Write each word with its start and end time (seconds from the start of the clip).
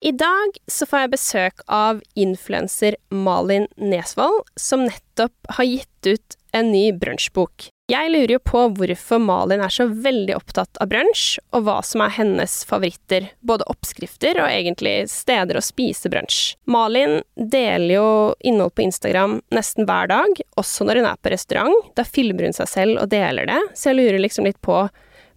I 0.00 0.12
dag 0.14 0.54
så 0.70 0.86
får 0.86 1.00
jeg 1.00 1.10
besøk 1.10 1.62
av 1.74 2.02
influenser 2.14 2.94
Malin 3.10 3.66
Nesvold, 3.82 4.44
som 4.54 4.84
nettopp 4.86 5.50
har 5.56 5.66
gitt 5.66 6.06
ut 6.06 6.36
en 6.54 6.70
ny 6.70 6.92
brunsjbok. 6.94 7.66
Jeg 7.90 8.12
lurer 8.12 8.34
jo 8.36 8.42
på 8.46 8.60
hvorfor 8.76 9.18
Malin 9.18 9.64
er 9.64 9.72
så 9.74 9.88
veldig 9.90 10.36
opptatt 10.36 10.78
av 10.78 10.92
brunsj, 10.92 11.40
og 11.50 11.66
hva 11.66 11.80
som 11.82 12.04
er 12.04 12.14
hennes 12.14 12.54
favoritter, 12.68 13.26
både 13.40 13.66
oppskrifter 13.72 14.38
og 14.38 14.46
egentlig 14.46 14.94
steder 15.10 15.58
å 15.58 15.64
spise 15.64 16.12
brunsj. 16.12 16.54
Malin 16.70 17.18
deler 17.34 17.96
jo 17.96 18.08
innhold 18.38 18.76
på 18.78 18.86
Instagram 18.86 19.40
nesten 19.56 19.88
hver 19.88 20.12
dag, 20.14 20.44
også 20.60 20.86
når 20.86 21.02
hun 21.02 21.10
er 21.10 21.18
på 21.18 21.34
restaurant. 21.34 21.90
Da 21.98 22.06
filmer 22.06 22.46
hun 22.46 22.54
seg 22.54 22.70
selv 22.70 23.02
og 23.02 23.10
deler 23.10 23.50
det, 23.50 23.60
så 23.74 23.90
jeg 23.90 24.02
lurer 24.04 24.22
liksom 24.22 24.46
litt 24.46 24.62
på 24.62 24.84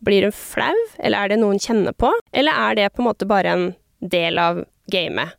blir 0.01 0.25
hun 0.25 0.33
flau, 0.33 0.75
eller 0.99 1.17
er 1.17 1.31
det 1.31 1.41
noe 1.41 1.55
hun 1.55 1.61
kjenner 1.61 1.93
på, 1.97 2.09
eller 2.33 2.57
er 2.69 2.77
det 2.77 2.91
på 2.93 3.03
en 3.03 3.09
måte 3.09 3.27
bare 3.29 3.53
en 3.53 3.71
del 4.01 4.39
av 4.41 4.63
gamet. 4.91 5.37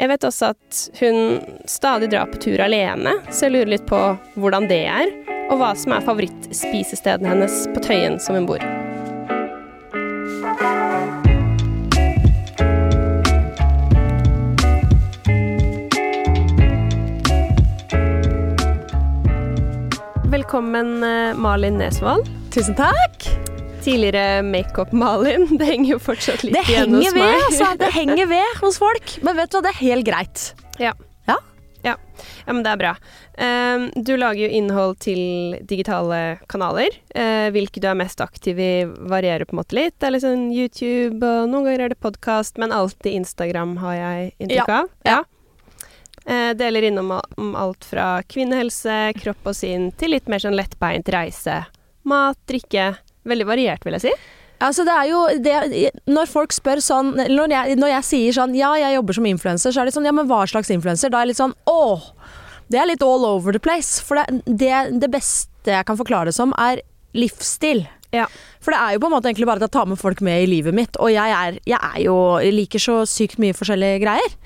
Jeg 0.00 0.08
vet 0.08 0.24
også 0.24 0.54
at 0.54 0.78
hun 1.00 1.40
stadig 1.68 2.08
drar 2.12 2.30
på 2.32 2.40
tur 2.40 2.62
alene, 2.64 3.18
så 3.28 3.46
jeg 3.46 3.58
lurer 3.58 3.74
litt 3.74 3.88
på 3.90 3.98
hvordan 4.40 4.68
det 4.70 4.84
er, 4.88 5.12
og 5.50 5.60
hva 5.60 5.74
som 5.76 5.92
er 5.92 6.06
favorittspisestedene 6.06 7.34
hennes 7.34 7.66
på 7.74 7.82
Tøyen 7.84 8.16
som 8.22 8.38
hun 8.38 8.48
bor. 8.48 8.64
Velkommen, 20.30 21.02
eh, 21.02 21.34
Malin 21.34 21.76
Nesvold. 21.76 22.24
Tusen 22.54 22.74
takk. 22.74 23.49
Tidligere 23.84 24.42
Makeup-Malin. 24.42 25.46
Det 25.58 25.64
henger 25.64 25.94
jo 25.94 25.98
fortsatt 26.02 26.42
litt 26.44 26.56
Det 26.58 26.66
igjen 26.68 26.94
hos 26.94 27.06
ved, 27.14 27.22
meg. 27.22 27.44
altså. 27.46 27.70
Det 27.80 27.92
henger 27.94 28.28
ved 28.28 28.58
hos 28.60 28.78
folk. 28.80 29.14
Men 29.24 29.38
vet 29.40 29.52
du 29.52 29.56
hva, 29.56 29.62
det 29.64 29.72
er 29.72 29.80
helt 29.80 30.06
greit. 30.06 30.42
Ja. 30.80 30.92
Ja. 31.28 31.38
ja. 31.86 31.94
Ja, 32.44 32.52
men 32.52 32.62
det 32.66 32.74
er 32.74 32.80
bra. 32.82 32.92
Um, 33.40 33.86
du 33.96 34.12
lager 34.20 34.42
jo 34.44 34.52
innhold 34.60 34.98
til 35.00 35.56
digitale 35.64 36.20
kanaler. 36.52 36.92
Uh, 37.16 37.48
hvilke 37.54 37.80
du 37.80 37.88
er 37.88 37.96
mest 37.96 38.20
aktiv 38.20 38.60
i, 38.60 38.84
varierer 38.84 39.48
på 39.48 39.56
en 39.56 39.62
måte 39.62 39.78
litt. 39.78 39.96
Det 39.96 40.12
er 40.12 40.20
sånn 40.26 40.48
YouTube, 40.52 41.24
og 41.24 41.48
noen 41.48 41.70
ganger 41.70 41.86
er 41.86 41.94
det 41.94 42.00
podkast, 42.04 42.60
men 42.60 42.76
alltid 42.76 43.16
Instagram 43.22 43.78
har 43.80 43.96
jeg 43.96 44.32
inntrykk 44.44 44.74
av. 44.76 44.94
Ja. 45.08 45.20
Uh, 46.28 46.52
deler 46.52 46.84
innom 46.90 47.14
om 47.16 47.54
alt 47.56 47.88
fra 47.88 48.18
kvinnehelse, 48.28 49.14
kropp 49.22 49.54
og 49.54 49.56
sinn, 49.56 49.88
til 49.96 50.12
litt 50.12 50.28
mer 50.28 50.44
sånn 50.44 50.58
lettbeint 50.58 51.08
reise. 51.16 51.62
Mat, 52.04 52.36
drikke. 52.48 52.92
Veldig 53.28 53.46
variert, 53.48 53.84
vil 53.84 53.96
jeg 53.98 54.08
si. 54.08 54.14
Altså 54.60 54.84
det 54.84 54.92
er 54.92 55.06
jo 55.08 55.20
det, 55.40 55.90
Når 56.04 56.28
folk 56.28 56.52
spør 56.52 56.82
sånn 56.84 57.14
når 57.16 57.52
jeg, 57.54 57.76
når 57.80 57.92
jeg 57.94 58.06
sier 58.10 58.34
sånn 58.36 58.52
Ja, 58.58 58.74
jeg 58.76 58.98
jobber 58.98 59.16
som 59.16 59.28
influenser, 59.30 59.72
så 59.72 59.80
er 59.80 59.88
det 59.88 59.94
sånn 59.94 60.08
Ja, 60.08 60.12
men 60.12 60.28
hva 60.28 60.42
slags 60.50 60.68
influenser? 60.74 61.08
Da 61.08 61.20
er 61.20 61.24
jeg 61.24 61.32
litt 61.32 61.40
sånn 61.40 61.56
Åh! 61.70 62.10
Det 62.70 62.78
er 62.78 62.86
litt 62.86 63.02
all 63.02 63.24
over 63.26 63.56
the 63.56 63.58
place. 63.58 63.98
For 64.04 64.20
det, 64.20 64.42
det, 64.46 65.00
det 65.02 65.08
beste 65.10 65.72
jeg 65.72 65.86
kan 65.88 65.98
forklare 65.98 66.30
det 66.30 66.36
som, 66.36 66.52
er 66.54 66.84
livsstil. 67.18 67.82
Ja. 68.14 68.28
For 68.62 68.70
det 68.70 68.78
er 68.78 68.94
jo 68.94 69.00
på 69.02 69.08
en 69.08 69.14
måte 69.16 69.26
egentlig 69.26 69.48
bare 69.48 69.58
at 69.58 69.66
jeg 69.66 69.74
tar 69.74 69.88
med 69.90 69.98
folk 69.98 70.22
med 70.22 70.44
i 70.44 70.48
livet 70.50 70.76
mitt, 70.76 70.98
og 71.02 71.10
jeg 71.10 71.34
er, 71.34 71.58
jeg 71.66 71.78
er 71.78 71.98
jo 72.04 72.14
jeg 72.38 72.54
liker 72.54 72.82
så 72.82 73.00
sykt 73.10 73.42
mye 73.42 73.56
forskjellige 73.58 74.04
greier. 74.04 74.36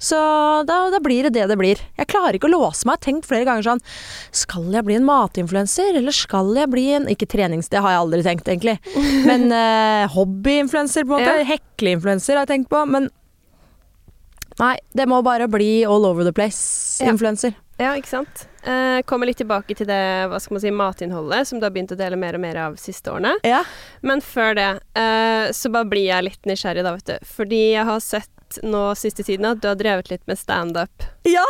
Så 0.00 0.16
da, 0.64 0.78
da 0.92 1.00
blir 1.04 1.28
det 1.28 1.34
det 1.36 1.46
det 1.50 1.58
blir. 1.60 1.80
Jeg 1.98 2.08
klarer 2.08 2.38
ikke 2.38 2.48
å 2.48 2.54
låse 2.54 2.88
meg. 2.88 2.96
Jeg 2.96 3.00
har 3.00 3.04
tenkt 3.04 3.28
flere 3.28 3.46
ganger 3.48 3.66
sånn 3.66 3.82
Skal 4.42 4.70
jeg 4.72 4.86
bli 4.86 4.96
en 4.96 5.06
matinfluenser, 5.06 5.92
eller 6.00 6.16
skal 6.16 6.54
jeg 6.56 6.72
bli 6.72 6.86
en 6.96 7.08
Ikke 7.12 7.28
trenings, 7.28 7.68
det 7.72 7.82
har 7.84 7.94
jeg 7.94 8.04
aldri 8.06 8.24
tenkt, 8.24 8.48
egentlig. 8.48 8.78
Men 9.28 9.50
eh, 9.52 10.08
hobbyinfluenser, 10.14 11.04
på 11.04 11.18
en 11.18 11.20
måte. 11.20 11.40
Ja. 11.42 11.48
Hekleinfluenser 11.52 12.38
har 12.38 12.46
jeg 12.48 12.54
tenkt 12.56 12.72
på. 12.72 12.82
Men 12.88 13.10
nei, 14.60 14.76
det 14.96 15.08
må 15.08 15.20
bare 15.26 15.48
bli 15.52 15.82
all 15.84 16.08
over 16.08 16.24
the 16.24 16.32
place-influenser. 16.36 17.52
Ja, 17.80 17.94
ikke 17.96 18.10
sant. 18.10 18.42
Eh, 18.68 19.00
kommer 19.08 19.28
litt 19.28 19.38
tilbake 19.40 19.72
til 19.76 19.88
det 19.88 20.00
hva 20.28 20.36
skal 20.40 20.56
man 20.56 20.64
si, 20.64 20.72
matinnholdet, 20.74 21.48
som 21.48 21.60
du 21.60 21.64
har 21.64 21.72
begynt 21.72 21.94
å 21.94 21.96
dele 21.96 22.18
mer 22.20 22.36
og 22.36 22.42
mer 22.42 22.58
av 22.66 22.76
siste 22.80 23.12
årene. 23.12 23.38
Ja. 23.46 23.62
Men 24.04 24.20
før 24.24 24.56
det, 24.58 24.68
eh, 25.00 25.48
så 25.56 25.72
bare 25.72 25.88
blir 25.88 26.08
jeg 26.10 26.28
litt 26.28 26.48
nysgjerrig, 26.48 26.84
da, 26.84 26.92
vet 26.98 27.08
du. 27.08 27.30
Fordi 27.36 27.62
jeg 27.72 27.88
har 27.88 28.04
sett 28.04 28.28
nå 28.66 28.82
siste 28.98 29.24
tiden 29.26 29.48
at 29.48 29.62
du 29.62 29.68
har 29.70 29.78
drevet 29.78 30.10
litt 30.10 30.24
med 30.30 30.38
standup. 30.40 31.06
Ja! 31.28 31.46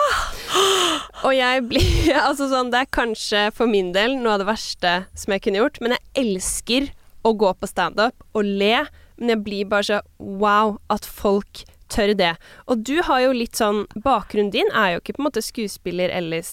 Og 1.25 1.34
jeg 1.37 1.65
blir 1.71 1.88
Altså 2.27 2.49
sånn, 2.50 2.72
det 2.72 2.84
er 2.84 2.94
kanskje 2.94 3.47
for 3.56 3.71
min 3.71 3.93
del 3.97 4.16
noe 4.19 4.37
av 4.37 4.43
det 4.43 4.50
verste 4.50 4.94
som 5.19 5.34
jeg 5.34 5.44
kunne 5.47 5.62
gjort, 5.62 5.81
men 5.83 5.97
jeg 5.97 6.25
elsker 6.25 6.89
å 7.27 7.34
gå 7.37 7.53
på 7.56 7.69
standup 7.69 8.25
og 8.33 8.47
le, 8.47 8.87
men 9.21 9.34
jeg 9.34 9.44
blir 9.44 9.69
bare 9.69 9.87
så 9.87 10.00
wow 10.19 10.78
at 10.93 11.05
folk 11.05 11.65
tør 11.91 12.15
det. 12.16 12.34
Og 12.71 12.84
du 12.87 13.00
har 13.06 13.25
jo 13.25 13.34
litt 13.37 13.59
sånn 13.59 13.83
Bakgrunnen 13.99 14.53
din 14.55 14.71
er 14.71 14.94
jo 14.94 15.03
ikke 15.03 15.16
på 15.16 15.25
en 15.25 15.28
måte 15.28 15.44
skuespiller 15.44 16.12
eller 16.15 16.47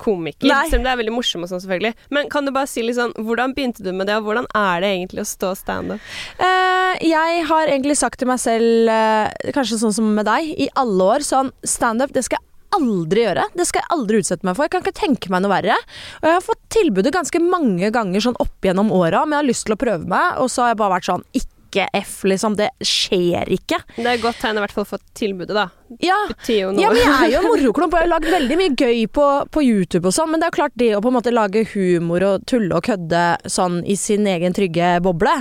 komiker, 0.00 0.48
Nei. 0.50 0.64
selv 0.70 0.80
om 0.80 0.88
det 0.88 0.92
er 0.94 1.00
veldig 1.02 1.14
morsom 1.14 1.44
og 1.44 1.52
sånn, 1.52 1.62
selvfølgelig. 1.64 1.94
Men 2.14 2.30
kan 2.32 2.48
du 2.48 2.54
bare 2.54 2.70
si 2.70 2.84
litt 2.84 2.98
sånn 2.98 3.14
Hvordan 3.18 3.54
begynte 3.56 3.84
du 3.84 3.90
med 3.92 4.08
det, 4.08 4.18
og 4.18 4.28
hvordan 4.28 4.48
er 4.56 4.82
det 4.84 4.92
egentlig 4.94 5.24
å 5.24 5.28
stå 5.28 5.54
standup? 5.58 6.12
Uh, 6.40 6.94
jeg 7.04 7.44
har 7.50 7.70
egentlig 7.70 7.98
sagt 8.00 8.20
til 8.20 8.30
meg 8.30 8.40
selv, 8.42 8.90
uh, 8.90 9.52
kanskje 9.56 9.80
sånn 9.82 9.96
som 9.96 10.12
med 10.14 10.28
deg, 10.28 10.52
i 10.58 10.70
alle 10.78 11.10
år 11.16 11.26
sånn 11.26 11.50
Standup, 11.66 12.12
det 12.14 12.24
skal 12.26 12.38
jeg 12.38 12.46
aldri 12.78 13.24
gjøre. 13.24 13.44
Det 13.56 13.66
skal 13.68 13.82
jeg 13.82 13.92
aldri 13.96 14.22
utsette 14.22 14.46
meg 14.46 14.56
for. 14.56 14.66
Jeg 14.66 14.74
kan 14.74 14.84
ikke 14.84 15.00
tenke 15.00 15.32
meg 15.32 15.44
noe 15.44 15.52
verre. 15.52 15.76
Og 16.20 16.26
jeg 16.28 16.36
har 16.36 16.44
fått 16.44 16.64
tilbudet 16.74 17.14
ganske 17.14 17.40
mange 17.42 17.90
ganger 17.94 18.24
sånn 18.24 18.38
opp 18.42 18.64
gjennom 18.64 18.92
åra, 18.94 19.24
om 19.24 19.32
jeg 19.32 19.40
har 19.40 19.48
lyst 19.48 19.66
til 19.68 19.76
å 19.76 19.80
prøve 19.80 20.08
meg, 20.08 20.36
og 20.42 20.50
så 20.52 20.66
har 20.66 20.74
jeg 20.74 20.82
bare 20.82 20.98
vært 20.98 21.08
sånn 21.08 21.24
ikke 21.32 21.57
F, 21.76 22.24
liksom. 22.24 22.56
Det 22.56 22.70
skjer 22.84 23.48
ikke. 23.52 23.76
Det 23.96 24.06
er 24.06 24.14
et 24.16 24.22
godt 24.22 24.38
tegn 24.40 24.56
i 24.56 24.62
hvert 24.64 24.72
fall 24.72 24.86
for 24.88 24.98
tilbudet, 25.18 25.52
da. 25.56 25.66
Ja, 26.04 26.16
ja, 26.48 26.68
men 26.70 26.80
jeg 26.80 26.96
er 27.08 27.30
jo 27.32 27.38
en 27.42 27.48
moroklump, 27.48 27.94
og 27.94 28.00
jeg 28.00 28.08
har 28.08 28.12
lagd 28.12 28.28
veldig 28.32 28.56
mye 28.60 28.74
gøy 28.76 29.04
på, 29.12 29.26
på 29.54 29.62
YouTube 29.64 30.08
og 30.10 30.12
sånn, 30.16 30.28
men 30.32 30.40
det 30.40 30.48
er 30.48 30.52
jo 30.52 30.56
klart 30.58 30.76
det 30.80 30.90
å 30.96 31.00
på 31.04 31.08
en 31.12 31.16
måte 31.16 31.32
lage 31.32 31.62
humor 31.74 32.24
og 32.28 32.44
tulle 32.50 32.76
og 32.76 32.84
kødde 32.88 33.22
sånn 33.48 33.80
i 33.88 33.96
sin 33.96 34.26
egen 34.28 34.52
trygge 34.56 34.98
boble, 35.04 35.34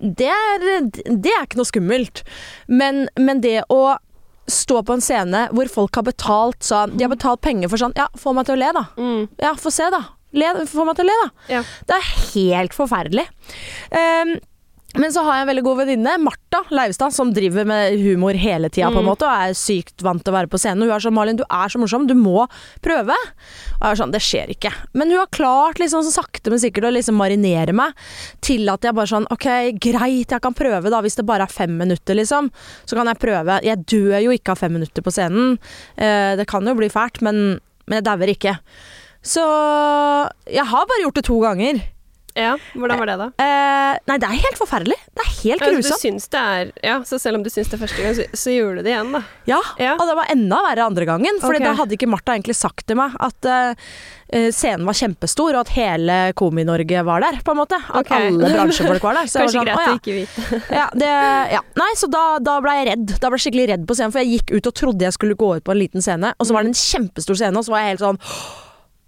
det 0.00 0.28
er, 0.32 0.84
det 0.90 1.32
er 1.32 1.46
ikke 1.46 1.60
noe 1.60 1.68
skummelt. 1.68 2.22
Men, 2.68 3.06
men 3.20 3.40
det 3.44 3.62
å 3.72 3.96
stå 4.50 4.80
på 4.82 4.96
en 4.96 5.04
scene 5.04 5.44
hvor 5.54 5.68
folk 5.70 5.94
har 5.94 6.02
betalt 6.08 6.64
sånn 6.66 6.96
De 6.98 7.04
har 7.04 7.10
betalt 7.12 7.38
penger 7.44 7.70
for 7.70 7.78
sånn 7.78 7.92
Ja, 7.94 8.08
få 8.18 8.32
meg 8.34 8.48
til 8.48 8.56
å 8.56 8.58
le, 8.58 8.70
da. 8.74 8.82
Mm, 8.98 9.28
Ja, 9.38 9.52
få 9.60 9.70
se, 9.70 9.86
da. 9.94 10.00
Le, 10.34 10.48
få 10.66 10.82
meg 10.88 10.96
til 10.98 11.06
å 11.06 11.10
le, 11.10 11.14
da. 11.20 11.28
ja. 11.56 11.60
Det 11.86 11.94
er 11.96 12.08
helt 12.34 12.74
forferdelig. 12.74 13.24
Ehm, 13.94 14.36
men 14.98 15.12
så 15.14 15.22
har 15.22 15.36
jeg 15.36 15.42
en 15.44 15.48
veldig 15.50 15.62
god 15.62 15.76
venninne, 15.84 16.12
Martha 16.18 16.60
Leivstad, 16.74 17.12
som 17.14 17.30
driver 17.32 17.64
med 17.68 17.94
humor 18.02 18.34
hele 18.34 18.68
tida 18.68 18.88
på 18.90 18.98
en 18.98 19.04
Mm. 19.04 19.10
måte, 19.12 19.22
og 19.22 19.50
er 19.50 19.54
sykt 19.54 20.02
vant 20.02 20.22
til 20.24 20.32
å 20.32 20.36
være 20.36 20.50
på 20.50 20.58
scenen. 20.58 20.82
Hun 20.82 20.90
er 20.90 20.98
sånn 20.98 21.14
'Malin, 21.14 21.36
du 21.36 21.44
er 21.48 21.68
så 21.68 21.78
morsom, 21.78 22.06
du 22.08 22.14
må 22.14 22.48
prøve'. 22.82 23.14
Og 23.14 23.82
jeg 23.86 23.92
er 23.92 24.00
sånn 24.02 24.10
'Det 24.10 24.20
skjer 24.20 24.48
ikke'. 24.56 24.72
Men 24.94 25.10
hun 25.10 25.18
har 25.18 25.26
klart 25.28 25.78
liksom 25.78 26.02
så 26.02 26.10
sakte, 26.20 26.50
men 26.50 26.58
sikkert 26.58 26.84
å 26.90 26.92
liksom 26.92 27.14
marinere 27.16 27.72
meg 27.72 27.92
til 28.40 28.68
at 28.68 28.80
jeg 28.82 28.94
bare 28.94 29.06
sånn 29.06 29.26
'Ok, 29.30 29.78
greit, 29.78 30.28
jeg 30.28 30.40
kan 30.42 30.54
prøve, 30.54 30.90
da, 30.90 31.00
hvis 31.00 31.14
det 31.16 31.24
bare 31.26 31.42
er 31.42 31.46
fem 31.46 31.70
minutter', 31.78 32.16
liksom. 32.16 32.50
Så 32.84 32.96
kan 32.96 33.06
jeg 33.06 33.18
prøve. 33.20 33.62
Jeg 33.62 33.86
dør 33.86 34.22
jo 34.24 34.30
ikke 34.30 34.50
av 34.50 34.58
fem 34.58 34.72
minutter 34.72 35.02
på 35.02 35.12
scenen. 35.12 35.58
Eh, 35.96 36.34
det 36.36 36.46
kan 36.48 36.64
jo 36.64 36.74
bli 36.74 36.88
fælt, 36.88 37.22
men, 37.22 37.60
men 37.86 38.02
jeg 38.02 38.04
dauer 38.04 38.26
ikke. 38.28 38.58
Så 39.22 40.30
jeg 40.50 40.64
har 40.64 40.86
bare 40.86 41.02
gjort 41.04 41.14
det 41.14 41.24
to 41.24 41.40
ganger. 41.40 41.82
Ja. 42.38 42.52
Hvordan 42.74 43.00
var 43.00 43.10
det, 43.10 43.16
da? 43.20 43.26
Eh, 43.42 43.98
nei, 44.10 44.16
det 44.22 44.28
er 44.28 44.38
helt 44.44 44.58
forferdelig. 44.60 44.96
Det 45.16 45.24
er 45.24 45.30
helt 45.30 45.64
Altså, 45.64 45.70
du 45.70 45.88
grusomt. 45.88 46.28
det 46.30 46.40
er 46.40 46.72
Ja, 46.86 46.96
så 47.06 47.18
selv 47.22 47.40
om 47.40 47.44
du 47.44 47.50
syns 47.50 47.70
det 47.72 47.80
første 47.80 48.04
gang, 48.04 48.14
så, 48.16 48.26
så 48.36 48.54
gjorde 48.54 48.80
du 48.80 48.88
det 48.88 48.94
igjen, 48.94 49.12
da. 49.16 49.22
Ja, 49.50 49.60
Ja. 49.80 49.96
og 49.96 50.06
det 50.08 50.16
var 50.18 50.30
enda 50.32 50.60
verre 50.68 50.86
andre 50.86 51.08
gangen. 51.08 51.40
For 51.42 51.54
okay. 51.54 51.64
da 51.64 51.74
hadde 51.80 51.96
ikke 51.98 52.08
Martha 52.10 52.36
egentlig 52.36 52.56
sagt 52.58 52.86
til 52.86 52.98
meg 53.00 53.16
at 53.20 53.50
eh, 53.50 53.90
eh, 54.32 54.48
scenen 54.54 54.86
var 54.88 54.98
kjempestor, 55.00 55.56
og 55.56 55.64
at 55.64 55.74
hele 55.74 56.18
Komi-Norge 56.38 57.04
var 57.06 57.26
der, 57.26 57.40
på 57.44 57.54
en 57.54 57.60
måte. 57.62 57.80
At 57.90 58.04
okay. 58.04 58.30
alle 58.30 58.52
bransjefolk 58.54 59.02
var 59.02 59.20
der. 59.20 59.30
Så 59.30 59.42
Kanskje 59.42 59.64
var 59.64 59.66
sånn, 59.66 59.70
greit 59.72 59.84
«Å, 59.84 59.92
å 59.92 60.00
ikke 60.00 60.16
vite. 60.20 60.62
Ja, 60.80 60.86
det, 60.94 61.12
ja. 61.56 61.62
Nei, 61.80 61.90
så 61.98 62.08
da, 62.10 62.24
da 62.42 62.56
ble 62.64 62.78
jeg 62.78 62.90
redd. 62.92 63.06
Da 63.18 63.28
ble 63.28 63.40
jeg 63.40 63.48
skikkelig 63.48 63.68
redd 63.74 63.86
på 63.88 63.98
scenen, 63.98 64.14
for 64.14 64.22
jeg 64.22 64.40
gikk 64.40 64.56
ut 64.56 64.70
og 64.70 64.80
trodde 64.84 65.08
jeg 65.08 65.18
skulle 65.18 65.38
gå 65.38 65.54
ut 65.58 65.66
på 65.66 65.74
en 65.74 65.80
liten 65.82 66.04
scene, 66.04 66.34
og 66.38 66.46
så 66.46 66.56
var 66.56 66.64
det 66.64 66.72
en 66.74 66.82
kjempestor 66.82 67.38
scene, 67.42 67.56
og 67.58 67.66
så 67.66 67.74
var 67.74 67.84
jeg 67.84 67.96
helt 67.96 68.06
sånn 68.06 68.20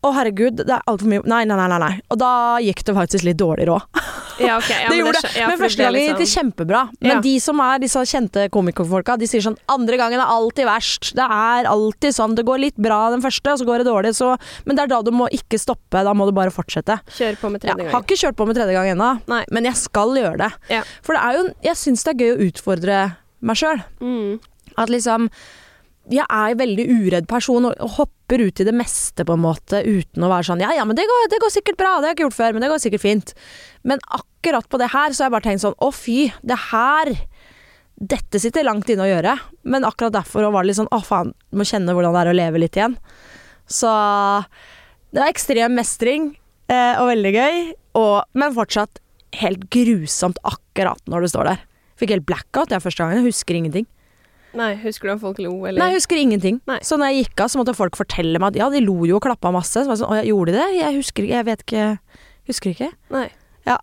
å, 0.03 0.11
herregud, 0.17 0.65
det 0.67 0.73
er 0.75 0.83
altfor 0.91 1.07
mye 1.13 1.23
Nei, 1.31 1.45
nei, 1.47 1.57
nei, 1.57 1.69
nei, 1.71 1.79
nei. 1.79 1.93
Og 2.11 2.19
da 2.19 2.31
gikk 2.65 2.81
det 2.89 2.95
faktisk 2.97 3.27
litt 3.29 3.39
dårligere 3.39 3.71
råd. 3.77 4.01
Ja, 4.43 4.57
ok. 4.59 4.71
Ja, 4.73 4.89
det 4.91 4.97
gjorde 4.99 5.21
det. 5.23 5.31
ja, 5.39 5.47
men 5.53 5.61
første 5.61 5.85
gangen 5.85 6.03
gikk 6.03 6.19
det 6.19 6.27
sånn- 6.27 6.33
kjempebra. 6.41 6.81
Men 7.07 7.21
de 7.23 7.35
som 7.45 7.61
er 7.63 7.79
disse 7.85 8.03
kjente 8.11 8.49
komikerfolka, 8.55 9.15
de 9.21 9.29
sier 9.31 9.45
sånn 9.45 9.59
andre 9.71 10.01
gangen 10.01 10.19
er 10.19 10.33
alltid 10.35 10.67
verst. 10.67 11.13
Det 11.19 11.27
er 11.39 11.69
alltid 11.71 12.17
sånn. 12.17 12.35
Det 12.39 12.47
går 12.49 12.63
litt 12.65 12.81
bra 12.83 12.99
den 13.15 13.23
første, 13.23 13.55
og 13.55 13.63
så 13.63 13.69
går 13.69 13.85
det 13.85 13.89
dårlig. 13.93 14.15
Så, 14.19 14.33
men 14.67 14.79
det 14.79 14.87
er 14.89 14.93
da 14.97 15.01
du 15.07 15.13
må 15.15 15.31
ikke 15.31 15.61
stoppe. 15.63 16.03
Da 16.03 16.15
må 16.19 16.27
du 16.27 16.35
bare 16.35 16.51
fortsette. 16.55 16.99
Kjør 17.15 17.39
på 17.39 17.53
med 17.55 17.63
tredje 17.63 17.79
Ja, 17.79 17.89
Jeg 17.91 17.95
har 17.95 18.03
ikke 18.07 18.21
kjørt 18.27 18.41
på 18.43 18.47
med 18.51 18.59
tredje 18.59 18.75
gang 18.75 18.91
ennå, 18.97 19.13
men 19.55 19.71
jeg 19.71 19.79
skal 19.79 20.17
gjøre 20.19 20.39
det. 20.43 20.51
Ja. 20.73 20.83
For 21.07 21.15
det 21.15 21.23
er 21.23 21.39
jo 21.39 21.49
Jeg 21.71 21.79
syns 21.79 22.03
det 22.09 22.17
er 22.17 22.23
gøy 22.27 22.33
å 22.35 22.47
utfordre 22.51 23.01
meg 23.43 23.59
sjøl. 23.63 23.85
Mm. 24.03 24.41
At 24.81 24.91
liksom 24.91 25.31
jeg 26.11 26.27
er 26.27 26.53
en 26.53 26.59
veldig 26.59 26.85
uredd 26.91 27.27
person 27.31 27.69
og 27.69 27.97
hopper 27.97 28.43
ut 28.43 28.61
i 28.61 28.67
det 28.67 28.75
meste 28.75 29.27
på 29.27 29.37
en 29.37 29.45
måte 29.45 29.83
uten 29.87 30.25
å 30.25 30.31
være 30.33 30.49
sånn 30.49 30.63
Ja, 30.65 30.73
ja, 30.75 30.87
men 30.89 30.99
det 30.99 31.05
går, 31.07 31.29
det 31.31 31.39
går 31.43 31.53
sikkert 31.55 31.79
bra, 31.79 31.93
det 32.01 32.09
har 32.09 32.11
jeg 32.11 32.19
ikke 32.19 32.27
gjort 32.27 32.39
før, 32.41 32.55
men 32.55 32.65
det 32.65 32.71
går 32.73 32.83
sikkert 32.83 33.05
fint. 33.05 33.35
Men 33.87 34.03
akkurat 34.11 34.67
på 34.67 34.81
det 34.83 34.91
her 34.95 35.15
så 35.15 35.23
har 35.23 35.31
jeg 35.31 35.37
bare 35.37 35.47
tenkt 35.47 35.63
sånn 35.63 35.79
Å, 35.79 35.91
fy, 35.95 36.19
det 36.43 36.59
her 36.73 37.13
dette 38.03 38.41
sitter 38.43 38.67
langt 38.67 38.89
inne 38.91 39.05
å 39.05 39.11
gjøre, 39.11 39.37
men 39.69 39.87
akkurat 39.87 40.17
derfor 40.17 40.49
var 40.51 40.65
det 40.65 40.73
litt 40.73 40.81
sånn 40.81 40.91
Å, 40.91 40.99
faen, 41.07 41.35
må 41.55 41.67
kjenne 41.69 41.95
hvordan 41.95 42.17
det 42.17 42.23
er 42.25 42.33
å 42.33 42.39
leve 42.41 42.63
litt 42.65 42.79
igjen. 42.79 42.97
Så 43.71 43.93
det 45.13 45.23
var 45.23 45.31
ekstrem 45.31 45.77
mestring 45.79 46.33
eh, 46.73 46.99
og 46.99 47.13
veldig 47.13 47.33
gøy, 47.37 47.61
og, 48.01 48.17
men 48.35 48.57
fortsatt 48.57 48.99
helt 49.39 49.69
grusomt 49.73 50.41
akkurat 50.43 50.99
når 51.07 51.25
du 51.25 51.31
står 51.31 51.53
der. 51.53 51.63
Fikk 52.01 52.17
helt 52.17 52.27
blackout 52.27 52.73
er 52.73 52.83
første 52.83 53.05
gangen. 53.05 53.21
Jeg 53.23 53.31
husker 53.31 53.57
ingenting. 53.57 53.87
Nei, 54.59 54.75
husker 54.83 55.09
du 55.09 55.13
om 55.15 55.21
folk 55.23 55.39
lo, 55.41 55.53
eller? 55.67 55.79
Nei, 55.81 55.91
jeg 55.95 56.03
husker 56.03 56.19
ingenting. 56.21 56.59
Nei. 56.69 56.79
Så 56.85 56.99
når 57.01 57.13
jeg 57.13 57.25
gikk 57.27 57.41
av, 57.45 57.53
så 57.53 57.61
måtte 57.63 57.75
folk 57.77 57.97
fortelle 57.97 58.39
meg 58.43 58.53
at 58.53 58.61
ja, 58.61 58.69
de 58.73 58.83
lo 58.85 58.99
jo 59.09 59.17
og 59.17 59.25
klappa 59.25 59.53
masse. 59.55 59.73
Så 59.81 59.89
var 59.89 59.97
jeg 59.97 60.03
sånn, 60.05 60.13
å, 60.13 60.27
gjorde 60.29 60.53
de 60.53 60.59
det? 60.61 60.67
Jeg 60.81 60.99
husker 60.99 61.27
ikke, 61.29 61.39
jeg 61.39 61.49
vet 61.49 61.65
ikke. 61.67 61.87
Husker 62.51 62.75
ikke. 62.75 62.91
Nei. 63.15 63.27
Ja. 63.69 63.79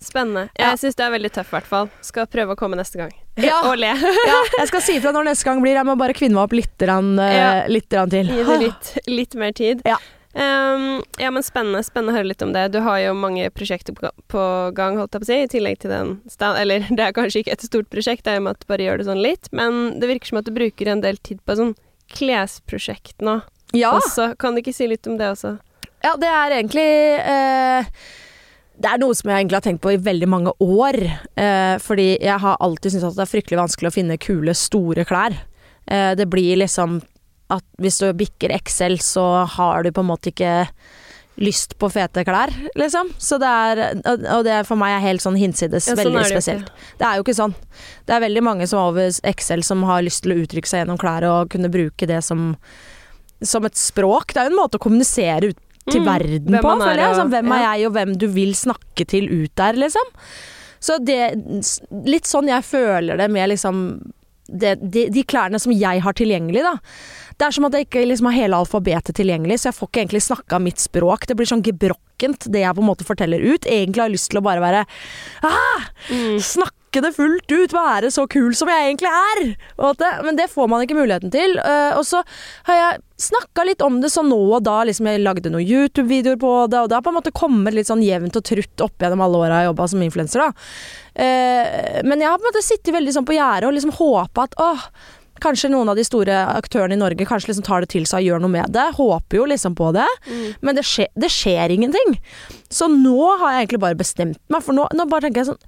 Spennende. 0.00 0.46
Ja. 0.56 0.70
Jeg 0.72 0.80
syns 0.82 0.96
det 0.96 1.04
er 1.06 1.12
veldig 1.14 1.30
tøff, 1.36 1.50
i 1.52 1.56
hvert 1.58 1.68
fall. 1.68 1.90
Skal 2.06 2.28
prøve 2.32 2.56
å 2.56 2.58
komme 2.60 2.78
neste 2.80 3.02
gang. 3.02 3.12
Ja. 3.40 3.62
og 3.70 3.78
le. 3.80 3.92
Ja, 4.30 4.38
jeg 4.58 4.68
skal 4.68 4.82
si 4.84 4.98
ifra 4.98 5.12
når 5.16 5.30
neste 5.30 5.46
gang 5.48 5.62
blir. 5.64 5.78
Jeg 5.78 5.86
må 5.88 5.94
bare 6.00 6.16
kvinne 6.16 6.36
meg 6.36 6.48
opp 6.48 6.56
litt, 6.58 6.74
grann, 6.80 7.14
eh, 7.22 7.36
Ja. 7.38 7.50
litt 7.70 7.88
til. 7.92 8.32
Gi 8.34 8.42
det 8.48 8.58
litt, 8.66 8.90
litt 9.08 9.36
mer 9.40 9.54
tid. 9.56 9.84
Ja. 9.88 9.96
Ehm, 10.34 11.02
ja, 11.18 11.30
men 11.34 11.42
spennende. 11.42 11.82
Spennende 11.82 12.14
å 12.14 12.18
høre 12.20 12.30
litt 12.30 12.42
om 12.44 12.52
det. 12.54 12.68
Du 12.74 12.78
har 12.84 13.00
jo 13.02 13.14
mange 13.18 13.48
prosjekter 13.54 13.96
på, 13.96 14.10
på 14.30 14.42
gang, 14.76 14.98
holdt 15.00 15.16
jeg 15.16 15.24
på 15.24 15.26
å 15.26 15.30
si, 15.30 15.38
i 15.42 15.50
tillegg 15.50 15.80
til 15.82 15.90
den 15.94 16.12
stand... 16.30 16.60
Eller 16.60 16.86
det 16.96 17.06
er 17.08 17.16
kanskje 17.16 17.42
ikke 17.42 17.56
et 17.56 17.66
stort 17.66 17.90
prosjekt, 17.92 18.24
det 18.26 18.34
er 18.34 18.40
jo 18.40 18.46
med 18.46 18.58
at 18.58 18.62
du 18.62 18.68
bare 18.70 18.86
gjør 18.86 19.02
det 19.02 19.08
sånn 19.10 19.22
litt, 19.24 19.50
men 19.56 19.80
det 20.00 20.10
virker 20.10 20.32
som 20.32 20.40
at 20.42 20.46
du 20.48 20.54
bruker 20.54 20.92
en 20.92 21.02
del 21.04 21.18
tid 21.18 21.42
på 21.46 21.58
sånn 21.58 21.74
klesprosjekt 22.14 23.22
nå 23.22 23.40
Ja, 23.76 23.92
også. 23.94 24.32
Kan 24.40 24.56
du 24.56 24.62
ikke 24.64 24.74
si 24.74 24.88
litt 24.90 25.06
om 25.06 25.18
det 25.20 25.28
også? 25.34 25.58
ja 26.00 26.14
det 26.16 26.28
er 26.32 26.54
egentlig 26.56 26.86
eh, 27.28 27.88
Det 28.80 28.88
er 28.88 29.00
noe 29.02 29.12
som 29.14 29.28
jeg 29.28 29.42
egentlig 29.42 29.58
har 29.58 29.64
tenkt 29.66 29.82
på 29.84 29.92
i 29.92 29.98
veldig 30.00 30.28
mange 30.32 30.54
år. 30.64 30.96
Eh, 31.36 31.74
fordi 31.84 32.14
jeg 32.16 32.38
har 32.40 32.56
alltid 32.64 32.94
syntes 32.94 33.10
at 33.10 33.18
det 33.18 33.26
er 33.26 33.30
fryktelig 33.34 33.58
vanskelig 33.60 33.90
å 33.90 33.94
finne 33.98 34.16
kule, 34.22 34.54
store 34.56 35.04
klær. 35.04 35.36
Eh, 35.84 36.14
det 36.16 36.26
blir 36.32 36.56
liksom 36.62 37.02
at 37.50 37.64
hvis 37.82 38.00
du 38.02 38.08
bikker 38.16 38.54
XL, 38.60 38.98
så 39.02 39.26
har 39.56 39.84
du 39.84 39.92
på 39.94 40.04
en 40.04 40.10
måte 40.10 40.32
ikke 40.32 40.54
lyst 41.40 41.76
på 41.80 41.88
fete 41.88 42.24
klær, 42.26 42.52
liksom. 42.76 43.12
Så 43.16 43.38
det 43.40 43.48
er 43.48 43.80
Og 44.04 44.44
det 44.44 44.52
er 44.52 44.66
for 44.68 44.76
meg 44.80 44.96
er 44.98 45.04
helt 45.06 45.24
sånn 45.24 45.38
hinsides 45.40 45.88
Ja, 45.88 45.94
sånn 45.94 46.02
veldig 46.02 46.24
det 46.26 46.32
spesielt. 46.34 46.70
Det 47.00 47.06
er 47.06 47.16
jo 47.16 47.24
ikke 47.24 47.38
sånn. 47.38 47.54
Det 48.04 48.16
er 48.16 48.24
veldig 48.26 48.42
mange 48.44 48.68
som 48.68 48.82
er 48.82 48.90
over 48.90 49.32
XL 49.32 49.64
som 49.64 49.86
har 49.88 50.04
lyst 50.04 50.26
til 50.26 50.34
å 50.34 50.40
uttrykke 50.42 50.68
seg 50.68 50.82
gjennom 50.82 51.00
klær 51.00 51.24
og 51.30 51.50
kunne 51.54 51.72
bruke 51.72 52.08
det 52.10 52.20
som 52.26 52.52
som 53.40 53.64
et 53.64 53.76
språk. 53.78 54.34
Det 54.34 54.42
er 54.42 54.50
jo 54.50 54.52
en 54.52 54.60
måte 54.60 54.76
å 54.76 54.82
kommunisere 54.84 55.52
ut 55.52 55.66
til 55.90 56.02
Mm, 56.04 56.06
verden 56.06 56.56
på, 56.60 56.70
er, 56.70 56.80
føler 56.84 57.02
jeg. 57.02 57.16
Sånn, 57.16 57.30
hvem 57.32 57.52
er 57.56 57.62
ja. 57.62 57.68
jeg, 57.72 57.86
og 57.88 57.94
hvem 57.96 58.10
du 58.20 58.26
vil 58.34 58.52
snakke 58.54 59.06
til 59.08 59.30
ut 59.32 59.52
der, 59.56 59.78
liksom. 59.80 60.10
Så 60.80 60.96
det 61.04 61.34
Litt 62.08 62.28
sånn 62.28 62.48
jeg 62.48 62.64
føler 62.64 63.20
det 63.20 63.28
med 63.32 63.50
liksom 63.52 63.82
det, 64.50 64.76
de, 64.82 65.06
de 65.12 65.24
klærne 65.26 65.60
som 65.62 65.74
jeg 65.74 66.02
har 66.04 66.16
tilgjengelig, 66.18 66.64
da. 66.66 66.76
Det 67.40 67.46
er 67.46 67.56
som 67.56 67.64
at 67.68 67.76
jeg 67.76 67.86
ikke 67.86 68.02
liksom 68.04 68.28
har 68.28 68.36
hele 68.36 68.58
alfabetet 68.60 69.16
tilgjengelig, 69.16 69.60
så 69.60 69.70
jeg 69.70 69.78
får 69.78 69.88
ikke 69.88 70.02
egentlig 70.02 70.24
snakka 70.26 70.58
mitt 70.60 70.82
språk. 70.82 71.24
Det 71.28 71.36
blir 71.38 71.48
sånn 71.48 71.64
gebrokkent, 71.64 72.50
det 72.52 72.66
jeg 72.66 72.76
på 72.76 72.84
en 72.84 72.90
måte 72.90 73.06
forteller 73.08 73.40
ut. 73.40 73.64
Egentlig 73.64 74.02
har 74.02 74.10
jeg 74.10 74.18
lyst 74.18 74.32
til 74.34 74.42
å 74.42 74.44
bare 74.44 74.64
være 74.64 74.84
ah, 75.48 75.88
Mm. 76.10 76.40
Snakke 76.42 76.79
det 76.98 77.12
fullt 77.14 77.52
ut, 77.52 77.74
være 77.74 78.10
så 78.10 78.24
kul 78.30 78.50
som 78.58 78.70
jeg 78.70 78.88
egentlig 78.88 79.10
er. 79.14 79.42
Det, 80.00 80.08
men 80.26 80.38
det 80.38 80.48
får 80.50 80.66
man 80.72 80.82
ikke 80.82 80.96
muligheten 80.98 81.30
til. 81.30 81.54
Eh, 81.62 81.92
og 81.94 82.02
så 82.08 82.24
har 82.66 82.80
jeg 82.80 82.98
snakka 83.30 83.66
litt 83.68 83.84
om 83.86 84.00
det 84.02 84.10
sånn 84.10 84.30
nå 84.32 84.40
og 84.56 84.64
da. 84.66 84.80
Liksom 84.88 85.06
jeg 85.06 85.22
lagde 85.22 85.52
noen 85.52 85.62
YouTube-videoer 85.62 86.40
på 86.42 86.52
det, 86.72 86.82
og 86.82 86.90
det 86.90 86.98
har 86.98 87.06
på 87.06 87.14
en 87.14 87.20
måte 87.20 87.34
kommet 87.36 87.76
litt 87.76 87.90
sånn 87.90 88.02
jevnt 88.02 88.40
og 88.40 88.46
trutt 88.50 88.86
opp 88.86 88.98
gjennom 88.98 89.22
alle 89.26 89.44
åra 89.44 89.62
jeg 89.62 89.70
jobba 89.70 89.88
som 89.94 90.02
influenser. 90.08 90.42
da. 90.42 90.66
Eh, 91.14 92.02
men 92.02 92.18
jeg 92.18 92.32
har 92.32 92.42
på 92.42 92.46
en 92.46 92.50
måte 92.50 92.66
sittet 92.66 92.94
veldig 92.96 93.14
sånn 93.14 93.28
på 93.28 93.38
gjerdet 93.38 93.70
og 93.70 93.78
liksom 93.78 93.96
håpa 94.00 94.50
at 94.50 94.60
åh, 94.60 94.90
Kanskje 95.40 95.70
noen 95.72 95.88
av 95.88 95.96
de 95.96 96.04
store 96.04 96.34
aktørene 96.52 96.96
i 96.96 97.00
Norge 97.00 97.24
kanskje 97.24 97.48
liksom 97.48 97.64
tar 97.64 97.84
det 97.84 97.90
til 97.94 98.04
seg 98.08 98.20
og 98.20 98.26
gjør 98.28 98.42
noe 98.44 98.52
med 98.52 98.74
det. 98.74 98.86
Håper 98.98 99.38
jo 99.38 99.46
liksom 99.48 99.76
på 99.78 99.88
det. 99.96 100.08
Mm. 100.28 100.42
Men 100.60 100.76
det 100.76 100.84
skjer, 100.84 101.08
det 101.16 101.30
skjer 101.32 101.72
ingenting. 101.72 102.18
Så 102.68 102.90
nå 102.92 103.16
har 103.40 103.54
jeg 103.54 103.62
egentlig 103.64 103.80
bare 103.86 103.98
bestemt 103.98 104.40
meg, 104.52 104.64
for 104.66 104.76
nå, 104.76 104.84
nå 104.92 105.06
bare 105.08 105.26
tenker 105.26 105.42
jeg 105.42 105.52
sånn 105.52 105.62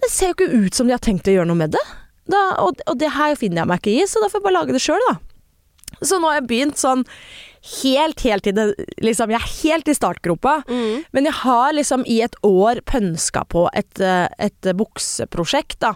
Det 0.00 0.10
ser 0.12 0.32
jo 0.32 0.36
ikke 0.38 0.64
ut 0.66 0.76
som 0.76 0.88
de 0.88 0.96
har 0.96 1.02
tenkt 1.04 1.28
å 1.28 1.34
gjøre 1.34 1.50
noe 1.50 1.60
med 1.60 1.74
det. 1.76 1.84
Da, 2.30 2.40
og, 2.62 2.80
og 2.88 2.98
det 3.00 3.12
her 3.16 3.36
finner 3.38 3.62
jeg 3.62 3.70
meg 3.70 3.82
ikke 3.82 3.96
i, 3.98 4.08
så 4.08 4.22
da 4.22 4.30
får 4.30 4.40
jeg 4.40 4.46
bare 4.46 4.58
lage 4.60 4.76
det 4.76 4.82
sjøl, 4.84 5.06
da. 5.10 5.18
Så 6.00 6.16
nå 6.16 6.30
har 6.30 6.38
jeg 6.38 6.48
begynt 6.48 6.80
sånn 6.80 7.02
helt, 7.82 8.22
helt 8.24 8.46
i 8.48 8.52
det 8.56 8.66
Liksom, 9.04 9.32
jeg 9.34 9.40
er 9.40 9.50
helt 9.64 9.88
i 9.90 9.94
startgropa. 9.96 10.60
Mm. 10.68 11.04
Men 11.12 11.28
jeg 11.28 11.36
har 11.42 11.74
liksom 11.76 12.04
i 12.08 12.20
et 12.24 12.36
år 12.46 12.80
pønska 12.88 13.44
på 13.52 13.66
et, 13.76 14.00
eh, 14.00 14.28
et 14.38 14.70
bukseprosjekt, 14.76 15.80
da. 15.84 15.94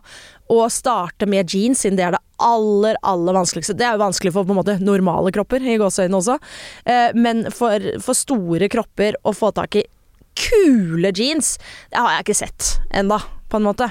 Og 0.52 0.66
starte 0.72 1.28
med 1.30 1.48
jeans, 1.52 1.84
siden 1.84 1.96
det 1.96 2.08
er 2.08 2.16
det 2.16 2.22
aller, 2.44 2.98
aller 3.02 3.38
vanskeligste. 3.38 3.76
Det 3.78 3.86
er 3.86 3.96
jo 3.96 4.04
vanskelig 4.04 4.34
for 4.34 4.44
på 4.44 4.52
en 4.52 4.60
måte 4.60 4.78
normale 4.82 5.32
kropper, 5.32 5.62
i 5.62 5.78
gåseøynene 5.80 6.20
også. 6.20 6.38
Eh, 6.84 7.10
men 7.16 7.46
for, 7.54 7.80
for 8.04 8.18
store 8.18 8.68
kropper 8.72 9.16
å 9.24 9.32
få 9.36 9.54
tak 9.56 9.80
i 9.80 9.86
kule 10.34 11.12
jeans, 11.14 11.56
det 11.92 12.00
har 12.00 12.16
jeg 12.16 12.26
ikke 12.26 12.40
sett 12.42 12.70
enda, 12.90 13.20
på 13.54 13.60
en 13.62 13.68
måte. 13.68 13.90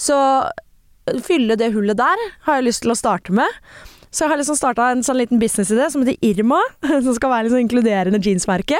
Så 0.00 0.16
fylle 1.24 1.58
det 1.60 1.74
hullet 1.74 2.00
der 2.00 2.22
har 2.46 2.58
jeg 2.58 2.70
lyst 2.70 2.84
til 2.84 2.94
å 2.94 2.98
starte 2.98 3.34
med. 3.36 3.60
Så 4.14 4.24
jeg 4.24 4.30
har 4.30 4.38
liksom 4.40 4.58
starta 4.58 4.88
en 4.94 5.02
sånn 5.04 5.18
liten 5.18 5.40
businessidé 5.42 5.88
som 5.90 6.04
heter 6.04 6.18
Irma, 6.24 6.60
som 7.04 7.12
skal 7.16 7.32
være 7.34 7.52
sånn 7.52 7.64
inkluderende 7.66 8.22
jeansmerke. 8.22 8.78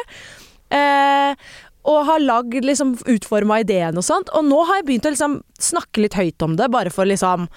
Eh, 0.75 1.47
og 1.85 2.05
har 2.09 2.23
lagd, 2.23 2.65
liksom 2.65 2.95
utforma 3.11 3.61
ideen 3.61 3.99
og 4.01 4.07
sånt. 4.07 4.31
Og 4.33 4.47
nå 4.47 4.61
har 4.69 4.81
jeg 4.81 4.87
begynt 4.89 5.09
å 5.09 5.13
liksom 5.13 5.41
snakke 5.61 6.05
litt 6.05 6.17
høyt 6.17 6.45
om 6.47 6.55
det, 6.57 6.71
bare 6.73 6.93
for 6.95 7.09
liksom 7.09 7.49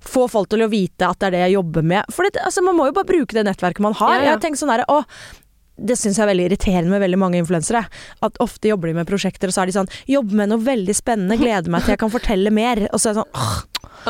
få 0.00 0.24
folk 0.32 0.48
til 0.48 0.64
å 0.64 0.70
vite 0.72 1.04
at 1.04 1.20
det 1.20 1.28
er 1.28 1.34
det 1.34 1.42
jeg 1.44 1.56
jobber 1.58 1.84
med. 1.84 2.08
For 2.14 2.24
det, 2.24 2.40
altså, 2.40 2.64
man 2.64 2.78
må 2.78 2.88
jo 2.88 2.96
bare 2.96 3.10
bruke 3.10 3.36
det 3.36 3.44
nettverket 3.46 3.84
man 3.84 3.96
har. 4.00 4.14
Ja, 4.16 4.18
ja. 4.18 4.24
Jeg 4.24 4.32
har 4.32 4.42
tenkt 4.42 4.62
sånn 4.62 4.72
her, 4.72 4.82
å, 4.88 5.02
det 5.80 5.96
syns 5.98 6.18
jeg 6.18 6.24
er 6.26 6.30
veldig 6.30 6.46
irriterende 6.50 6.90
med 6.92 7.00
veldig 7.02 7.18
mange 7.20 7.38
influensere. 7.40 7.82
At 8.26 8.34
ofte 8.44 8.68
jobber 8.70 8.86
de 8.90 8.94
med 9.00 9.08
prosjekter, 9.08 9.46
og 9.50 9.54
så 9.56 9.60
er 9.64 9.68
de 9.70 9.76
sånn 9.78 9.92
Jobber 10.10 10.34
med 10.42 10.48
noe 10.52 10.62
veldig 10.64 10.94
spennende, 10.96 11.38
gleder 11.40 11.70
meg 11.72 11.80
til 11.86 11.92
jeg 11.94 12.02
kan 12.02 12.12
fortelle 12.12 12.50
mer. 12.54 12.76
Og 12.90 12.98
så 13.00 13.06
er 13.10 13.14
det 13.16 13.20
sånn 13.22 13.34
åh, 13.40 13.56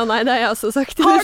Å 0.01 0.03
nei, 0.09 0.19
det 0.27 0.33
har 0.35 0.41
jeg 0.45 0.51
også 0.55 0.69
sagt. 0.75 0.95
Du 0.99 1.03
det? 1.03 1.09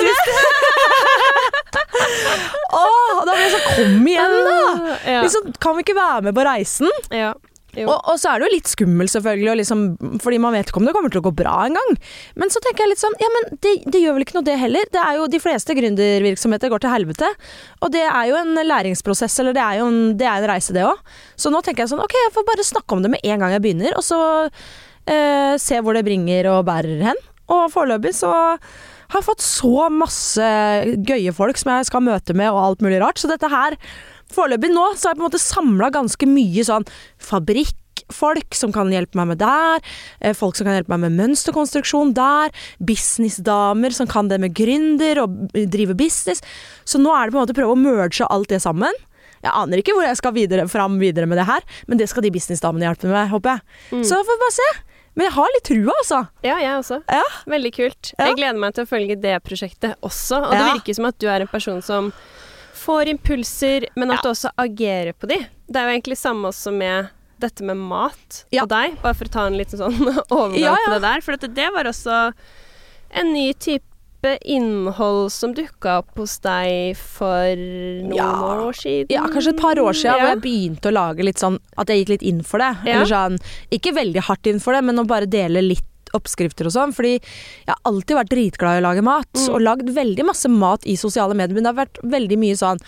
åh, 2.78 3.18
Da 3.28 3.32
blir 3.34 3.44
jeg 3.44 3.54
sånn 3.54 3.68
Kom 3.76 4.08
igjen, 4.12 4.36
da! 4.48 4.60
Ja. 5.08 5.22
Liksom, 5.26 5.44
kan 5.64 5.74
vi 5.78 5.82
ikke 5.86 5.98
være 5.98 6.22
med 6.30 6.34
på 6.38 6.44
reisen? 6.48 6.90
ja. 7.14 7.32
Og, 7.76 7.94
og 7.94 8.16
så 8.18 8.32
er 8.32 8.40
det 8.40 8.48
jo 8.48 8.56
litt 8.56 8.70
skummelt, 8.72 9.12
selvfølgelig, 9.12 9.56
liksom, 9.60 9.82
fordi 10.24 10.40
man 10.42 10.56
vet 10.56 10.72
ikke 10.72 10.80
om 10.82 10.88
det 10.88 10.94
kommer 10.96 11.12
til 11.14 11.22
å 11.22 11.26
gå 11.28 11.34
bra 11.38 11.56
engang. 11.68 11.98
Men 12.40 12.50
så 12.54 12.62
tenker 12.64 12.86
jeg 12.86 12.94
litt 12.94 13.04
sånn, 13.04 13.18
ja 13.22 13.30
men 13.36 13.50
det, 13.66 13.74
det 13.92 14.02
gjør 14.02 14.18
vel 14.18 14.26
ikke 14.26 14.38
noe 14.40 14.48
det 14.48 14.58
heller. 14.62 14.90
Det 14.94 15.04
er 15.04 15.20
jo 15.20 15.28
De 15.30 15.42
fleste 15.44 15.76
gründervirksomheter 15.78 16.72
går 16.74 16.86
til 16.86 16.94
helvete. 16.96 17.30
Og 17.84 17.94
det 17.94 18.06
er 18.08 18.32
jo 18.32 18.40
en 18.40 18.58
læringsprosess, 18.72 19.38
eller 19.44 19.58
det 19.58 19.64
er 19.66 19.82
jo 19.82 19.92
en, 19.92 20.02
det 20.18 20.30
er 20.30 20.42
en 20.42 20.52
reise, 20.56 20.74
det 20.74 20.88
òg. 20.88 21.16
Så 21.38 21.54
nå 21.54 21.62
tenker 21.66 21.86
jeg 21.86 21.94
sånn, 21.94 22.04
ok, 22.04 22.18
jeg 22.24 22.36
får 22.40 22.50
bare 22.50 22.70
snakke 22.72 22.98
om 22.98 23.06
det 23.06 23.14
med 23.14 23.26
en 23.28 23.44
gang 23.44 23.58
jeg 23.58 23.66
begynner, 23.68 23.98
og 24.00 24.06
så 24.08 24.20
eh, 24.48 25.56
se 25.62 25.82
hvor 25.84 25.98
det 25.98 26.06
bringer 26.08 26.50
og 26.56 26.66
bærer 26.72 27.10
hen. 27.12 27.26
Og 27.54 27.68
foreløpig 27.72 28.16
så 28.18 28.32
har 29.08 29.22
jeg 29.22 29.28
fått 29.28 29.44
så 29.46 29.88
masse 29.94 30.48
gøye 31.08 31.32
folk 31.36 31.60
som 31.60 31.72
jeg 31.76 31.88
skal 31.92 32.04
møte 32.04 32.36
med, 32.36 32.50
og 32.52 32.64
alt 32.64 32.84
mulig 32.86 33.00
rart. 33.04 33.22
Så 33.22 33.30
dette 33.32 33.52
her 33.52 33.78
Foreløpig 34.34 34.72
nå 34.74 34.86
så 34.96 35.08
har 35.10 35.14
jeg 35.16 35.20
på 35.20 35.24
en 35.26 35.30
måte 35.30 35.42
samla 35.44 35.90
ganske 35.96 36.28
mye 36.30 36.64
sånn 36.68 36.86
fabrikkfolk 37.24 38.56
som 38.58 38.74
kan 38.76 38.92
hjelpe 38.92 39.16
meg 39.20 39.30
med 39.32 39.40
der, 39.42 39.80
eh, 40.22 40.34
folk 40.36 40.56
som 40.56 40.68
kan 40.68 40.76
hjelpe 40.78 40.92
meg 40.96 41.06
med 41.06 41.16
mønsterkonstruksjon 41.22 42.14
der, 42.18 42.52
businessdamer 42.80 43.94
som 43.96 44.08
kan 44.08 44.28
det 44.28 44.40
med 44.44 44.54
gründer 44.58 45.24
og 45.24 45.52
drive 45.54 45.96
business. 45.98 46.42
Så 46.86 47.00
nå 47.00 47.14
er 47.16 47.28
det 47.28 47.34
på 47.36 47.40
en 47.40 47.46
måte 47.48 47.56
å 47.56 47.62
prøve 47.62 47.76
å 47.76 47.80
merge 47.80 48.28
alt 48.30 48.50
det 48.50 48.62
sammen. 48.62 48.94
Jeg 49.44 49.54
aner 49.54 49.78
ikke 49.78 49.94
hvor 49.94 50.04
jeg 50.04 50.18
skal 50.18 50.34
videre, 50.34 50.68
fram 50.68 50.98
videre 51.00 51.28
med 51.30 51.38
det 51.38 51.46
her, 51.48 51.62
men 51.88 51.98
det 52.00 52.10
skal 52.10 52.24
de 52.26 52.32
businessdamene 52.34 52.88
hjelpe 52.90 53.08
meg 53.08 53.16
med, 53.16 53.32
håper 53.32 53.56
jeg. 53.56 53.62
Mm. 53.92 54.04
Så 54.04 54.20
får 54.26 54.34
vi 54.36 54.44
bare 54.44 54.56
se. 54.58 54.70
Men 55.18 55.26
jeg 55.26 55.34
har 55.34 55.54
litt 55.56 55.64
trua, 55.66 55.94
altså. 55.98 56.18
Ja, 56.46 56.56
jeg 56.62 56.74
også. 56.78 57.00
Ja. 57.10 57.24
Veldig 57.50 57.72
kult. 57.74 58.12
Ja. 58.20 58.28
Jeg 58.28 58.38
gleder 58.38 58.60
meg 58.62 58.76
til 58.78 58.86
å 58.86 58.90
følge 58.90 59.16
det 59.22 59.38
prosjektet 59.46 59.96
også. 60.06 60.44
Og 60.46 60.54
Ja. 60.54 60.60
det 60.60 60.68
virker 60.78 60.94
som 60.96 61.06
at 61.06 61.18
du 61.18 61.26
er 61.28 61.42
en 61.42 61.48
person 61.50 61.82
som 61.82 62.12
får 62.88 63.12
impulser, 63.14 63.86
men 64.00 64.12
at 64.16 64.22
Ja. 64.24 64.24
du 64.24 64.30
også 64.34 64.52
agerer 64.64 65.14
på 65.14 65.28
de. 65.30 65.42
Det 65.68 65.76
er 65.82 65.90
jo 65.92 65.96
egentlig 66.00 66.18
samme 66.18 66.48
også 66.50 66.72
med 66.74 67.10
dette 67.40 67.62
med 67.68 67.78
mat 67.78 68.46
Ja. 68.56 68.64
og 68.64 68.70
deg, 68.72 68.96
bare 69.04 69.14
for 69.14 69.26
å 69.28 69.34
ta 69.36 69.46
en 69.46 69.58
liten 69.60 69.78
sånn 69.78 70.00
overgang 70.32 70.58
Ja, 70.64 70.76
på 70.88 70.96
det 70.96 71.02
der. 71.04 71.22
For 71.22 71.36
at 71.38 71.46
det 71.54 71.68
var 71.76 71.84
også 71.92 72.32
en 73.12 73.34
ny 73.36 73.52
type 73.54 73.84
innhold 74.50 75.30
som 75.32 75.54
dukka 75.54 76.00
opp 76.02 76.18
hos 76.18 76.40
deg 76.44 76.98
for 76.98 77.54
noen 77.56 78.64
år 78.66 78.74
siden. 78.76 79.12
Ja, 79.14 79.28
kanskje 79.30 79.54
et 79.54 79.62
par 79.62 79.78
år 79.80 79.94
siden 79.96 80.18
hvor 80.18 80.32
jeg 80.34 80.42
begynte 80.44 80.90
å 80.90 80.96
lage 80.98 81.24
litt 81.28 81.38
sånn 81.40 81.60
At 81.78 81.88
jeg 81.94 82.02
gikk 82.02 82.10
litt 82.16 82.26
inn 82.32 82.42
for 82.44 82.58
det. 82.64 82.72
Eller 82.88 83.06
sånn, 83.08 83.38
ikke 83.72 83.94
veldig 83.96 84.24
hardt 84.28 84.50
inn 84.50 84.60
for 84.64 84.74
det, 84.74 84.82
men 84.90 84.98
å 85.00 85.06
bare 85.08 85.30
dele 85.30 85.62
litt 85.62 85.86
oppskrifter 86.14 86.66
og 86.70 86.74
sånn. 86.76 86.94
Fordi 86.96 87.16
jeg 87.18 87.68
har 87.72 87.82
alltid 87.86 88.16
vært 88.18 88.30
dritglad 88.34 88.78
i 88.78 88.82
å 88.82 88.88
lage 88.88 89.04
mat, 89.04 89.28
Mm. 89.34 89.50
og 89.54 89.62
lagd 89.62 89.90
veldig 89.94 90.26
masse 90.26 90.50
mat 90.50 90.86
i 90.86 90.96
sosiale 90.96 91.34
medier. 91.36 91.54
Men 91.56 91.64
det 91.64 91.76
har 91.76 91.86
vært 91.86 92.02
veldig 92.04 92.38
mye 92.38 92.56
sånn 92.58 92.80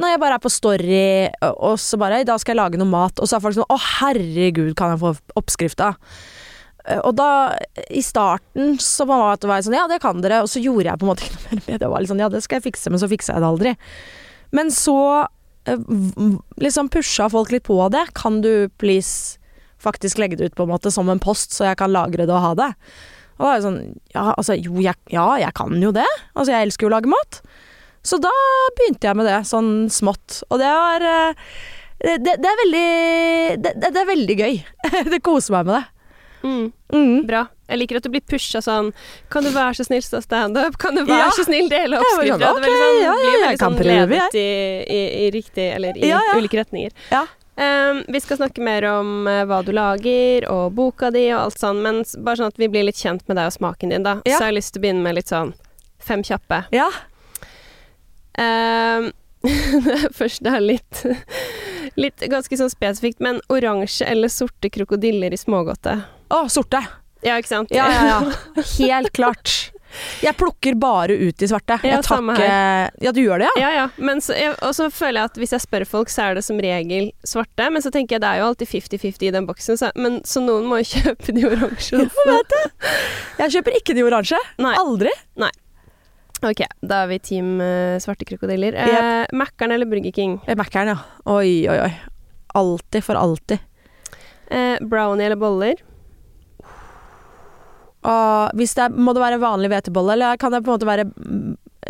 når 0.00 0.08
jeg 0.12 0.20
bare 0.20 0.34
er 0.34 0.38
på 0.38 0.50
story, 0.54 1.30
og 1.42 1.74
så 1.82 1.98
bare 1.98 2.20
I 2.20 2.24
dag 2.24 2.38
skal 2.38 2.54
jeg 2.54 2.60
lage 2.62 2.78
noe 2.78 2.86
mat, 2.88 3.18
og 3.18 3.26
så 3.26 3.36
er 3.36 3.40
folk 3.40 3.56
sånn 3.56 3.66
Å, 3.74 3.78
herregud, 4.00 4.76
kan 4.78 4.90
jeg 4.94 5.00
få 5.02 5.10
oppskrifta? 5.36 5.96
Eh, 6.86 7.00
Og 7.04 7.16
da, 7.16 7.56
i 7.90 8.00
starten, 8.00 8.78
så 8.78 9.04
var 9.06 9.36
det 9.36 9.48
jeg 9.50 9.64
sånn 9.66 9.74
Ja, 9.74 9.88
det 9.88 10.00
kan 10.00 10.20
dere. 10.22 10.42
Og 10.42 10.48
så 10.48 10.62
gjorde 10.62 10.84
jeg 10.86 10.98
på 10.98 11.04
en 11.04 11.10
måte 11.10 11.26
ikke 11.26 11.34
noe 11.42 11.50
mer 11.50 11.62
med 11.66 11.66
det. 11.74 11.78
Det 11.80 11.90
var 11.90 12.00
litt 12.00 12.08
sånn, 12.08 12.22
ja, 12.22 12.28
det 12.28 12.42
skal 12.42 12.60
jeg 12.60 12.72
fikse, 12.72 12.88
men 12.90 13.00
så 13.02 13.08
fiksa 13.10 13.34
jeg 13.34 13.42
det 13.42 13.50
aldri. 13.50 13.76
Men 14.52 14.70
så 14.70 15.26
eh, 15.66 15.76
liksom 16.62 16.88
pusha 16.88 17.28
folk 17.28 17.50
litt 17.50 17.64
på 17.64 17.90
det. 17.90 18.06
Kan 18.14 18.40
du 18.42 18.68
please 18.78 19.38
faktisk 19.82 20.18
legge 20.20 20.36
det 20.38 20.50
ut 20.50 20.54
på 20.58 20.66
en 20.66 20.72
måte 20.74 20.92
som 20.94 21.08
en 21.12 21.18
post, 21.22 21.52
så 21.56 21.66
jeg 21.70 21.78
kan 21.80 21.92
lagre 21.94 22.26
det 22.28 22.34
og 22.36 22.44
ha 22.44 22.52
det? 22.58 22.70
Og 23.40 23.44
da 23.44 23.48
var 23.48 23.54
jeg 23.58 23.64
sånn 23.66 23.80
Ja, 24.14 24.24
altså, 24.36 24.56
jo, 24.60 24.74
jeg, 24.84 24.94
ja, 25.14 25.26
jeg 25.40 25.54
kan 25.56 25.76
jo 25.80 25.92
det. 25.96 26.06
Altså, 26.34 26.52
jeg 26.52 26.66
elsker 26.68 26.86
jo 26.86 26.90
å 26.92 26.96
lage 26.98 27.08
mat. 27.12 27.40
Så 28.04 28.16
da 28.20 28.32
begynte 28.78 29.08
jeg 29.08 29.16
med 29.16 29.26
det, 29.28 29.38
sånn 29.48 29.88
smått. 29.92 30.42
Og 30.50 30.58
det 30.60 30.68
var 30.72 31.04
eh, 31.04 31.46
det, 32.00 32.18
det, 32.24 32.34
det 32.40 32.48
er 32.48 32.60
veldig 32.64 33.62
det, 33.64 33.72
det, 33.80 33.90
det 33.96 34.00
er 34.02 34.08
veldig 34.08 34.36
gøy. 34.40 34.60
det 35.12 35.22
koser 35.24 35.56
meg 35.58 35.66
med 35.70 35.74
det. 35.80 35.86
Mm, 36.40 36.68
Mm. 36.90 37.26
bra. 37.28 37.42
Jeg 37.70 37.78
liker 37.78 37.98
at 38.00 38.06
du 38.06 38.10
blir 38.10 38.22
pusha 38.26 38.58
sånn 38.64 38.88
Kan 39.30 39.44
du 39.44 39.50
være 39.54 39.76
så 39.78 39.84
snill 39.86 40.00
stå 40.02 40.18
standup? 40.24 40.74
Kan 40.80 40.96
du 40.96 41.04
være 41.04 41.26
Ja. 41.28 41.34
så 41.36 41.44
snill 41.46 41.68
dele 41.70 42.00
oppskrifter? 42.00 42.32
sånn, 42.32 42.40
det 42.40 42.48
er 42.48 42.64
veldig 42.64 42.80
sånn, 42.80 42.96
ja, 43.04 43.12
ja, 43.12 43.50
blir 43.52 43.60
sånn 43.60 43.76
ledet 43.86 44.34
i, 44.40 44.46
i, 44.96 45.02
i 45.20 45.28
riktig 45.36 45.66
Eller 45.76 46.00
i 46.00 46.08
Ja, 46.08 46.18
ja. 46.32 46.38
ulike 46.40 46.58
retninger. 46.64 46.90
Ja. 47.12 47.20
Um, 47.60 48.04
vi 48.08 48.20
skal 48.24 48.38
snakke 48.40 48.62
mer 48.64 48.86
om 48.88 49.26
uh, 49.28 49.42
hva 49.44 49.60
du 49.66 49.72
lager, 49.76 50.46
og 50.48 50.72
boka 50.78 51.10
di 51.12 51.26
og 51.34 51.42
alt 51.42 51.60
sånn, 51.60 51.82
men 51.84 52.02
bare 52.24 52.40
sånn 52.40 52.52
at 52.54 52.60
vi 52.60 52.70
blir 52.72 52.86
litt 52.88 53.00
kjent 53.00 53.26
med 53.28 53.36
deg 53.36 53.50
og 53.50 53.56
smaken 53.58 53.92
din, 53.92 54.06
da. 54.06 54.16
Ja. 54.24 54.38
Så 54.38 54.46
jeg 54.46 54.48
har 54.48 54.56
lyst 54.56 54.72
til 54.72 54.80
å 54.80 54.84
begynne 54.86 55.04
med 55.04 55.18
litt 55.18 55.32
sånn 55.32 55.52
fem 56.00 56.24
kjappe. 56.24 56.62
Ja. 56.72 56.88
Um, 58.40 59.10
Først 60.18 60.44
det 60.44 60.52
er 60.52 60.62
litt 60.62 61.00
Litt 61.98 62.22
ganske 62.30 62.54
sånn 62.56 62.70
spesifikt, 62.70 63.18
men 63.24 63.40
oransje 63.50 64.06
eller 64.06 64.30
sorte 64.32 64.70
krokodiller 64.72 65.34
i 65.34 65.38
smågodte? 65.40 65.96
Å, 66.30 66.44
sorte. 66.52 66.80
Ja, 67.24 67.36
ikke 67.40 67.50
sant? 67.50 67.72
Ja, 67.74 67.88
ja, 67.92 68.04
ja. 68.06 68.64
Helt 68.78 69.12
klart. 69.16 69.69
Jeg 70.22 70.36
plukker 70.38 70.76
bare 70.80 71.16
ut 71.18 71.36
de 71.40 71.48
svarte. 71.50 71.78
Ja, 71.82 71.96
Jeg 71.96 72.06
tar 72.06 72.22
ikke 72.22 73.04
Ja, 73.06 73.12
du 73.12 73.20
gjør 73.22 73.42
det, 73.42 73.48
ja? 73.50 73.62
Ja, 73.62 73.70
ja. 73.74 73.86
Men 73.96 74.22
så, 74.24 74.36
jeg, 74.38 74.54
og 74.62 74.74
så 74.76 74.90
føler 74.94 75.22
jeg 75.22 75.32
at 75.32 75.40
hvis 75.42 75.54
jeg 75.56 75.64
spør 75.64 75.86
folk, 75.88 76.12
så 76.12 76.28
er 76.28 76.38
det 76.38 76.44
som 76.46 76.60
regel 76.62 77.10
svarte. 77.26 77.70
Men 77.72 77.84
så 77.84 77.92
tenker 77.94 78.16
jeg 78.16 78.24
det 78.24 78.30
er 78.30 78.42
jo 78.42 78.50
alltid 78.50 78.70
50-50 78.74 79.26
i 79.28 79.32
den 79.34 79.48
boksen, 79.48 79.80
så, 79.80 79.90
men, 79.98 80.20
så 80.28 80.42
noen 80.44 80.68
må 80.70 80.82
jo 80.82 80.90
kjøpe 80.94 81.34
de 81.36 81.48
oransje. 81.48 82.04
også. 82.06 82.62
Jeg 83.40 83.56
kjøper 83.56 83.80
ikke 83.80 83.96
de 83.98 84.06
oransje. 84.06 84.40
Nei. 84.62 84.76
Aldri. 84.80 85.14
Ok, 86.40 86.62
da 86.80 87.02
er 87.04 87.10
vi 87.10 87.18
team 87.20 87.58
uh, 87.60 87.98
svarte 88.00 88.24
krokodiller. 88.24 88.72
Uh, 88.72 89.26
Mækkern 89.36 89.74
eller 89.74 89.88
Burger 89.90 90.14
King? 90.16 90.38
Eh, 90.46 90.56
Mækkern, 90.56 90.94
ja. 90.94 90.96
Oi, 91.28 91.68
oi, 91.68 91.76
oi. 91.84 91.90
Alltid 92.56 93.04
for 93.04 93.20
alltid. 93.20 93.60
Eh, 94.50 94.78
brownie 94.80 95.26
eller 95.26 95.36
boller? 95.36 95.74
Og 98.00 98.58
hvis 98.58 98.74
det 98.76 98.86
er, 98.86 98.96
må 98.96 99.14
det 99.16 99.22
være 99.22 99.40
vanlig 99.42 99.70
hvetebolle, 99.72 100.16
eller 100.16 100.40
kan 100.40 100.54
det 100.54 100.62
på 100.64 100.70
en 100.70 100.78
måte 100.78 100.88
være 100.88 101.06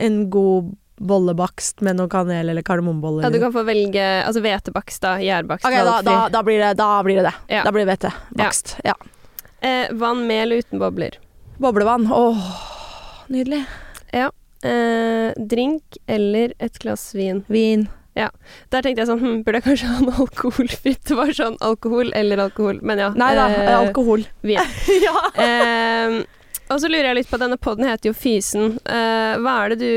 en 0.00 0.22
god 0.32 0.72
bollebakst 1.00 1.80
med 1.86 1.96
noe 1.96 2.10
kanel 2.12 2.52
eller 2.52 2.66
kardemommeboller? 2.66 3.24
Ja, 3.24 3.30
du 3.32 3.38
kan 3.42 3.54
få 3.54 3.64
velge 3.68 4.06
altså 4.24 4.42
hvetebakst, 4.44 5.02
da. 5.04 5.14
Gjærbakst. 5.22 5.66
Ok, 5.68 5.78
da, 5.86 6.00
da, 6.06 6.16
da, 6.32 6.42
blir 6.46 6.60
det, 6.62 6.74
da 6.80 6.90
blir 7.06 7.22
det 7.22 7.28
det. 7.30 7.36
Ja. 7.56 7.62
Da 7.66 7.74
blir 7.74 7.86
det 7.86 7.94
hvetebakst. 7.94 8.76
Ja. 8.84 8.96
Eh, 9.60 9.92
vann 10.00 10.26
med 10.26 10.44
eller 10.46 10.64
uten 10.64 10.82
bobler? 10.82 11.20
Boblevann. 11.60 12.08
Åh, 12.12 12.50
nydelig. 13.28 13.64
Eh, 14.62 15.32
drink 15.36 15.96
eller 16.06 16.52
et 16.58 16.78
glass 16.78 17.14
vin? 17.14 17.44
Vin. 17.48 17.88
Der 18.16 18.82
tenkte 18.82 19.04
jeg 19.04 19.08
sånn 19.10 19.20
hm, 19.22 19.36
Burde 19.46 19.60
jeg 19.60 19.66
kanskje 19.68 19.90
ha 19.90 20.00
noe 20.02 20.24
alkoholfritt? 20.26 21.02
Det 21.06 21.16
var 21.18 21.30
sånn 21.36 21.58
alkohol 21.64 22.10
eller 22.16 22.42
alkohol. 22.46 22.80
Men 22.86 23.02
ja. 23.02 23.10
Nei 23.18 23.32
da, 23.38 23.46
eh, 23.54 23.74
alkohol. 23.76 24.26
vin. 24.46 24.58
ja. 25.06 25.14
Eh, 25.34 26.20
og 26.70 26.82
så 26.82 26.90
lurer 26.90 27.10
jeg 27.10 27.22
litt 27.22 27.30
på 27.30 27.40
Denne 27.42 27.58
podden 27.60 27.88
heter 27.88 28.12
jo 28.12 28.16
Fysen. 28.16 28.76
Eh, 28.86 29.38
hva 29.42 29.62
er 29.64 29.74
det 29.74 29.80
du 29.82 29.94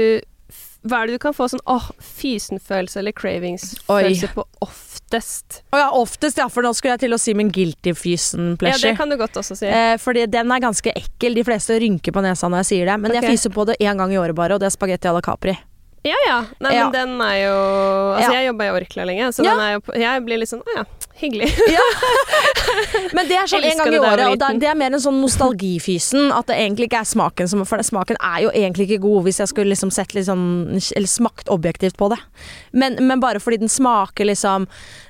hva 0.84 1.00
er 1.00 1.08
det 1.08 1.15
du 1.15 1.22
kan 1.24 1.32
få 1.32 1.46
sånn 1.48 1.62
åh, 1.72 1.86
fysenfølelse 2.03 3.00
eller 3.00 3.13
cravingsfølelse 3.15 4.29
på 4.36 4.43
oftest? 4.65 5.62
Å 5.72 5.79
ja, 5.79 5.86
oftest, 5.96 6.41
ja, 6.41 6.50
for 6.51 6.65
nå 6.65 6.74
skulle 6.75 6.98
jeg 6.98 7.05
til 7.05 7.15
å 7.15 7.20
si 7.22 7.36
min 7.39 7.51
guilty 7.55 7.93
fysen 7.96 8.58
Ja, 8.60 8.75
det 8.75 8.91
kan 9.00 9.08
du 9.08 9.15
godt 9.20 9.39
også 9.39 9.55
si. 9.55 9.70
Eh, 9.70 9.96
fordi 10.01 10.25
den 10.27 10.51
er 10.51 10.63
ganske 10.63 10.91
ekkel. 10.91 11.39
De 11.39 11.46
fleste 11.48 11.79
rynker 11.79 12.15
på 12.15 12.24
nesa 12.25 12.51
når 12.51 12.65
jeg 12.65 12.72
sier 12.74 12.91
det. 12.91 12.98
Men 13.00 13.13
okay. 13.13 13.22
jeg 13.22 13.38
fyser 13.38 13.55
på 13.55 13.63
det 13.70 13.79
én 13.79 14.01
gang 14.01 14.12
i 14.12 14.20
året 14.20 14.36
bare, 14.36 14.58
og 14.58 14.63
det 14.63 14.67
er 14.67 14.75
spagetti 14.75 15.08
à 15.08 15.15
la 15.15 15.24
Capri. 15.24 15.55
Ja 16.03 16.17
ja. 16.27 16.39
Nei, 16.60 16.74
men 16.75 16.91
den 16.91 17.13
er 17.24 17.36
jo 17.45 17.53
Altså, 18.17 18.33
jeg 18.36 18.50
jobba 18.50 18.65
i 18.67 18.72
Orkla 18.75 19.05
lenge, 19.07 19.29
så 19.36 19.45
den 19.45 19.62
er 19.63 19.77
jo 19.77 20.00
Jeg 20.01 20.24
blir 20.25 20.41
litt 20.41 20.51
sånn 20.51 20.63
å 20.65 20.75
ja, 20.75 20.83
hyggelig. 21.22 21.50
Men 23.15 23.27
det 23.29 23.38
er 23.38 23.50
sånn 23.50 23.65
en 23.67 23.79
gang 23.79 23.93
i 23.93 24.00
året, 24.01 24.24
og 24.27 24.60
det, 24.62 24.67
er 24.70 24.77
mer 24.77 24.96
en 24.96 25.03
sånn 25.03 25.20
nostalgifysen. 25.22 26.32
At 26.36 26.50
det 26.50 26.58
egentlig 26.60 26.89
ikke 26.89 27.03
er 27.03 27.10
smaken 27.10 27.50
som 27.50 27.63
For 27.67 27.84
smaken 27.86 28.20
er 28.20 28.43
jo 28.46 28.51
egentlig 28.53 28.88
ikke 28.89 29.03
god, 29.05 29.24
hvis 29.27 29.41
jeg 29.43 29.51
skulle 29.51 29.74
liksom 29.74 29.93
sett 29.93 30.15
litt 30.15 30.27
sånn 30.27 30.75
Eller 30.77 31.10
smakt 31.10 31.51
objektivt 31.53 31.98
på 32.00 32.10
det. 32.13 32.20
Men, 32.72 32.98
men 33.05 33.24
bare 33.24 33.41
fordi 33.43 33.62
den 33.63 33.72
smaker 33.72 34.29
liksom 34.29 34.67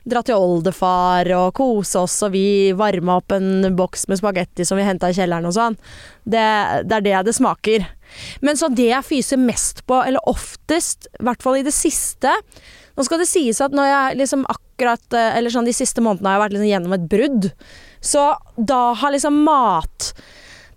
Dra 0.10 0.24
til 0.25 0.39
oldefar 0.39 1.29
og 1.38 1.53
kose 1.57 2.03
oss, 2.03 2.17
og 2.25 2.33
vi 2.36 2.74
varma 2.75 3.19
opp 3.22 3.31
en 3.36 3.69
boks 3.77 4.10
med 4.12 4.19
spagetti 4.19 4.65
som 4.67 4.79
vi 4.79 4.88
henta 4.88 5.10
i 5.10 5.15
kjelleren 5.15 5.48
og 5.48 5.55
sånn. 5.55 5.77
Det, 6.24 6.43
det 6.89 6.98
er 6.98 7.05
det 7.05 7.22
det 7.29 7.36
smaker. 7.38 7.86
Men 8.43 8.60
så 8.60 8.67
det 8.67 8.89
jeg 8.89 9.07
fyser 9.07 9.39
mest 9.39 9.83
på, 9.88 10.01
eller 10.03 10.24
oftest, 10.29 11.07
i 11.19 11.24
hvert 11.24 11.43
fall 11.45 11.62
i 11.62 11.65
det 11.65 11.75
siste 11.75 12.33
Nå 12.97 13.05
skal 13.07 13.23
det 13.23 13.29
sies 13.29 13.62
at 13.63 13.73
når 13.75 13.89
jeg 13.89 14.21
liksom 14.21 14.45
akkurat 14.50 15.17
eh, 15.17 15.38
Eller 15.38 15.53
sånn 15.53 15.67
de 15.67 15.75
siste 15.75 16.03
månedene 16.03 16.29
har 16.29 16.38
jeg 16.38 16.43
vært 16.45 16.55
liksom 16.57 16.71
gjennom 16.71 16.95
et 16.97 17.09
brudd. 17.09 17.51
Så 18.03 18.23
da 18.57 18.81
har 19.00 19.13
liksom 19.15 19.43
mat 19.47 20.12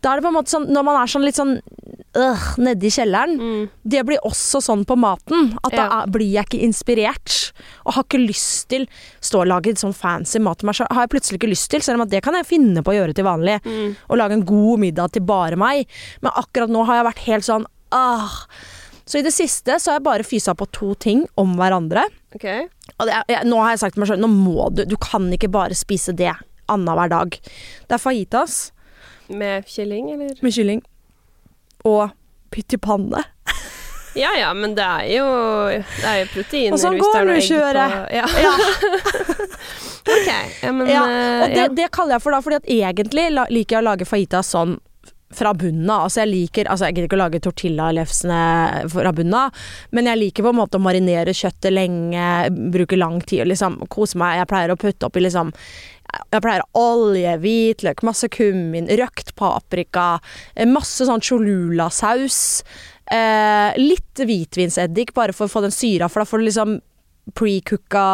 Da 0.01 0.13
er 0.13 0.21
det 0.21 0.27
på 0.27 0.31
en 0.31 0.39
måte 0.39 0.53
sånn 0.55 0.69
Når 0.73 0.87
man 0.87 1.01
er 1.01 1.11
sånn 1.11 1.27
litt 1.27 1.39
sånn 1.41 1.57
øh, 2.17 2.47
nedi 2.63 2.93
kjelleren 2.93 3.37
Mm. 3.37 3.69
Det 3.85 4.03
blir 4.07 4.23
også 4.25 4.61
sånn 4.65 4.85
på 4.89 4.97
maten. 4.99 5.53
At 5.67 5.75
da 5.75 5.85
er, 6.01 6.11
blir 6.13 6.29
jeg 6.31 6.49
ikke 6.49 6.63
inspirert. 6.65 7.35
Og 7.85 7.97
har 7.97 8.07
ikke 8.07 8.21
lyst 8.23 8.69
til 8.73 8.87
Stå 9.21 9.43
og 9.43 9.51
lage 9.51 9.75
sånn 9.77 9.95
fancy 9.97 10.41
mat 10.43 10.61
til 10.61 10.71
meg 10.71 10.79
sjøl. 10.79 10.89
Har 10.95 11.05
jeg 11.05 11.13
plutselig 11.15 11.41
ikke 11.41 11.51
lyst 11.53 11.69
til, 11.73 11.85
selv 11.85 12.01
om 12.01 12.07
at 12.07 12.13
det 12.15 12.23
kan 12.25 12.37
jeg 12.39 12.49
finne 12.49 12.83
på 12.85 12.93
å 12.93 12.97
gjøre 12.97 13.17
til 13.17 13.27
vanlig. 13.27 13.59
Mm. 13.67 13.95
Å 14.09 14.19
lage 14.19 14.39
en 14.39 14.47
god 14.49 14.83
middag 14.87 15.13
til 15.15 15.27
bare 15.29 15.59
meg. 15.61 15.91
Men 16.25 16.37
akkurat 16.41 16.73
nå 16.73 16.87
har 16.89 17.01
jeg 17.01 17.09
vært 17.11 17.25
helt 17.27 17.49
sånn 17.49 17.69
ah. 17.95 18.41
Så 19.07 19.21
i 19.21 19.23
det 19.23 19.31
siste 19.35 19.77
så 19.79 19.93
har 19.93 20.01
jeg 20.01 20.07
bare 20.09 20.25
fysa 20.27 20.55
på 20.59 20.67
to 20.75 20.89
ting 20.99 21.21
om 21.39 21.53
hverandre. 21.59 22.03
Okay. 22.35 22.65
Og 22.99 23.07
det 23.07 23.21
jeg, 23.31 23.47
nå 23.47 23.61
har 23.63 23.75
jeg 23.77 23.83
sagt 23.85 23.95
til 23.97 24.03
meg 24.03 24.11
selv, 24.11 24.25
nå 24.25 24.31
må 24.33 24.67
du 24.75 24.83
Du 24.89 24.97
kan 25.01 25.29
ikke 25.33 25.51
bare 25.53 25.77
spise 25.79 26.13
det 26.17 26.33
annenhver 26.69 27.09
dag. 27.13 27.39
Det 27.87 27.95
er 27.95 28.03
fajitas 28.03 28.57
Med 29.31 29.67
kylling, 29.71 30.11
eller? 30.17 30.35
med 30.43 30.53
kylling 30.55 30.83
og 31.87 32.11
pytt 32.51 32.75
i 32.75 32.79
panne. 32.83 33.21
Ja 34.19 34.33
ja, 34.35 34.49
men 34.57 34.73
det 34.75 34.83
er 34.83 35.05
jo, 35.13 35.27
det 35.77 36.07
er 36.09 36.17
jo 36.23 36.29
proteiner 36.33 36.75
Og 36.75 36.81
sånn 36.83 36.97
går 36.99 37.29
det 37.29 37.37
kjøret. 37.47 37.95
Ja, 38.17 38.25
Ja, 38.47 38.53
ok. 40.17 40.31
Ja, 40.63 40.73
men 40.73 40.89
ja. 40.91 41.03
eh, 41.05 41.43
Og 41.45 41.55
det, 41.55 41.67
det 41.79 41.89
kaller 41.95 42.17
jeg 42.17 42.25
for 42.25 42.35
da, 42.35 42.41
fordi 42.43 42.59
at 42.59 42.71
egentlig 42.79 43.27
liker 43.55 43.77
jeg 43.77 43.83
å 43.85 43.87
lage 43.91 44.09
fajitas 44.09 44.51
sånn 44.55 44.79
fra 45.35 45.53
bunnen 45.59 45.91
av. 45.91 46.07
Altså 46.07 46.23
jeg 46.23 46.31
liker 46.31 46.69
Altså 46.71 46.87
jeg 46.87 46.95
gidder 46.95 47.09
ikke 47.09 47.19
å 47.19 47.23
lage 47.25 47.43
tortillalefsene 47.43 48.41
fra 48.93 49.13
bunnen 49.17 49.39
av, 49.41 49.67
men 49.97 50.11
jeg 50.11 50.21
liker 50.21 50.47
på 50.47 50.53
en 50.55 50.61
måte 50.61 50.79
å 50.79 50.85
marinere 50.85 51.35
kjøttet 51.35 51.75
lenge, 51.75 52.31
bruke 52.75 52.99
lang 52.99 53.19
tid 53.27 53.43
og 53.45 53.51
liksom 53.51 53.81
kose 53.93 54.21
meg. 54.21 54.41
Jeg 54.41 54.51
pleier 54.53 54.75
å 54.75 54.81
putte 54.81 55.09
oppi 55.09 55.25
liksom 55.25 55.53
jeg 56.07 56.43
pleier 56.45 56.63
olje, 56.79 57.33
hvitløk, 57.43 58.03
masse 58.07 58.29
kummin, 58.33 58.87
røkt 59.01 59.35
paprika, 59.37 60.21
eh, 60.55 60.69
masse 60.71 61.05
sånn 61.05 61.21
cholula-saus. 61.21 62.39
Eh, 63.11 63.77
litt 63.77 64.23
hvitvinseddik, 64.23 65.13
bare 65.15 65.35
for 65.37 65.47
å 65.47 65.51
få 65.51 65.65
den 65.67 65.75
syra, 65.75 66.09
for 66.09 66.23
da 66.23 66.29
får 66.31 66.43
du 66.43 66.47
liksom 66.47 66.79
pre-cooka 67.37 68.07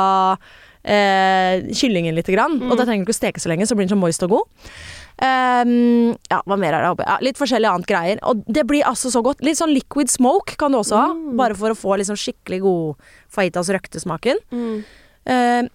eh, 0.83 1.69
kyllingen 1.73 2.16
lite 2.16 2.33
grann. 2.35 2.59
Og 2.64 2.76
da 2.76 2.85
trenger 2.85 3.04
du 3.04 3.11
ikke 3.11 3.16
å 3.16 3.21
steke 3.21 3.42
så 3.42 3.52
lenge, 3.52 3.69
så 3.69 3.76
blir 3.76 3.87
den 3.87 3.95
så 3.95 4.00
moist 4.00 4.25
og 4.26 4.38
god. 4.38 4.73
Ehm, 5.21 6.14
ja, 6.31 6.40
hva 6.49 6.57
mer 6.59 6.76
er 6.76 6.87
det? 6.87 7.04
Ja, 7.07 7.19
litt 7.23 7.38
forskjellig 7.40 7.69
annet 7.69 7.90
greier. 7.90 8.23
Og 8.28 8.42
det 8.47 8.64
blir 8.69 8.87
altså 8.88 9.12
så 9.12 9.23
godt. 9.25 9.45
Litt 9.45 9.61
sånn 9.61 9.75
liquid 9.75 10.11
smoke 10.11 10.57
kan 10.61 10.73
du 10.73 10.81
også 10.81 10.99
ha, 10.99 11.12
bare 11.38 11.59
for 11.59 11.75
å 11.75 11.78
få 11.78 11.99
liksom 12.00 12.19
skikkelig 12.19 12.62
god 12.64 13.12
fajitas 13.33 13.71
røktesmaken. 13.76 14.42
Mm. 14.52 14.83
Uh, 15.28 15.71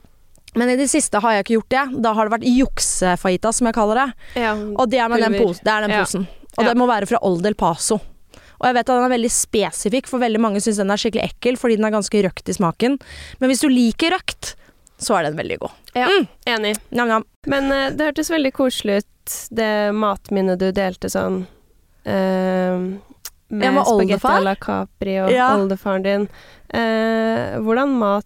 men 0.57 0.71
i 0.73 0.75
det 0.79 0.89
siste 0.89 1.21
har 1.21 1.35
jeg 1.35 1.45
ikke 1.45 1.57
gjort 1.59 1.73
det. 1.73 1.85
Da 2.07 2.13
har 2.17 2.27
det 2.27 2.37
vært 2.39 2.49
juksefajitas, 2.49 3.59
som 3.59 3.69
jeg 3.69 3.77
kaller 3.77 4.01
det. 4.01 4.09
ja. 4.41 4.53
Og 4.57 4.89
det 4.89 5.01
er, 5.03 5.09
med 5.11 5.21
den, 5.21 5.37
pose, 5.37 5.61
det 5.63 5.73
er 5.73 5.85
den 5.85 5.97
posen. 5.99 6.27
Og 6.57 6.65
det 6.65 6.77
må 6.79 6.87
være 6.89 7.09
fra 7.09 7.19
Old 7.27 7.45
El 7.45 7.57
Paso. 7.57 7.99
Og 8.57 8.65
jeg 8.65 8.73
vet 8.73 8.87
at 8.87 8.95
den 8.95 9.05
er 9.05 9.13
veldig 9.13 9.29
spesifikk, 9.29 10.07
for 10.09 10.23
veldig 10.23 10.39
mange 10.41 10.61
syns 10.65 10.79
den 10.81 10.93
er 10.93 11.01
skikkelig 11.01 11.27
ekkel 11.29 11.59
fordi 11.61 11.75
den 11.77 11.85
er 11.85 11.93
ganske 11.93 12.23
røkt 12.25 12.49
i 12.49 12.55
smaken. 12.57 12.97
Men 13.37 13.51
hvis 13.51 13.61
du 13.61 13.69
liker 13.69 14.15
røkt, 14.15 14.55
så 14.97 15.19
er 15.19 15.27
den 15.27 15.37
veldig 15.37 15.59
god. 15.61 15.75
ja. 15.93 16.07
Mm. 16.09 16.25
Enig. 16.55 16.73
Nam, 16.89 17.11
nam. 17.11 17.27
Men 17.45 17.69
uh, 17.69 17.91
det 17.93 18.09
hørtes 18.09 18.33
veldig 18.33 18.53
koselig 18.57 19.03
ut, 19.03 19.09
det 19.51 19.91
matminnet 19.95 20.59
du 20.61 20.71
delte 20.75 21.09
sånn 21.11 21.43
eh, 22.07 22.77
med, 23.47 23.63
Ja, 23.63 23.71
med 23.71 23.85
spagetti 23.87 24.27
à 24.27 24.39
la 24.43 24.55
Capri 24.59 25.19
og 25.23 25.31
Ja. 25.31 25.53
oldefaren 25.55 26.03
din. 26.03 26.27
Eh, 26.69 27.57
hvordan 27.63 27.93
mat 27.99 28.25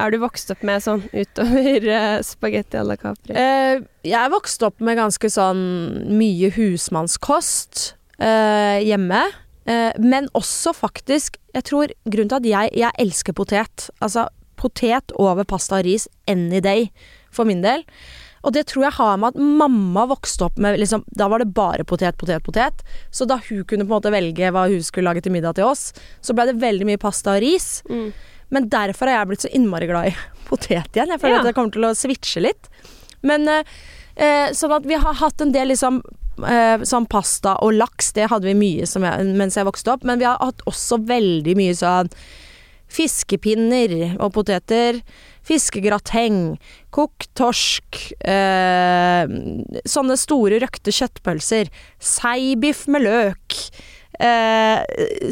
er 0.00 0.10
du 0.10 0.18
vokst 0.22 0.50
opp 0.50 0.62
med 0.64 0.80
sånn 0.82 1.02
utover 1.12 1.84
uh, 1.92 2.22
spagetti 2.24 2.78
à 2.80 2.84
la 2.86 2.96
Capri? 2.96 3.34
Eh, 3.36 3.82
jeg 4.08 4.32
vokst 4.32 4.62
opp 4.66 4.80
med 4.80 4.96
ganske 4.98 5.30
sånn 5.30 5.60
mye 6.16 6.50
husmannskost 6.56 7.94
eh, 8.18 8.80
hjemme. 8.86 9.22
Eh, 9.68 9.92
men 10.00 10.28
også 10.34 10.72
faktisk 10.74 11.36
Jeg 11.52 11.64
tror 11.68 11.90
grunnen 12.08 12.30
til 12.30 12.38
at 12.38 12.46
jeg, 12.48 12.70
jeg 12.80 12.96
elsker 12.98 13.34
potet 13.36 13.90
Altså 14.00 14.24
potet 14.56 15.12
over 15.20 15.44
pasta 15.44 15.78
og 15.78 15.84
ris 15.84 16.06
any 16.28 16.60
day, 16.64 16.90
for 17.32 17.44
min 17.48 17.62
del. 17.64 17.84
Og 18.42 18.54
det 18.56 18.62
tror 18.70 18.86
jeg 18.86 18.96
har 18.96 19.18
med 19.20 19.34
at 19.34 19.40
mamma 19.60 20.06
vokste 20.08 20.46
opp 20.46 20.56
med 20.58 20.78
liksom, 20.80 21.02
Da 21.12 21.26
var 21.28 21.42
det 21.42 21.50
bare 21.52 21.84
potet, 21.84 22.16
potet, 22.16 22.42
potet. 22.46 22.80
Så 23.12 23.26
da 23.28 23.36
hun 23.50 23.64
kunne 23.68 23.84
på 23.84 23.90
en 23.92 23.96
måte 23.98 24.12
velge 24.14 24.48
hva 24.54 24.66
hun 24.70 24.82
skulle 24.86 25.10
lage 25.10 25.22
til 25.26 25.34
middag 25.34 25.58
til 25.58 25.68
oss, 25.68 25.90
så 26.24 26.32
ble 26.36 26.46
det 26.48 26.60
veldig 26.62 26.88
mye 26.88 27.00
pasta 27.02 27.36
og 27.36 27.42
ris. 27.44 27.82
Mm. 27.90 28.08
Men 28.50 28.68
derfor 28.72 29.06
har 29.10 29.20
jeg 29.20 29.28
blitt 29.30 29.44
så 29.44 29.52
innmari 29.54 29.86
glad 29.90 30.08
i 30.10 30.14
potet 30.48 30.88
igjen. 30.96 31.12
Jeg 31.14 31.20
føler 31.20 31.36
Ja. 31.36 31.42
at 31.44 31.50
jeg 31.52 31.58
kommer 31.60 31.76
til 31.76 31.84
å 31.90 31.94
switche 31.94 32.40
litt. 32.46 32.70
Men 33.22 33.44
eh, 33.48 33.62
eh, 34.16 34.48
sånn 34.56 34.72
at 34.78 34.88
vi 34.88 34.96
har 34.96 35.20
hatt 35.20 35.44
en 35.44 35.52
del 35.52 35.68
liksom 35.74 36.00
eh, 36.48 36.80
sånn 36.88 37.06
pasta 37.12 37.58
og 37.60 37.74
laks, 37.76 38.14
det 38.16 38.30
hadde 38.32 38.48
vi 38.48 38.56
mye 38.56 38.86
som 38.88 39.04
jeg, 39.04 39.34
mens 39.36 39.60
jeg 39.60 39.68
vokste 39.68 39.92
opp. 39.92 40.06
Men 40.08 40.18
vi 40.18 40.24
har 40.24 40.40
hatt 40.40 40.64
også 40.70 40.98
veldig 41.04 41.54
mye 41.60 41.76
sånn 41.76 42.08
fiskepinner 42.90 44.16
og 44.20 44.32
poteter. 44.34 45.00
Fiskegrateng, 45.46 46.56
kokt 46.94 47.28
torsk, 47.38 48.00
eh, 48.26 49.24
sånne 49.88 50.16
store 50.20 50.60
røkte 50.62 50.92
kjøttpølser, 50.94 51.70
seibiff 51.98 52.84
med 52.92 53.02
løk, 53.06 53.56
eh, 54.20 54.82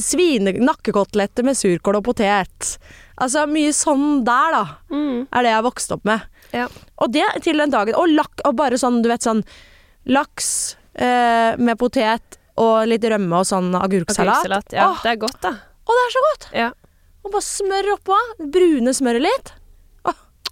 svine, 0.00 0.55
nakkekoteletter 0.65 1.45
med 1.47 1.59
surkål 1.59 2.00
og 2.00 2.05
potet. 2.09 2.79
Altså 3.21 3.45
mye 3.50 3.75
sånn 3.75 4.25
der, 4.25 4.53
da, 4.55 4.65
Mm. 4.91 5.27
er 5.33 5.43
det 5.43 5.50
jeg 5.50 5.59
har 5.59 5.62
vokst 5.71 5.93
opp 5.93 6.05
med. 6.05 6.23
Ja. 6.53 6.69
Og 6.99 7.12
det 7.12 7.25
til 7.43 7.59
den 7.59 7.71
dagen. 7.71 7.95
Og, 7.95 8.09
lak, 8.09 8.41
og 8.45 8.57
bare 8.57 8.79
sånn, 8.79 9.03
du 9.03 9.09
vet 9.11 9.21
sånn 9.21 9.45
laks 10.07 10.77
eh, 10.95 11.55
med 11.59 11.77
potet 11.79 12.38
og 12.57 12.87
litt 12.88 13.03
rømme 13.03 13.33
og 13.38 13.45
sånn 13.47 13.71
agurksalat. 13.75 14.41
Agurksalat. 14.47 14.73
Ja, 14.73 14.88
Åh, 14.91 15.03
det 15.03 15.11
er 15.12 15.17
godt, 15.17 15.41
da. 15.43 15.50
og 15.87 15.93
det 15.95 16.03
er 16.07 16.11
så 16.17 16.23
godt! 16.27 16.47
Ja. 16.55 16.71
Og 17.29 17.35
bare 17.37 17.45
smør 17.45 17.91
oppå. 17.99 18.17
Brune 18.57 18.95
smøret 18.97 19.25
litt. 19.27 19.53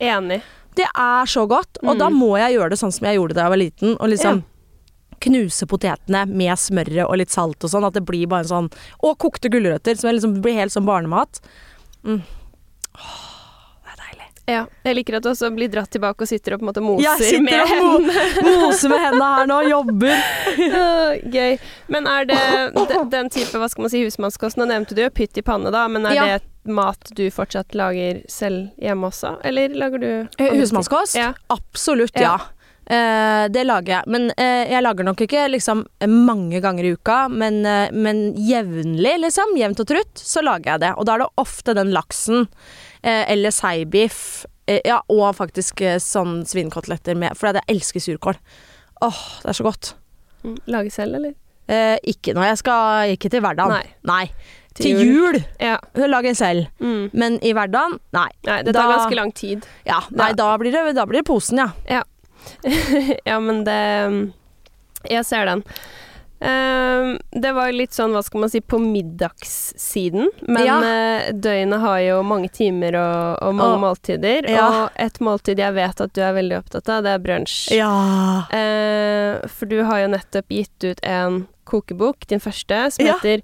Enig. 0.04 0.42
Det 0.76 0.84
er 0.92 1.24
så 1.32 1.46
godt, 1.48 1.78
og 1.80 1.94
Mm. 1.94 1.98
da 2.02 2.08
må 2.12 2.34
jeg 2.36 2.58
gjøre 2.58 2.68
det 2.74 2.78
sånn 2.78 2.92
som 2.92 3.06
jeg 3.08 3.16
gjorde 3.16 3.32
da 3.38 3.46
jeg 3.46 3.52
var 3.54 3.56
liten. 3.62 3.94
Og 3.96 4.10
liksom 4.12 4.42
knuse 5.24 5.64
potetene 5.66 6.26
med 6.28 6.52
smøret 6.60 7.08
og 7.08 7.16
litt 7.16 7.30
salt 7.32 7.64
og 7.64 7.70
sånn, 7.72 7.86
at 7.86 7.94
det 7.94 8.04
blir 8.04 8.26
bare 8.28 8.44
en 8.44 8.68
sånn 8.68 8.72
Og 9.02 9.16
kokte 9.16 9.48
gulrøtter, 9.48 9.96
som 9.96 10.10
liksom 10.12 10.42
blir 10.42 10.52
helt 10.52 10.72
sånn 10.72 10.84
barnemat. 10.84 11.40
Mm. 12.04 12.20
Åh. 12.94 13.25
Ja. 14.46 14.64
Jeg 14.86 14.94
liker 15.00 15.16
at 15.18 15.24
du 15.26 15.30
også 15.32 15.48
blir 15.54 15.70
dratt 15.72 15.90
tilbake 15.90 16.22
og 16.22 16.28
sitter 16.30 16.54
og 16.54 16.60
på 16.60 16.66
en 16.66 16.70
måte 16.70 16.82
moser 16.84 17.02
Jeg 17.02 17.18
sitter 17.18 17.42
med 17.42 17.60
og 17.66 18.44
mo 18.46 18.52
moser 18.66 18.92
med 18.92 19.02
hendene 19.02 19.30
her 19.36 19.48
nå, 19.50 19.60
jobber. 19.72 20.20
Uh, 20.56 21.30
Gøy. 21.32 21.56
Men 21.92 22.06
er 22.10 22.24
det 22.30 22.38
de, 22.76 22.98
den 23.12 23.28
type 23.32 23.58
hva 23.58 23.68
skal 23.70 23.86
man 23.86 23.92
si, 23.92 24.00
husmannskost 24.06 24.58
Nå 24.60 24.66
nevnte 24.70 24.94
du 24.96 25.02
jo 25.04 25.10
pytt 25.14 25.36
i 25.38 25.44
panne, 25.46 25.70
da, 25.74 25.86
men 25.90 26.06
er 26.08 26.14
Ja. 26.16 26.26
det 26.36 26.70
mat 26.72 27.12
du 27.14 27.24
fortsatt 27.30 27.74
lager 27.78 28.22
selv 28.30 28.72
hjemme 28.82 29.06
også, 29.10 29.36
eller 29.46 29.74
lager 29.78 30.02
du 30.02 30.08
Eh, 30.42 30.54
Husmannskost? 30.58 31.14
Ja. 31.18 31.32
Absolutt, 31.52 32.16
ja. 32.18 32.36
Eh, 32.86 33.44
det 33.50 33.64
lager 33.66 33.96
jeg. 33.96 34.06
Men 34.14 34.28
uh, 34.30 34.64
jeg 34.70 34.82
lager 34.84 35.06
nok 35.08 35.22
ikke 35.24 35.46
liksom 35.50 35.80
mange 36.06 36.60
ganger 36.62 36.86
i 36.86 36.92
uka, 36.94 37.16
men, 37.32 37.58
uh, 37.66 37.88
men 37.92 38.28
jevnlig, 38.38 39.16
liksom, 39.24 39.56
jevnt 39.58 39.82
og 39.82 39.88
trutt, 39.90 40.22
så 40.22 40.42
lager 40.46 40.76
jeg 40.76 40.84
det. 40.84 40.92
Og 40.94 41.08
da 41.08 41.16
er 41.16 41.24
det 41.24 41.32
ofte 41.42 41.74
den 41.78 41.90
laksen, 41.94 42.46
eller 43.06 43.52
seibiff, 43.54 44.46
ja, 44.66 44.96
og 45.14 45.36
faktisk 45.38 45.78
sånn 46.02 46.40
svinekoteletter 46.48 47.14
med, 47.14 47.36
for 47.38 47.54
jeg 47.54 47.62
elsker 47.70 48.02
surkål. 48.02 48.38
Åh, 49.06 49.20
det 49.44 49.52
er 49.52 49.58
så 49.60 49.66
godt. 49.68 49.92
Mm, 50.42 50.56
Lage 50.74 50.90
selv, 50.90 51.20
eller? 51.20 51.36
Ikke 52.02 52.34
når 52.34 52.48
jeg 52.48 52.58
skal 52.64 53.12
Ikke 53.14 53.30
til 53.30 53.44
hverdagen. 53.44 53.76
Nei. 53.76 53.94
Nei. 54.10 54.56
Til 54.76 54.98
jul 55.06 55.38
Ja. 55.62 55.76
lager 55.94 56.28
en 56.32 56.38
selv. 56.38 56.66
Mm. 56.82 57.10
Men 57.14 57.38
i 57.46 57.54
hverdagen, 57.54 57.98
nei. 58.16 58.26
Nei, 58.48 58.58
det 58.66 58.74
tar 58.74 58.90
Da- 58.90 58.96
ganske 58.98 59.14
lang 59.20 59.32
tid. 59.32 59.66
Ja, 59.86 60.00
nei, 60.10 60.28
Ja. 60.32 60.34
Da, 60.34 60.56
blir 60.58 60.72
det, 60.72 60.94
da 60.96 61.06
blir 61.06 61.22
det 61.22 61.26
posen, 61.30 61.58
ja. 61.62 61.70
ja, 61.88 62.02
men 63.46 63.64
det 63.64 64.32
Jeg 65.10 65.24
ser 65.28 65.46
den. 65.46 65.62
Uh, 66.36 67.16
det 67.32 67.52
var 67.56 67.70
litt 67.72 67.94
sånn, 67.96 68.12
hva 68.12 68.20
skal 68.22 68.42
man 68.42 68.50
si, 68.52 68.60
på 68.60 68.76
middagssiden. 68.82 70.28
Men 70.42 70.66
Ja. 70.66 70.76
uh, 70.82 71.32
døgnet 71.32 71.80
har 71.80 72.00
jo 72.04 72.18
mange 72.22 72.50
timer 72.52 72.96
og, 73.00 73.38
og 73.42 73.54
mange 73.56 73.74
Og- 73.78 73.80
måltider. 73.80 74.48
ja. 74.50 74.66
Og 74.84 74.90
et 75.00 75.18
måltid 75.20 75.58
jeg 75.58 75.72
vet 75.74 76.00
at 76.00 76.12
du 76.12 76.20
er 76.20 76.34
veldig 76.36 76.58
opptatt 76.58 76.88
av, 76.92 77.02
det 77.06 77.14
er 77.14 77.18
brunsj. 77.24 77.70
Ja. 77.78 77.92
Uh, 78.52 79.46
for 79.48 79.66
du 79.66 79.82
har 79.84 80.00
jo 80.04 80.08
nettopp 80.12 80.48
gitt 80.52 80.84
ut 80.90 81.00
en 81.02 81.46
kokebok, 81.64 82.26
din 82.28 82.40
første, 82.40 82.90
som 82.92 83.06
Ja. 83.06 83.14
heter 83.16 83.40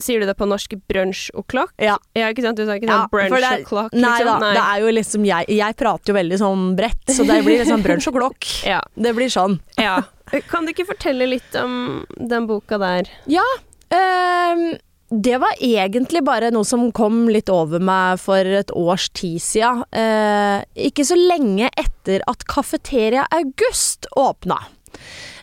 Sier 0.00 0.20
du 0.22 0.26
det 0.28 0.36
på 0.38 0.46
norsk 0.46 0.76
brunsj 0.86 1.30
o'clock? 1.34 1.72
Ja. 1.82 1.96
Ja, 2.14 2.28
ikke 2.30 2.44
sant? 2.44 2.56
Du 2.60 2.62
sa 2.68 2.76
ikke 2.78 2.86
Ja, 2.86 3.00
sånn 3.02 3.10
brunch 3.10 3.32
for 3.32 3.42
det 3.42 3.48
er- 3.50 3.62
o'clock, 3.64 3.92
Nei 3.98 4.18
da, 4.22 4.38
Nei. 4.38 4.52
det 4.54 4.62
er 4.62 4.80
jo 4.84 4.92
liksom 4.94 5.24
jeg 5.26 5.48
Jeg 5.58 5.76
prater 5.76 6.12
jo 6.12 6.14
veldig 6.14 6.38
sånn 6.38 6.66
bredt, 6.78 7.04
så 7.10 7.26
det 7.26 7.40
blir 7.44 7.58
liksom 7.64 7.82
brunch 7.82 8.06
og 8.06 8.14
klokk. 8.14 8.50
Ja. 8.72 8.80
Det 8.94 9.14
blir 9.16 9.28
sånn. 9.28 9.58
ja. 9.76 9.96
Kan 10.52 10.66
du 10.66 10.72
ikke 10.74 10.86
fortelle 10.86 11.26
litt 11.26 11.54
om 11.56 12.04
den 12.20 12.46
boka 12.46 12.78
der? 12.78 13.08
Ja. 13.26 13.42
Um, 13.90 14.76
det 15.10 15.38
var 15.40 15.54
egentlig 15.64 16.20
bare 16.22 16.50
noe 16.52 16.66
som 16.68 16.92
kom 16.92 17.26
litt 17.32 17.48
over 17.48 17.80
meg 17.80 18.20
for 18.20 18.44
et 18.44 18.68
års 18.76 19.08
tid 19.16 19.40
siden. 19.40 19.80
Uh, 19.88 20.60
ikke 20.76 21.06
så 21.08 21.16
lenge 21.16 21.70
etter 21.80 22.20
at 22.28 22.44
Kafeteria 22.44 23.24
August 23.32 24.04
åpna. 24.20 24.60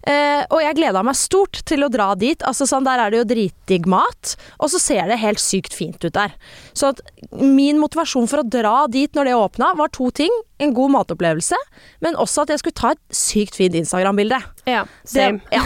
Eh, 0.05 0.43
og 0.53 0.59
jeg 0.61 0.77
gleda 0.77 1.01
meg 1.05 1.17
stort 1.17 1.63
til 1.65 1.81
å 1.85 1.89
dra 1.89 2.11
dit. 2.19 2.41
Altså 2.45 2.67
sånn, 2.69 2.85
Der 2.85 3.01
er 3.01 3.09
det 3.11 3.23
jo 3.23 3.27
dritdigg 3.31 3.87
mat, 3.89 4.35
og 4.59 4.69
så 4.69 4.81
ser 4.81 5.07
det 5.09 5.17
helt 5.17 5.41
sykt 5.41 5.73
fint 5.73 5.97
ut 6.05 6.13
der. 6.13 6.35
Så 6.77 6.93
at 6.93 7.01
min 7.33 7.79
motivasjon 7.81 8.29
for 8.29 8.43
å 8.43 8.45
dra 8.45 8.85
dit 8.91 9.09
når 9.17 9.25
det 9.25 9.33
åpna, 9.39 9.73
var 9.75 9.89
to 9.89 10.11
ting. 10.13 10.29
En 10.61 10.75
god 10.77 10.93
matopplevelse, 10.93 11.57
men 12.05 12.15
også 12.15 12.45
at 12.45 12.53
jeg 12.53 12.61
skulle 12.61 12.77
ta 12.77 12.93
et 12.93 13.01
sykt 13.09 13.57
fint 13.57 13.75
Instagram-bilde. 13.75 14.39
Ja, 14.69 14.85
same. 15.03 15.41
Det, 15.49 15.57
ja, 15.57 15.65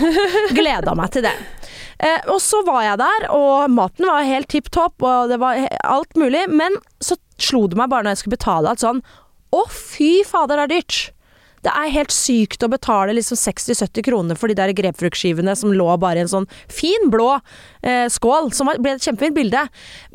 gleda 0.58 0.96
meg 0.98 1.12
til 1.14 1.28
det. 1.28 1.36
Eh, 2.00 2.24
og 2.32 2.40
så 2.42 2.64
var 2.66 2.86
jeg 2.88 3.02
der, 3.04 3.28
og 3.36 3.70
maten 3.76 4.08
var 4.08 4.24
helt 4.24 4.48
tipp 4.50 4.72
topp, 4.72 5.04
og 5.04 5.30
det 5.34 5.38
var 5.44 5.60
alt 5.84 6.16
mulig. 6.16 6.48
Men 6.48 6.80
så 7.04 7.20
slo 7.38 7.68
det 7.68 7.78
meg 7.80 7.92
bare 7.92 8.08
når 8.08 8.16
jeg 8.16 8.24
skulle 8.24 8.40
betale 8.40 8.72
at 8.72 8.82
sånn 8.84 9.04
Å, 9.50 9.64
fy 9.74 10.20
fader, 10.30 10.60
det 10.60 10.66
er 10.68 10.74
dyrt! 10.78 10.98
Det 11.66 11.74
er 11.74 11.94
helt 11.94 12.14
sykt 12.14 12.64
å 12.64 12.72
betale 12.72 13.16
liksom 13.18 13.40
60-70 13.40 14.06
kroner 14.08 14.40
for 14.40 14.52
de 14.52 14.58
der 14.60 14.74
grepfruktskivene 14.78 15.56
som 15.60 15.74
lå 15.76 15.90
bare 16.02 16.22
i 16.22 16.26
en 16.26 16.32
sånn 16.32 16.48
fin 16.72 17.10
blå 17.12 17.34
eh, 17.82 18.08
skål, 18.12 18.52
som 18.56 18.72
var, 18.72 18.80
ble 18.84 18.96
et 18.96 19.06
kjempefint 19.06 19.38
bilde. 19.38 19.66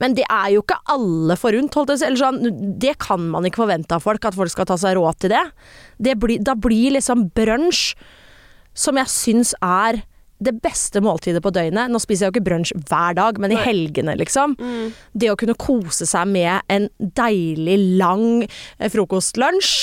Men 0.01 0.17
det 0.19 0.27
er 0.29 0.55
jo 0.55 0.65
ikke 0.65 0.81
alle 0.95 1.39
forunt, 1.41 1.77
holdt 1.77 1.95
jeg 1.95 2.17
på 2.17 2.23
sånn, 2.23 2.43
det 2.81 2.97
kan 3.03 3.29
man 3.33 3.47
ikke 3.49 3.65
forvente 3.65 3.97
av 3.97 4.05
folk, 4.05 4.25
at 4.25 4.39
folk 4.39 4.53
skal 4.53 4.69
ta 4.71 4.79
seg 4.81 4.97
råd 4.99 5.25
til 5.25 5.35
det. 5.35 5.45
det 5.99 6.19
blir, 6.21 6.43
da 6.43 6.57
blir 6.59 6.97
liksom 6.97 7.29
brunsj 7.37 7.95
som 8.75 8.99
jeg 8.99 9.11
syns 9.13 9.55
er 9.63 10.03
det 10.45 10.57
beste 10.65 11.01
måltidet 11.05 11.43
på 11.45 11.53
døgnet. 11.55 11.91
Nå 11.93 12.01
spiser 12.03 12.27
jeg 12.27 12.33
jo 12.33 12.35
ikke 12.35 12.49
brunsj 12.49 12.75
hver 12.89 13.17
dag, 13.17 13.39
men 13.41 13.55
i 13.55 13.61
helgene, 13.61 14.17
liksom. 14.19 14.57
Mm. 14.59 14.93
Det 15.15 15.31
å 15.31 15.39
kunne 15.41 15.57
kose 15.61 16.09
seg 16.11 16.29
med 16.31 16.65
en 16.73 16.89
deilig, 16.99 17.79
lang 18.01 18.45
eh, 18.45 18.91
frokostlunsj. 18.93 19.75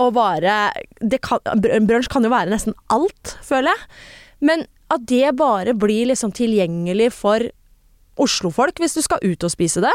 Og 0.00 0.14
bare 0.16 0.72
kan, 1.20 1.42
Brunsj 1.60 2.08
kan 2.12 2.24
jo 2.24 2.32
være 2.32 2.52
nesten 2.52 2.76
alt, 2.92 3.36
føler 3.44 3.74
jeg. 3.74 3.88
Men 4.42 4.64
at 4.92 5.04
det 5.08 5.34
bare 5.38 5.74
blir 5.78 6.08
liksom 6.10 6.32
tilgjengelig 6.36 7.10
for 7.16 7.44
Oslo-folk 8.20 8.80
hvis 8.82 8.96
du 8.98 9.02
skal 9.04 9.22
ut 9.24 9.44
og 9.44 9.52
spise 9.52 9.82
det. 9.84 9.92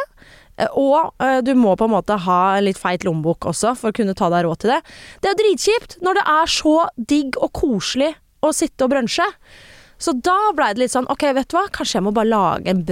Og 0.73 1.13
eh, 1.21 1.39
du 1.45 1.53
må 1.57 1.75
på 1.77 1.86
en 1.86 1.93
måte 1.93 2.17
ha 2.25 2.57
litt 2.63 2.79
feit 2.81 3.05
lommebok 3.05 3.45
også 3.51 3.75
for 3.77 3.91
å 3.91 3.97
kunne 3.97 4.15
ta 4.17 4.29
deg 4.33 4.47
råd 4.47 4.63
til 4.63 4.73
det. 4.73 4.79
Det 5.21 5.31
er 5.31 5.41
dritkjipt 5.41 5.97
når 6.05 6.19
det 6.19 6.25
er 6.33 6.53
så 6.53 6.77
digg 6.97 7.38
og 7.38 7.53
koselig 7.57 8.13
å 8.41 8.53
sitte 8.55 8.88
og 8.88 8.93
brunsje. 8.95 9.27
Så 10.01 10.13
da 10.13 10.38
blei 10.57 10.71
det 10.73 10.86
litt 10.86 10.93
sånn 10.93 11.10
ok, 11.10 11.29
vet 11.38 11.49
du 11.49 11.57
hva, 11.57 11.67
kanskje 11.73 11.99
jeg 11.99 12.07
må 12.07 12.13
bare 12.13 12.29
lage 12.29 12.73
en 12.73 12.83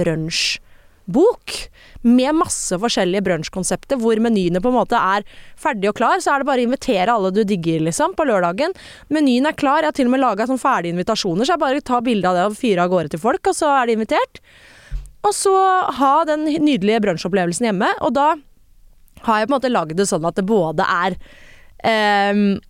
brunsjbok 1.06 1.70
med 2.02 2.34
masse 2.34 2.76
forskjellige 2.78 3.24
brunsjkonsepter, 3.26 3.98
hvor 3.98 4.18
menyene 4.22 4.60
på 4.62 4.70
en 4.70 4.76
måte 4.76 4.96
er 4.96 5.24
ferdig 5.56 5.90
og 5.90 5.96
klar. 5.96 6.20
Så 6.20 6.32
er 6.32 6.40
det 6.42 6.46
bare 6.46 6.62
å 6.62 6.68
invitere 6.68 7.12
alle 7.12 7.32
du 7.34 7.42
digger, 7.44 7.80
liksom, 7.80 8.14
på 8.14 8.26
lørdagen. 8.26 8.74
Menyen 9.08 9.46
er 9.46 9.56
klar, 9.56 9.82
jeg 9.82 9.90
har 9.90 9.96
til 9.96 10.06
og 10.06 10.14
med 10.14 10.22
laga 10.22 10.46
sånn 10.46 10.60
ferdige 10.60 10.94
invitasjoner, 10.94 11.44
så 11.44 11.56
jeg 11.56 11.62
bare 11.62 11.80
tar 11.80 12.04
bilde 12.06 12.28
av 12.28 12.36
det 12.36 12.46
og 12.50 12.58
fyrer 12.58 12.84
av 12.84 12.92
gårde 12.92 13.14
til 13.14 13.22
folk, 13.22 13.42
og 13.46 13.56
så 13.56 13.72
er 13.80 13.86
de 13.86 13.98
invitert. 13.98 14.40
Og 15.26 15.34
så 15.34 15.56
ha 15.98 16.14
den 16.28 16.46
nydelige 16.46 17.02
brunsjopplevelsen 17.02 17.70
hjemme, 17.70 17.90
og 18.06 18.14
da 18.14 18.34
har 19.26 19.40
jeg 19.40 19.48
på 19.48 19.52
en 19.52 19.56
måte 19.56 19.72
lagd 19.72 19.98
det 19.98 20.06
sånn 20.06 20.26
at 20.28 20.36
det 20.38 20.44
både 20.46 20.84
er 20.86 21.16
ehm, 21.88 22.60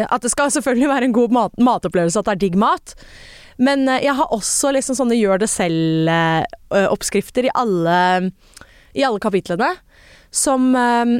At 0.00 0.24
det 0.24 0.30
skal 0.32 0.50
selvfølgelig 0.50 0.88
være 0.88 1.06
en 1.06 1.14
god 1.14 1.34
mat 1.34 1.60
matopplevelse, 1.60 2.18
at 2.18 2.26
det 2.26 2.32
er 2.32 2.40
digg 2.46 2.56
mat. 2.58 2.94
Men 3.60 3.88
eh, 3.88 4.04
jeg 4.06 4.16
har 4.18 4.32
også 4.34 4.72
liksom 4.76 4.96
sånne 4.98 5.18
gjør 5.18 5.42
det 5.42 5.50
selv-oppskrifter 5.52 7.48
i 7.48 7.54
alle, 7.62 7.98
i 8.96 9.04
alle 9.06 9.20
kapitlene. 9.22 9.74
Som 10.32 10.72
eh, 10.78 11.04
eh, 11.04 11.18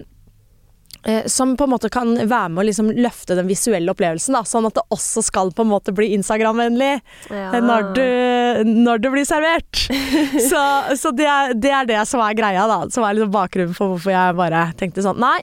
som 1.31 1.55
på 1.57 1.65
en 1.65 1.71
måte 1.73 1.89
kan 1.93 2.11
være 2.19 2.51
med 2.53 2.61
å 2.63 2.67
liksom 2.69 2.91
løfte 2.93 3.37
den 3.39 3.49
visuelle 3.49 3.89
opplevelsen, 3.93 4.35
da, 4.37 4.43
sånn 4.45 4.67
at 4.69 4.77
det 4.77 4.85
også 4.93 5.23
skal 5.25 5.53
på 5.57 5.65
en 5.65 5.71
måte 5.73 5.95
bli 5.97 6.11
Instagram-vennlig 6.19 6.91
Ja. 7.31 7.61
når, 7.65 7.87
du, 7.97 8.65
når 8.85 9.01
det 9.01 9.13
blir 9.15 9.25
servert. 9.29 9.85
så 10.51 10.61
så 11.01 11.13
det, 11.17 11.25
er, 11.27 11.55
det 11.57 11.73
er 11.73 11.89
det 11.89 12.03
som 12.11 12.21
er 12.25 12.37
greia, 12.37 12.67
da. 12.69 12.83
Som 12.93 13.07
er 13.07 13.17
liksom 13.17 13.33
bakgrunnen 13.33 13.75
for 13.77 13.95
hvorfor 13.95 14.13
jeg 14.13 14.37
bare 14.39 14.67
tenkte 14.81 15.05
sånn 15.05 15.21
Nei, 15.21 15.39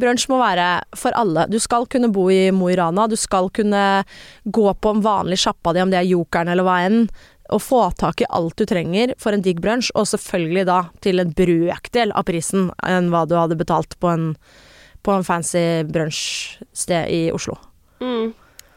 brunsj 0.00 0.26
må 0.32 0.38
være 0.40 0.68
for 0.96 1.14
alle. 1.18 1.46
Du 1.52 1.58
skal 1.62 1.86
kunne 1.90 2.08
bo 2.14 2.26
i 2.32 2.48
Mo 2.54 2.70
i 2.72 2.76
Rana. 2.80 3.06
Du 3.10 3.16
skal 3.20 3.50
kunne 3.54 3.84
gå 4.44 4.66
på 4.74 4.94
en 4.96 5.04
vanlig 5.04 5.38
sjappa 5.44 5.72
di, 5.76 5.82
om 5.84 5.92
det 5.92 6.00
er 6.00 6.08
Jokeren 6.08 6.50
eller 6.52 6.66
hva 6.66 6.80
enn, 6.86 7.06
og 7.52 7.60
få 7.60 7.80
tak 8.00 8.22
i 8.24 8.28
alt 8.32 8.56
du 8.56 8.64
trenger 8.68 9.12
for 9.20 9.36
en 9.36 9.42
digg 9.44 9.60
brunsj, 9.60 9.90
og 9.94 10.08
selvfølgelig 10.08 10.64
da 10.68 10.78
til 11.04 11.20
en 11.20 11.32
brøkdel 11.36 12.14
av 12.16 12.24
prisen 12.28 12.70
enn 12.88 13.10
hva 13.12 13.26
du 13.28 13.34
hadde 13.36 13.58
betalt 13.60 13.98
på 14.00 14.08
en, 14.08 14.30
på 15.04 15.12
en 15.12 15.24
fancy 15.26 15.82
brunsjsted 15.92 17.10
i 17.12 17.20
Oslo. 17.34 17.58
Mm. 18.00 18.32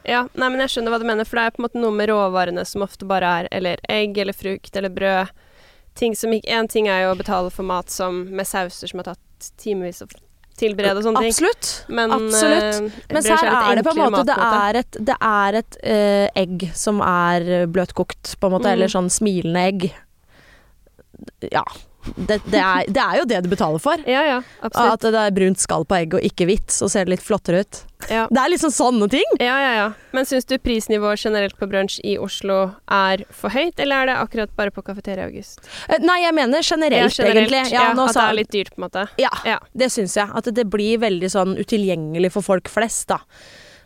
Ja, 0.07 0.21
nei, 0.39 0.47
men 0.53 0.61
jeg 0.63 0.71
skjønner 0.75 0.93
hva 0.93 0.99
du 1.01 1.07
mener, 1.07 1.27
for 1.27 1.39
det 1.39 1.47
er 1.47 1.55
på 1.55 1.61
en 1.61 1.65
måte 1.67 1.79
noe 1.81 1.95
med 1.95 2.07
råvarene 2.11 2.63
som 2.67 2.83
ofte 2.85 3.07
bare 3.07 3.31
er 3.41 3.49
eller 3.51 3.81
egg 3.91 4.19
eller 4.23 4.35
frukt 4.35 4.75
eller 4.79 4.93
brød. 4.93 5.33
Ting 5.99 6.13
som 6.15 6.31
En 6.37 6.67
ting 6.71 6.87
er 6.87 7.07
jo 7.07 7.15
å 7.15 7.17
betale 7.19 7.49
for 7.51 7.67
mat 7.67 7.89
som 7.91 8.21
med 8.29 8.47
sauser 8.47 8.87
som 8.91 9.01
har 9.01 9.09
tatt 9.09 9.49
timevis 9.59 10.03
å 10.05 10.07
tilberede 10.57 11.01
og 11.01 11.07
sånne 11.07 11.23
ting. 11.25 11.33
Absolutt. 11.33 11.71
Men, 11.89 12.13
absolutt. 12.13 12.77
Uh, 12.77 13.01
Men 13.11 13.23
brunsj 13.25 13.33
her 13.33 13.49
er 13.57 13.79
det 13.79 13.83
på 13.85 13.93
en 13.93 13.99
måte 14.03 14.23
Det 14.29 14.37
er 14.47 14.79
et, 14.81 14.99
det 15.09 15.17
er 15.31 15.57
et 15.59 15.77
uh, 15.83 16.27
egg 16.43 16.67
som 16.77 17.01
er 17.05 17.67
bløtkokt, 17.71 18.35
på 18.39 18.47
en 18.49 18.55
måte, 18.55 18.67
Mm. 18.69 18.73
eller 18.73 18.93
sånn 18.93 19.11
smilende 19.13 19.65
egg. 19.67 19.89
Ja. 21.51 21.63
Det, 22.15 22.39
det, 22.47 22.59
er, 22.61 22.85
det 22.87 23.01
er 23.03 23.17
jo 23.19 23.25
det 23.29 23.41
du 23.43 23.49
betaler 23.51 23.81
for. 23.83 23.97
Ja, 24.07 24.21
ja, 24.23 24.37
absolutt. 24.63 25.03
At 25.03 25.11
det 25.13 25.21
er 25.25 25.31
brunt 25.35 25.59
skall 25.59 25.83
på 25.89 25.97
egg 25.97 26.13
og 26.17 26.21
ikke 26.23 26.47
hvitt, 26.47 26.69
så 26.71 26.87
ser 26.89 27.05
det 27.05 27.15
litt 27.17 27.25
flottere 27.25 27.65
ut. 27.65 27.81
Ja. 28.11 28.27
Det 28.29 28.37
er 28.39 28.51
liksom 28.53 28.71
sånne 28.71 29.07
ting. 29.09 29.25
Ja, 29.41 29.55
ja, 29.59 29.71
ja. 29.75 29.87
Men 30.13 30.25
syns 30.29 30.45
du 30.45 30.55
prisnivået 30.61 31.19
generelt 31.19 31.57
på 31.57 31.67
brunsj 31.67 31.99
i 32.05 32.15
Oslo 32.21 32.59
er 32.93 33.23
for 33.33 33.49
høyt, 33.49 33.79
eller 33.81 34.03
er 34.05 34.11
det 34.11 34.17
akkurat 34.21 34.53
bare 34.55 34.71
på 34.71 34.83
Kafeteria 34.85 35.25
August? 35.25 35.59
Eh, 35.89 35.97
Nei, 36.05 36.19
jeg 36.23 36.35
mener 36.37 36.61
generelt, 36.61 37.17
Ja, 37.17 37.25
egentlig. 37.25 37.63
Ja, 37.73 37.87
at 37.91 38.13
det 38.13 38.23
er 38.27 38.37
litt 38.37 38.51
dyrt, 38.53 38.73
på 38.75 38.81
en 38.83 38.87
måte. 38.87 39.07
Ja, 39.17 39.33
Ja. 39.45 39.57
det 39.75 39.89
syns 39.91 40.15
jeg. 40.15 40.29
At 40.33 40.45
det 40.53 40.69
blir 40.69 40.99
veldig 41.01 41.29
sånn 41.33 41.57
utilgjengelig 41.57 42.31
for 42.37 42.41
folk 42.45 42.69
flest, 42.69 43.07
da. 43.09 43.17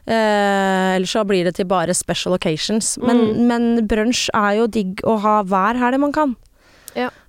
Eh, 0.07 0.95
ellers 0.97 1.11
så 1.13 1.23
blir 1.27 1.45
det 1.45 1.55
til 1.55 1.65
bare 1.69 1.93
special 1.93 2.33
occasions. 2.33 2.97
Men, 3.01 3.17
Mm. 3.17 3.47
men 3.47 3.87
brunsj 3.87 4.29
er 4.33 4.57
jo 4.57 4.67
digg 4.67 5.01
å 5.05 5.19
ha 5.21 5.43
hver 5.43 5.77
helg 5.77 5.99
man 5.99 6.11
kan. 6.11 6.35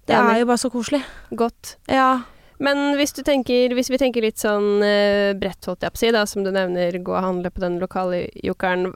Det 0.09 0.19
er 0.19 0.41
jo 0.41 0.49
bare 0.51 0.61
så 0.61 0.71
koselig. 0.73 1.03
Godt. 1.31 1.77
Ja. 1.91 2.23
Men 2.63 2.95
hvis, 2.99 3.15
du 3.17 3.23
tenker, 3.27 3.75
hvis 3.75 3.91
vi 3.91 3.99
tenker 3.99 4.25
litt 4.25 4.41
sånn 4.43 4.83
uh, 4.83 5.35
bredt, 5.39 5.67
holdt 5.67 5.87
jeg 5.87 5.95
på 5.95 5.99
å 5.99 6.03
si, 6.03 6.11
da, 6.15 6.25
som 6.31 6.47
du 6.47 6.53
nevner, 6.55 6.99
gå 7.03 7.15
og 7.15 7.25
handle 7.25 7.51
på 7.51 7.63
den 7.65 7.79
lokale 7.83 8.27
jokeren, 8.43 8.91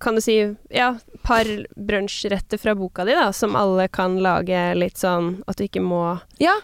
kan 0.00 0.16
du 0.16 0.20
si 0.24 0.38
ja, 0.72 0.94
par 1.22 1.44
brunsjretter 1.76 2.58
fra 2.58 2.74
boka 2.74 3.04
di, 3.04 3.12
da, 3.12 3.28
som 3.36 3.56
alle 3.58 3.88
kan 3.92 4.16
lage 4.24 4.74
litt 4.78 4.96
sånn 5.00 5.42
at 5.46 5.56
du 5.60 5.64
ikke 5.66 5.82
må 5.84 6.18
Ja. 6.40 6.54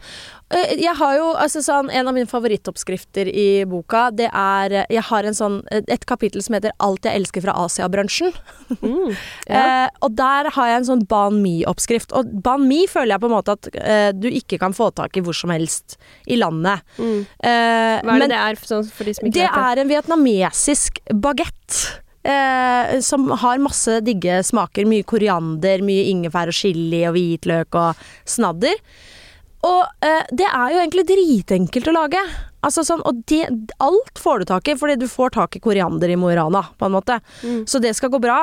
eh, 0.51 0.73
Jeg 0.81 0.95
har 0.97 1.17
jo 1.19 1.27
altså 1.37 1.61
sånn 1.61 1.91
En 1.93 2.09
av 2.09 2.15
mine 2.15 2.27
favorittoppskrifter 2.31 3.29
i 3.29 3.65
boka, 3.69 4.07
det 4.17 4.31
er 4.33 4.73
eh, 4.73 4.87
Jeg 4.91 5.03
har 5.11 5.25
en 5.29 5.35
sånn 5.37 5.59
et 5.71 6.07
kapittel 6.07 6.43
som 6.43 6.55
heter 6.57 6.73
'Alt 6.81 7.05
jeg 7.05 7.15
elsker 7.21 7.43
fra 7.45 7.53
Asia-bransjen'. 7.65 8.33
mm. 8.81 9.17
ja. 9.49 9.85
Eh, 9.85 9.89
og 10.03 10.17
der 10.17 10.51
har 10.57 10.67
jeg 10.69 10.77
en 10.81 10.89
sånn 10.91 11.07
ban 11.07 11.43
mi-oppskrift. 11.43 12.13
Og 12.17 12.25
ban 12.43 12.67
mi 12.67 12.87
føler 12.87 13.15
jeg 13.15 13.21
på 13.21 13.27
en 13.29 13.37
måte 13.37 13.53
at 13.53 13.69
eh, 13.75 14.13
du 14.13 14.29
ikke 14.31 14.59
kan 14.59 14.73
få 14.73 14.91
tak 14.95 15.17
i 15.17 15.21
hvor 15.21 15.35
som 15.35 15.51
helst 15.51 15.99
i 16.27 16.37
landet. 16.37 16.81
Mm. 16.99 17.27
Eh, 17.43 18.01
Hva 18.01 18.01
er 18.01 18.19
men 18.19 18.21
det 18.21 18.29
det 18.31 18.41
er, 18.41 18.55
sånn, 18.57 18.89
for 18.91 19.05
de 19.05 19.13
som 19.15 19.27
ikke 19.29 19.35
det 19.35 19.43
vet 19.45 19.55
det? 19.55 19.65
er 19.69 19.79
en 19.85 19.89
vietnamesisk 19.93 20.99
bagett. 21.13 22.01
Eh, 22.27 23.01
som 23.01 23.31
har 23.31 23.63
masse 23.63 24.01
digge 24.03 24.41
smaker. 24.43 24.89
Mye 24.89 25.07
koriander, 25.07 25.85
mye 25.87 26.09
ingefær 26.11 26.51
og 26.51 26.59
chili 26.59 27.05
og 27.07 27.15
hvitløk 27.15 27.79
og 27.79 28.09
snadder. 28.27 28.81
Og 29.67 30.05
eh, 30.05 30.27
det 30.35 30.47
er 30.49 30.75
jo 30.75 30.83
egentlig 30.83 31.07
dritenkelt 31.07 31.91
å 31.91 31.95
lage. 31.95 32.23
Altså 32.67 32.83
sånn, 32.83 33.03
og 33.07 33.21
det, 33.31 33.45
alt 33.85 34.19
får 34.19 34.43
du 34.43 34.49
tak 34.49 34.67
i, 34.67 34.75
fordi 34.79 34.97
du 34.99 35.07
får 35.11 35.37
tak 35.37 35.55
i 35.55 35.63
koriander 35.63 36.11
i 36.11 36.17
Mo 36.19 36.33
i 36.33 36.35
Rana, 36.35 36.65
på 36.75 36.89
en 36.89 36.97
måte. 36.97 37.21
Mm. 37.45 37.61
Så 37.71 37.79
det 37.83 37.93
skal 37.95 38.11
gå 38.11 38.19
bra. 38.23 38.41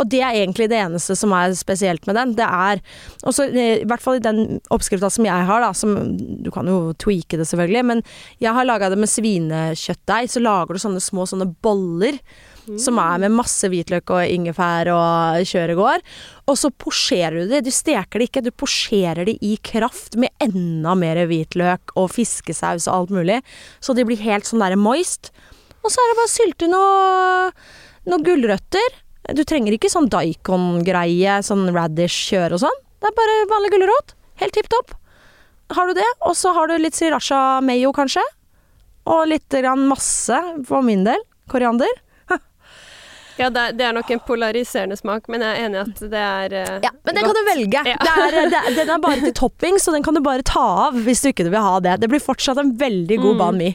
Og 0.00 0.08
det 0.08 0.22
er 0.24 0.38
egentlig 0.40 0.70
det 0.72 0.80
eneste 0.80 1.16
som 1.18 1.34
er 1.36 1.52
spesielt 1.58 2.08
med 2.08 2.16
den. 2.16 2.32
Det 2.38 2.48
er 2.48 2.80
også, 3.20 3.50
eh, 3.52 3.82
I 3.82 3.86
hvert 3.90 4.04
fall 4.04 4.16
i 4.16 4.24
den 4.24 4.62
oppskrifta 4.72 5.12
som 5.12 5.28
jeg 5.28 5.48
har, 5.50 5.60
da, 5.60 5.74
som 5.76 5.96
Du 6.16 6.50
kan 6.54 6.68
jo 6.70 6.94
tweake 6.96 7.36
det 7.36 7.48
selvfølgelig, 7.50 7.84
men 7.84 8.04
jeg 8.40 8.56
har 8.56 8.64
laga 8.64 8.88
det 8.88 9.00
med 9.00 9.12
svinekjøttdeig. 9.12 10.32
Så 10.32 10.40
lager 10.40 10.72
du 10.72 10.80
sånne 10.80 11.04
små 11.04 11.28
sånne 11.28 11.52
boller 11.60 12.16
som 12.80 12.98
er 12.98 13.20
med 13.22 13.34
masse 13.36 13.68
hvitløk 13.70 14.10
og 14.14 14.32
ingefær 14.32 14.90
og 14.92 15.46
kjøregård. 15.46 16.04
Og 16.50 16.58
så 16.58 16.70
posjerer 16.74 17.38
du 17.38 17.52
det. 17.54 17.62
Du 17.66 17.72
steker 17.74 18.20
det 18.20 18.28
ikke, 18.30 18.44
du 18.46 18.52
posjerer 18.54 19.28
det 19.28 19.36
i 19.44 19.54
kraft 19.62 20.18
med 20.20 20.34
enda 20.42 20.96
mer 20.98 21.22
hvitløk 21.30 21.94
og 21.94 22.10
fiskesaus 22.14 22.88
og 22.88 22.94
alt 22.94 23.14
mulig. 23.16 23.40
Så 23.80 23.96
de 23.96 24.06
blir 24.06 24.20
helt 24.26 24.48
sånn 24.48 24.64
derre 24.64 24.78
moist. 24.80 25.32
Og 25.82 25.92
så 25.92 26.02
er 26.02 26.10
det 26.10 26.18
bare 26.18 26.30
å 26.30 26.34
sylte 26.34 26.70
noe, 26.70 27.50
noe 28.10 28.26
gulrøtter. 28.26 29.02
Du 29.34 29.42
trenger 29.46 29.74
ikke 29.74 29.90
sånn 29.90 30.10
daikon-greie, 30.10 31.40
sånn 31.46 31.68
radish-kjør 31.74 32.56
og 32.56 32.64
sånn. 32.66 32.80
Det 33.02 33.10
er 33.10 33.18
bare 33.18 33.42
vanlig 33.50 33.74
gulrot. 33.74 34.16
Helt 34.42 34.54
tipp 34.56 34.70
topp. 34.72 34.94
Har 35.74 35.90
du 35.90 35.96
det, 35.98 36.06
og 36.26 36.36
så 36.38 36.52
har 36.54 36.70
du 36.70 36.76
litt 36.78 36.94
sriracha 36.94 37.60
mayo, 37.64 37.90
kanskje. 37.94 38.22
Og 39.10 39.26
litt 39.30 39.50
grann 39.50 39.86
masse, 39.90 40.38
for 40.66 40.82
min 40.86 41.02
del, 41.06 41.22
koriander. 41.50 41.90
Ja, 43.36 43.50
det 43.52 43.62
er, 43.62 43.74
det 43.76 43.84
er 43.84 43.96
nok 43.96 44.10
en 44.14 44.20
polariserende 44.24 44.96
smak, 44.96 45.26
men 45.28 45.42
jeg 45.44 45.56
er 45.58 45.66
enig 45.66 45.76
i 45.76 45.82
at 45.82 46.04
det 46.12 46.22
er 46.22 46.54
uh, 46.56 46.76
Ja, 46.86 46.92
men 47.04 47.18
den 47.18 47.26
kan 47.26 47.36
du 47.36 47.42
velge. 47.50 47.82
Ja. 47.92 47.96
Det 48.00 48.12
er, 48.12 48.38
det, 48.54 48.62
den 48.78 48.94
er 48.94 49.02
bare 49.02 49.20
til 49.20 49.34
topping, 49.36 49.76
så 49.82 49.92
den 49.92 50.06
kan 50.06 50.16
du 50.16 50.22
bare 50.24 50.46
ta 50.46 50.62
av 50.86 50.96
hvis 51.04 51.20
du 51.24 51.28
ikke 51.32 51.50
vil 51.50 51.60
ha 51.66 51.76
det. 51.84 51.98
Det 52.00 52.08
blir 52.12 52.22
fortsatt 52.22 52.60
en 52.62 52.72
veldig 52.80 53.20
god 53.20 53.34
Mm. 53.36 53.38
banh 53.42 53.58
mi. 53.60 53.68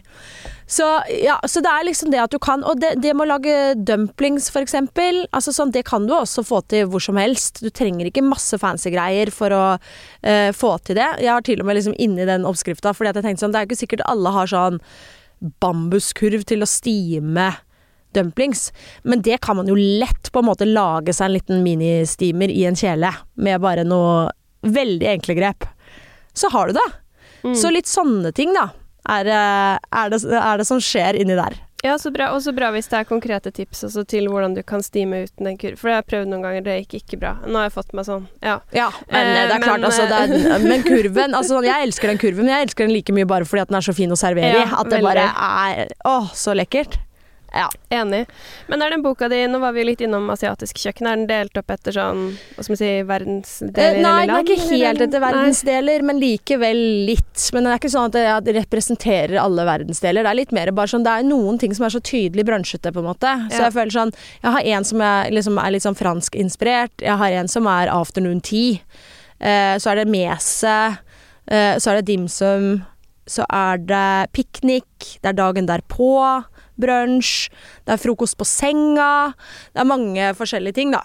Så, 0.71 0.85
ja, 1.19 1.35
så 1.43 1.59
det 1.59 1.67
er 1.67 1.83
liksom 1.83 2.13
det 2.13 2.19
at 2.23 2.31
du 2.31 2.37
kan 2.39 2.61
Og 2.63 2.77
det, 2.79 2.93
det 3.03 3.11
med 3.11 3.25
å 3.25 3.31
lage 3.33 3.55
dumplings, 3.75 4.45
for 4.49 4.63
eksempel, 4.63 5.25
altså 5.35 5.51
sånn, 5.51 5.73
det 5.75 5.83
kan 5.89 6.05
du 6.07 6.13
også 6.15 6.45
få 6.47 6.61
til 6.71 6.87
hvor 6.87 7.03
som 7.03 7.19
helst. 7.19 7.59
Du 7.59 7.67
trenger 7.69 8.07
ikke 8.07 8.23
masse 8.23 8.55
fancy 8.57 8.89
greier 8.93 9.29
for 9.35 9.51
å 9.51 9.63
uh, 9.75 10.51
få 10.55 10.77
til 10.87 10.95
det. 10.95 11.09
Jeg 11.19 11.33
har 11.33 11.43
til 11.43 11.59
og 11.59 11.67
med 11.67 11.75
liksom 11.77 11.97
inni 11.99 12.25
den 12.25 12.47
oppskrifta, 12.47 12.95
fordi 12.95 13.11
at 13.11 13.19
jeg 13.19 13.27
tenkte 13.27 13.43
sånn, 13.43 13.51
det 13.51 13.59
er 13.59 13.67
jo 13.67 13.73
ikke 13.73 13.83
sikkert 13.83 14.05
alle 14.07 14.31
har 14.31 14.47
sånn 14.47 14.79
bambuskurv 15.61 16.45
til 16.47 16.63
å 16.63 16.69
stime 16.69 17.49
dumplings. 18.13 18.69
Men 19.03 19.23
det 19.25 19.41
kan 19.45 19.57
man 19.59 19.69
jo 19.69 19.75
lett 19.77 20.31
på 20.31 20.41
en 20.41 20.49
måte 20.49 20.67
lage 20.67 21.15
seg 21.15 21.29
en 21.29 21.35
liten 21.37 21.63
ministimer 21.65 22.51
i 22.51 22.65
en 22.69 22.77
kjele, 22.77 23.13
med 23.35 23.61
bare 23.63 23.85
noe 23.87 24.29
veldig 24.61 25.07
enkle 25.15 25.37
grep. 25.37 25.65
Så 26.33 26.51
har 26.53 26.69
du 26.69 26.79
det. 26.79 26.89
Mm. 27.43 27.55
Så 27.57 27.73
litt 27.73 27.89
sånne 27.89 28.31
ting, 28.37 28.53
da, 28.53 28.69
er, 29.09 29.27
eh, 29.27 29.75
er, 30.03 30.13
det, 30.13 30.21
er 30.37 30.61
det 30.61 30.67
som 30.69 30.81
skjer 30.83 31.17
inni 31.19 31.37
der. 31.39 31.57
Ja, 31.81 31.97
så 31.97 32.11
bra. 32.13 32.29
Og 32.35 32.43
så 32.45 32.53
bra 32.53 32.69
hvis 32.75 32.89
det 32.91 32.99
er 32.99 33.07
konkrete 33.09 33.51
tips 33.53 33.83
også 33.87 34.03
til 34.09 34.27
hvordan 34.29 34.53
du 34.53 34.61
kan 34.67 34.83
stime 34.85 35.23
uten 35.25 35.49
en 35.49 35.57
kurv. 35.57 35.79
For 35.79 35.89
det 35.89 35.95
har 35.95 36.03
jeg 36.03 36.09
prøvd 36.11 36.29
noen 36.29 36.45
ganger, 36.45 36.65
det 36.67 36.75
gikk 36.83 36.97
ikke 36.99 37.21
bra. 37.23 37.31
Nå 37.47 37.57
har 37.57 37.69
jeg 37.69 37.73
fått 37.73 37.95
meg 37.97 38.05
sånn, 38.05 38.27
ja. 38.45 38.59
Ja, 38.75 38.89
men 39.09 39.31
Eh, 39.31 39.39
eh, 39.41 39.47
det 39.49 39.55
er 39.55 39.63
klart, 39.65 39.81
men, 39.81 39.87
altså, 39.89 40.05
det 40.05 40.19
er, 40.21 40.65
men 40.71 40.85
kurven 40.85 41.33
altså, 41.33 41.55
sånn, 41.55 41.69
Jeg 41.71 41.87
elsker 41.87 42.13
den 42.13 42.21
kurven, 42.21 42.45
men 42.45 42.53
jeg 42.53 42.67
elsker 42.67 42.85
den 42.85 42.93
like 42.93 43.15
mye 43.17 43.29
bare 43.29 43.47
fordi 43.49 43.65
den 43.71 43.79
er 43.81 43.87
så 43.87 43.95
fin 43.97 44.13
å 44.13 44.19
servere 44.19 44.59
i. 44.59 44.61
Ja, 44.61 44.67
At 44.77 44.91
det 44.91 44.99
veldig. 44.99 45.07
bare 45.09 45.25
er 45.81 45.95
Å, 46.05 46.17
så 46.37 46.53
lekkert. 46.57 46.99
Ja. 47.53 47.67
Enig. 47.91 48.25
Men 48.71 48.81
er 48.81 48.93
den 48.93 49.01
boka 49.03 49.27
di 49.27 49.41
Nå 49.51 49.59
var 49.59 49.73
vi 49.75 49.83
litt 49.83 49.99
innom 50.01 50.29
asiatisk 50.31 50.77
kjøkken. 50.79 51.07
Er 51.09 51.17
den 51.19 51.27
delt 51.27 51.57
opp 51.59 51.71
etter 51.73 51.91
sånn, 51.91 52.21
hva 52.55 52.63
skal 52.63 52.71
man 52.73 52.79
si, 52.79 52.91
verdensdeler 53.09 53.97
Eh, 53.97 54.01
Nei, 54.01 54.13
eller 54.23 54.31
den 54.31 54.35
er 54.37 54.55
ikke 54.55 54.77
helt 54.85 55.01
etter 55.01 55.19
verdensdeler, 55.23 56.05
men 56.07 56.21
likevel 56.21 56.79
litt. 57.09 57.49
Men 57.51 57.63
det 57.67 57.73
er 57.73 57.81
ikke 57.81 57.91
sånn 57.91 58.07
at 58.15 58.45
jeg 58.47 58.55
representerer 58.61 59.35
alle 59.41 59.65
verdensdeler. 59.67 60.23
Det 60.23 60.31
er 60.31 60.39
litt 60.39 60.51
mer 60.55 60.71
bare 60.71 60.87
sånn 60.93 61.03
Det 61.03 61.11
er 61.11 61.27
noen 61.27 61.59
ting 61.59 61.73
som 61.75 61.85
er 61.85 61.89
så 61.97 61.99
tydelig 61.99 62.45
bransjete, 62.47 62.93
på 62.93 62.99
en 63.03 63.09
måte. 63.11 63.33
Så 63.51 63.59
Ja. 63.59 63.67
jeg 63.67 63.73
føler 63.73 63.91
sånn 63.91 64.13
Jeg 64.41 64.51
har 64.51 64.61
en 64.77 64.83
som 64.83 65.01
er, 65.01 65.29
liksom, 65.31 65.57
er 65.59 65.71
litt 65.71 65.83
sånn 65.83 65.97
franskinspirert. 65.99 67.01
Jeg 67.01 67.17
har 67.17 67.31
en 67.31 67.47
som 67.47 67.67
er 67.67 67.87
afternoon 67.91 68.39
tea. 68.41 68.79
Eh, 69.41 69.75
så 69.77 69.91
er 69.91 69.95
det 69.95 70.07
mese. 70.07 70.97
Eh, 71.47 71.75
så 71.77 71.91
er 71.91 72.01
det 72.01 72.05
dimsum. 72.15 72.85
Så 73.27 73.43
er 73.51 73.77
det 73.77 74.31
piknik. 74.33 75.19
Det 75.21 75.29
er 75.29 75.33
dagen 75.33 75.67
derpå. 75.67 76.45
Brunsj. 76.79 77.49
Det 77.85 77.95
er 77.97 78.01
frokost 78.01 78.37
på 78.39 78.45
senga. 78.47 79.33
Det 79.73 79.81
er 79.83 79.89
mange 79.89 80.31
forskjellige 80.37 80.73
ting, 80.79 80.91
da. 80.95 81.03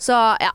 Så 0.00 0.16
ja. 0.40 0.52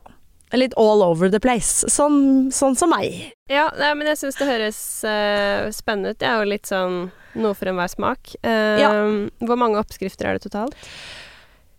Litt 0.56 0.76
all 0.80 1.02
over 1.04 1.28
the 1.34 1.40
place. 1.42 1.84
Sånn, 1.92 2.50
sånn 2.54 2.78
som 2.80 2.90
meg. 2.94 3.34
Ja, 3.52 3.66
nei, 3.76 3.90
men 3.98 4.08
jeg 4.08 4.20
syns 4.22 4.38
det 4.40 4.48
høres 4.48 4.78
uh, 5.04 5.68
spennende 5.76 6.14
ut. 6.14 6.20
Det 6.22 6.28
er 6.30 6.40
jo 6.40 6.48
litt 6.48 6.70
sånn 6.70 7.10
noe 7.36 7.54
for 7.58 7.68
enhver 7.68 7.90
smak. 7.92 8.36
Uh, 8.46 8.78
Ja. 8.80 8.92
Hvor 9.44 9.60
mange 9.60 9.82
oppskrifter 9.82 10.30
er 10.30 10.38
det 10.38 10.46
totalt? 10.46 10.78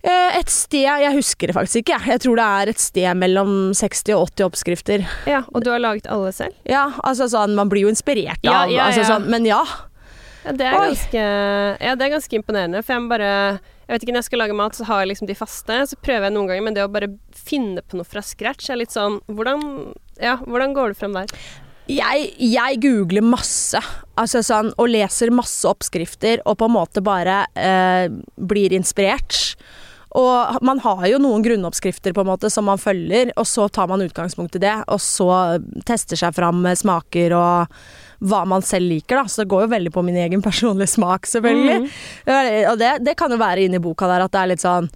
Eh, 0.07 0.37
Et 0.39 0.51
sted 0.53 0.85
Jeg 0.85 1.15
husker 1.17 1.49
det 1.51 1.57
faktisk 1.57 1.81
ikke. 1.83 1.97
jeg. 2.11 2.21
Tror 2.27 2.37
det 2.37 2.45
er 2.61 2.69
et 2.75 2.79
sted 2.83 3.17
mellom 3.19 3.73
60 3.75 4.13
og 4.19 4.29
80 4.35 4.45
oppskrifter. 4.51 5.07
Ja, 5.27 5.41
og 5.55 5.65
du 5.65 5.71
har 5.73 5.81
laget 5.81 6.07
alle 6.07 6.31
selv? 6.37 6.55
Ja, 6.69 6.91
altså 7.03 7.27
sånn 7.33 7.57
Man 7.57 7.71
blir 7.73 7.87
jo 7.87 7.89
inspirert 7.95 8.45
Ja, 8.45 8.65
av 8.67 8.71
ja, 8.71 8.85
altså, 8.91 9.07
sånn, 9.09 9.27
Men 9.33 9.47
ja. 9.49 9.63
Ja, 10.47 10.55
det 10.55 10.67
er 10.69 10.77
ganske 10.79 11.23
Ja, 11.83 11.95
det 11.99 12.07
er 12.07 12.15
ganske 12.15 12.39
imponerende, 12.39 12.83
for 12.87 12.95
jeg 12.95 13.05
må 13.05 13.11
bare 13.11 13.31
Jeg 13.59 13.93
vet 13.93 14.07
ikke, 14.07 14.15
når 14.15 14.23
jeg 14.23 14.29
skal 14.31 14.43
lage 14.45 14.59
mat, 14.59 14.79
så 14.79 14.87
har 14.89 15.03
jeg 15.03 15.13
liksom 15.13 15.31
de 15.31 15.39
faste, 15.39 15.79
så 15.91 16.01
prøver 16.03 16.29
jeg 16.29 16.37
noen 16.37 16.51
ganger, 16.51 16.67
men 16.67 16.77
det 16.77 16.85
å 16.87 16.91
bare 16.93 17.13
finne 17.35 17.83
på 17.83 17.99
noe 17.99 18.09
fra 18.09 18.23
scratch 18.25 18.71
er 18.71 18.81
litt 18.83 18.95
sånn 18.95 19.21
Hvordan 19.31 19.63
Ja, 20.23 20.39
hvordan 20.45 20.75
går 20.77 20.95
du 20.95 21.01
frem 21.03 21.17
der? 21.17 21.33
Jeg, 21.87 22.33
jeg 22.43 22.81
googler 22.83 23.23
masse, 23.23 23.79
altså 24.19 24.41
sånn, 24.43 24.73
og 24.75 24.89
leser 24.91 25.31
masse 25.31 25.69
oppskrifter, 25.71 26.41
og 26.43 26.57
på 26.59 26.67
en 26.67 26.75
måte 26.75 27.03
bare 27.05 27.45
eh, 27.55 28.09
blir 28.35 28.75
inspirert. 28.75 29.55
Og 30.19 30.59
man 30.67 30.81
har 30.83 31.05
jo 31.13 31.21
noen 31.23 31.45
grunnoppskrifter 31.45 32.15
på 32.17 32.25
en 32.25 32.31
måte 32.33 32.51
som 32.51 32.67
man 32.67 32.81
følger, 32.83 33.31
og 33.37 33.47
så 33.47 33.69
tar 33.71 33.87
man 33.91 34.03
utgangspunkt 34.03 34.59
i 34.59 34.65
det, 34.65 34.75
og 34.91 34.99
så 35.03 35.31
tester 35.87 36.19
seg 36.19 36.35
fram 36.35 36.59
med 36.65 36.81
smaker 36.81 37.37
og 37.39 37.77
hva 38.25 38.45
man 38.49 38.65
selv 38.65 38.89
liker, 38.91 39.21
da. 39.21 39.27
Så 39.29 39.43
det 39.43 39.51
går 39.53 39.67
jo 39.67 39.73
veldig 39.75 39.93
på 39.95 40.05
min 40.07 40.17
egen 40.23 40.45
personlige 40.45 40.95
smak, 40.95 41.29
selvfølgelig. 41.29 41.91
Og 42.71 42.81
det, 42.81 42.95
det 43.07 43.17
kan 43.19 43.33
jo 43.33 43.41
være 43.41 43.67
inni 43.67 43.83
boka 43.83 44.09
der 44.11 44.25
at 44.25 44.35
det 44.35 44.43
er 44.43 44.53
litt 44.55 44.65
sånn 44.65 44.91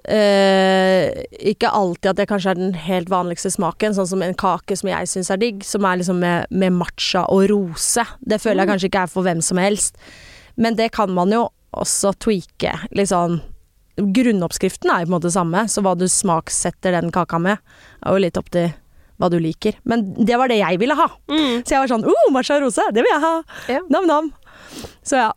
Uh, 0.00 1.12
ikke 1.44 1.68
alltid 1.68 2.06
at 2.08 2.16
det 2.16 2.24
kanskje 2.30 2.54
er 2.54 2.56
den 2.56 2.76
helt 2.86 3.10
vanligste 3.12 3.50
smaken, 3.52 3.92
sånn 3.92 4.08
som 4.08 4.22
en 4.24 4.32
kake 4.38 4.78
som 4.80 4.88
jeg 4.88 5.10
syns 5.12 5.28
er 5.28 5.40
digg, 5.42 5.60
som 5.66 5.84
er 5.84 6.00
liksom 6.00 6.22
med, 6.22 6.48
med 6.48 6.72
matcha 6.72 7.26
og 7.28 7.44
rose. 7.52 8.06
Det 8.24 8.40
føler 8.40 8.64
jeg 8.64 8.70
kanskje 8.72 8.88
ikke 8.88 9.02
er 9.04 9.12
for 9.12 9.28
hvem 9.28 9.42
som 9.44 9.60
helst. 9.60 10.00
Men 10.56 10.78
det 10.78 10.88
kan 10.96 11.12
man 11.12 11.34
jo 11.36 11.44
også 11.76 12.14
tweake. 12.16 12.72
Sånn 13.06 13.42
Grunnoppskriften 14.00 14.88
er 14.88 15.02
jo 15.02 15.10
på 15.10 15.12
en 15.12 15.16
måte 15.18 15.34
samme, 15.34 15.66
så 15.68 15.84
hva 15.84 15.92
du 15.98 16.06
smaksetter 16.08 16.96
den 16.96 17.12
kaka 17.12 17.36
med, 17.42 17.60
er 18.00 18.16
jo 18.16 18.24
litt 18.24 18.40
opp 18.40 18.48
til 18.54 18.70
hva 19.20 19.28
du 19.32 19.36
liker. 19.42 19.76
Men 19.84 20.06
det 20.16 20.38
var 20.40 20.50
det 20.50 20.60
jeg 20.62 20.80
ville 20.80 20.96
ha. 20.96 21.06
Mm. 21.30 21.60
Så 21.60 21.76
jeg 21.76 21.82
var 21.84 21.92
sånn 21.92 22.06
oh, 22.08 22.26
matcha 22.34 22.56
rose, 22.62 22.86
det 22.96 23.04
vil 23.04 23.12
jeg 23.12 23.24
ha. 23.24 23.34
Ja. 23.68 23.84
Nam-nam. 23.92 24.32
Så 25.04 25.20
ja. 25.20 25.30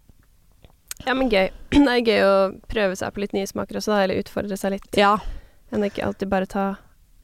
Ja, 1.03 1.13
men 1.13 1.29
gøy. 1.29 1.49
Det 1.73 1.83
er 1.83 2.05
gøy 2.07 2.21
å 2.23 2.35
prøve 2.71 2.95
seg 2.95 3.11
på 3.11 3.23
litt 3.23 3.33
nye 3.35 3.47
smaker 3.49 3.79
også, 3.79 3.91
da, 3.91 4.03
eller 4.05 4.21
utfordre 4.23 4.55
seg 4.59 4.77
litt. 4.77 4.89
Ja. 4.95 5.17
Enn 5.73 5.83
ikke 5.83 6.05
alltid 6.05 6.31
bare 6.31 6.47
ta 6.47 6.65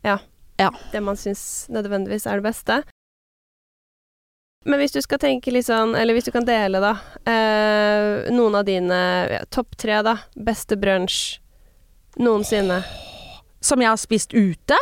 ja, 0.03 0.17
Ja. 0.59 0.71
det 0.91 0.99
man 1.03 1.19
syns 1.19 1.67
nødvendigvis 1.71 2.25
er 2.27 2.39
det 2.39 2.47
beste. 2.49 2.81
Men 4.67 4.81
hvis 4.81 4.91
du 4.91 4.99
skal 5.03 5.21
tenke 5.21 5.53
litt 5.55 5.69
sånn, 5.69 5.93
eller 5.95 6.17
hvis 6.17 6.27
du 6.27 6.33
kan 6.35 6.47
dele, 6.47 6.81
da, 6.83 6.91
eh, 7.29 8.27
noen 8.35 8.57
av 8.59 8.65
dine 8.67 8.97
ja, 9.31 9.43
topp 9.53 9.77
tre, 9.79 10.01
da, 10.03 10.17
beste 10.35 10.75
brunsj 10.79 11.39
noensinne. 12.19 12.81
Som 13.63 13.83
jeg 13.83 13.91
har 13.91 13.99
spist 13.99 14.33
ute. 14.35 14.75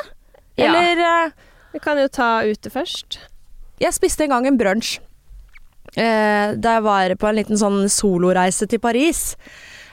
Ja. 0.57 0.71
Eller 0.71 1.03
eh, 1.05 1.35
Vi 1.77 1.83
kan 1.85 1.99
jo 2.01 2.07
ta 2.09 2.41
ute 2.49 2.71
først. 2.73 3.19
Jeg 3.77 3.93
spiste 3.93 4.25
en 4.25 4.31
gang 4.33 4.47
en 4.49 4.57
brunsj 4.57 4.95
eh, 5.93 6.55
da 6.57 6.77
jeg 6.79 6.85
var 6.87 7.13
på 7.21 7.29
en 7.29 7.37
liten 7.37 7.59
sånn 7.61 7.83
soloreise 7.93 8.65
til 8.69 8.81
Paris. 8.81 9.35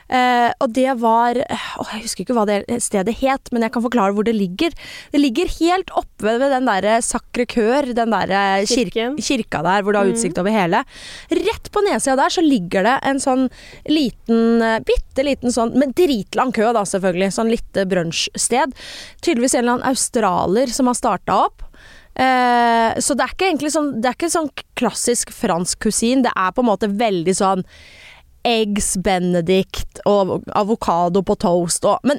Eh, 0.05 0.51
og 0.61 0.69
det 0.77 0.91
var 1.01 1.37
å, 1.41 1.85
Jeg 1.95 2.03
husker 2.05 2.25
ikke 2.27 2.35
hva 2.37 2.43
det 2.49 2.57
stedet 2.85 3.15
het, 3.23 3.49
men 3.53 3.65
jeg 3.65 3.73
kan 3.73 3.85
forklare 3.85 4.13
hvor 4.17 4.25
det 4.25 4.35
ligger. 4.37 4.73
Det 5.13 5.21
ligger 5.21 5.49
helt 5.59 5.93
oppe 5.97 6.35
ved 6.41 6.45
den 6.53 6.69
derre 6.69 6.99
Sacre 7.05 7.47
Coeur, 7.49 7.89
den 7.97 8.13
derre 8.13 8.43
kirk 8.69 8.97
kirka 9.25 9.63
der 9.65 9.85
hvor 9.85 9.93
du 9.97 10.01
har 10.01 10.09
Mhm. 10.09 10.15
utsikt 10.17 10.41
over 10.41 10.53
hele. 10.57 10.85
Rett 11.33 11.73
på 11.73 11.85
nedsida 11.85 12.17
der 12.21 12.33
så 12.37 12.45
ligger 12.45 12.85
det 12.89 12.97
en 13.03 13.21
sånn 13.21 13.49
liten, 13.89 14.63
eh, 14.63 14.79
bitte 14.81 15.25
liten 15.25 15.53
sånn, 15.53 15.75
men 15.77 15.93
dritlang 15.93 16.53
kø 16.53 16.73
da 16.73 16.85
selvfølgelig, 16.85 17.33
sånn 17.33 17.53
lite 17.53 17.85
brunsjsted. 17.89 18.73
Tydeligvis 19.21 19.55
en 19.55 19.65
eller 19.65 19.73
annen 19.79 19.89
australier 19.93 20.69
som 20.69 20.87
har 20.87 20.95
starta 21.01 21.45
opp. 21.47 21.64
Eh, 22.15 23.01
så 23.03 23.17
det 23.19 23.25
er 23.25 23.33
ikke 23.35 23.47
egentlig 23.49 23.73
sånn 23.75 23.89
Det 23.99 24.07
er 24.07 24.15
ikke 24.15 24.31
sånn 24.31 24.51
klassisk 24.79 25.35
fransk 25.35 25.87
kusin. 25.89 26.23
Det 26.27 26.33
er 26.35 26.55
på 26.55 26.63
en 26.63 26.71
måte 26.71 26.91
veldig 26.91 27.35
sånn 27.35 27.65
Eggs 28.45 28.91
benedict 29.01 30.03
og 30.05 30.43
avokado 30.53 31.23
på 31.25 31.33
toast 31.41 31.87
og 31.89 32.03
Men 32.05 32.19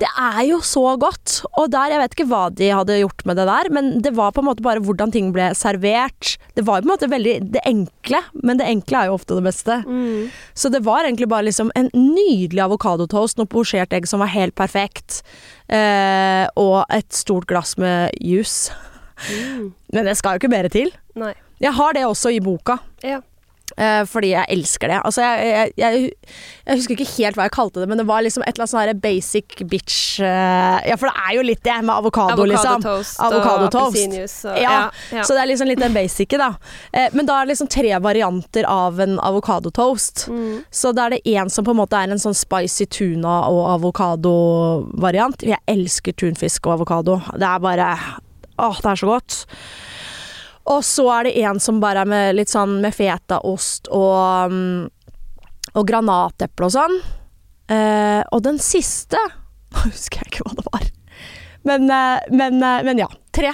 det 0.00 0.08
er 0.08 0.38
jo 0.48 0.62
så 0.64 0.94
godt. 0.96 1.42
Og 1.60 1.68
der, 1.74 1.92
jeg 1.92 2.00
vet 2.00 2.16
ikke 2.16 2.28
hva 2.30 2.46
de 2.48 2.70
hadde 2.72 2.96
gjort 3.02 3.26
med 3.28 3.36
det 3.36 3.44
der, 3.50 3.70
men 3.76 3.90
det 4.00 4.14
var 4.16 4.32
på 4.32 4.40
en 4.40 4.48
måte 4.48 4.64
bare 4.64 4.80
hvordan 4.80 5.12
ting 5.12 5.28
ble 5.36 5.50
servert. 5.58 6.38
Det 6.56 6.64
var 6.64 6.80
på 6.80 6.88
en 6.88 6.94
måte 6.94 7.10
veldig 7.12 7.36
det 7.58 7.64
enkle, 7.68 8.22
men 8.40 8.56
det 8.56 8.70
enkle 8.72 9.02
er 9.02 9.10
jo 9.10 9.18
ofte 9.18 9.36
det 9.36 9.44
beste. 9.50 9.78
Mm. 9.84 10.32
Så 10.56 10.72
det 10.72 10.80
var 10.88 11.04
egentlig 11.04 11.28
bare 11.28 11.50
liksom 11.50 11.68
en 11.76 11.92
nydelig 11.92 12.64
avokadotoast, 12.70 13.36
noe 13.36 13.52
posjert 13.52 13.92
egg 13.92 14.08
som 14.08 14.24
var 14.24 14.32
helt 14.32 14.56
perfekt, 14.56 15.20
eh, 15.68 16.48
og 16.56 16.86
et 16.88 17.12
stort 17.12 17.50
glass 17.52 17.76
med 17.76 18.16
juice. 18.16 18.72
Mm. 19.30 19.72
Men 19.92 20.04
det 20.10 20.16
skal 20.18 20.36
jo 20.36 20.44
ikke 20.44 20.52
mer 20.52 20.68
til. 20.68 20.92
Nei. 21.16 21.32
Jeg 21.60 21.72
har 21.72 21.92
det 21.96 22.04
også 22.04 22.30
i 22.36 22.40
boka, 22.44 22.78
Ja. 23.02 23.20
eh, 23.78 24.04
fordi 24.04 24.28
jeg 24.34 24.44
elsker 24.52 24.88
det. 24.92 24.98
Altså, 25.08 25.22
jeg, 25.24 25.46
jeg, 25.48 25.72
jeg, 25.80 26.10
jeg 26.66 26.76
husker 26.76 26.94
ikke 26.96 27.06
helt 27.16 27.36
hva 27.38 27.46
jeg 27.48 27.52
kalte 27.56 27.80
det, 27.80 27.88
men 27.88 27.98
det 27.98 28.04
var 28.06 28.20
liksom 28.22 28.42
et 28.44 28.52
eller 28.58 28.66
annet 28.66 28.92
sånn 28.92 29.00
basic 29.00 29.56
bitch 29.70 30.20
eh, 30.20 30.84
Ja, 30.90 30.96
for 31.00 31.08
det 31.08 31.16
er 31.24 31.34
jo 31.38 31.42
litt 31.48 31.62
det 31.64 31.78
med 31.82 31.94
avokado, 31.94 32.44
liksom. 32.44 32.84
Avokadotoast 32.84 33.20
og 33.24 33.32
og- 34.52 34.60
Ja, 34.60 34.90
ja. 35.12 35.22
Så 35.24 35.32
det 35.32 35.42
er 35.42 35.48
liksom 35.48 35.68
litt 35.72 35.80
den 35.80 35.94
basice, 35.96 36.36
da. 36.38 36.50
Eh, 36.92 37.08
men 37.16 37.24
da 37.26 37.40
er 37.40 37.46
det 37.46 37.54
liksom 37.56 37.68
tre 37.72 37.96
varianter 38.04 38.68
av 38.68 39.00
en 39.00 39.16
avokadotoast. 39.18 40.26
Mm. 40.28 40.60
Så 40.70 40.92
da 40.94 41.06
er 41.06 41.16
det 41.16 41.22
en 41.26 41.48
som 41.48 41.64
på 41.64 41.70
en 41.72 41.80
måte 41.80 41.96
er 41.96 42.12
en 42.12 42.18
sånn 42.20 42.36
spicy 42.36 42.84
tuna 42.86 43.48
og 43.48 43.64
avokado-variant. 43.80 45.42
Jeg 45.42 45.58
elsker 45.68 46.12
tunfisk 46.12 46.66
og 46.68 46.80
avokado. 46.80 47.18
Det 47.32 47.42
er 47.48 47.58
bare 47.64 47.90
Åh, 48.58 48.78
det 48.82 48.90
er 48.92 49.00
så 49.02 49.06
godt. 49.10 49.38
Og 50.66 50.82
så 50.84 51.04
er 51.14 51.28
det 51.28 51.34
en 51.46 51.60
som 51.62 51.80
bare 51.82 52.02
er 52.02 52.10
med 52.10 52.36
litt 52.38 52.50
sånn 52.50 52.78
med 52.82 52.94
fetaost 52.96 53.90
og 53.94 54.50
mm, 54.52 54.88
og 55.76 55.84
granateple 55.88 56.68
og 56.70 56.72
sånn. 56.72 56.94
Eh, 57.68 58.22
og 58.32 58.40
den 58.46 58.56
siste 58.62 59.18
Nå 59.74 59.82
husker 59.90 60.22
jeg 60.22 60.30
ikke 60.30 60.46
hva 60.46 60.54
det 60.56 60.64
var. 60.70 60.84
Men, 61.66 61.88
eh, 61.90 62.26
men, 62.32 62.60
eh, 62.62 62.82
men 62.86 63.02
ja. 63.02 63.08
Tre. 63.34 63.50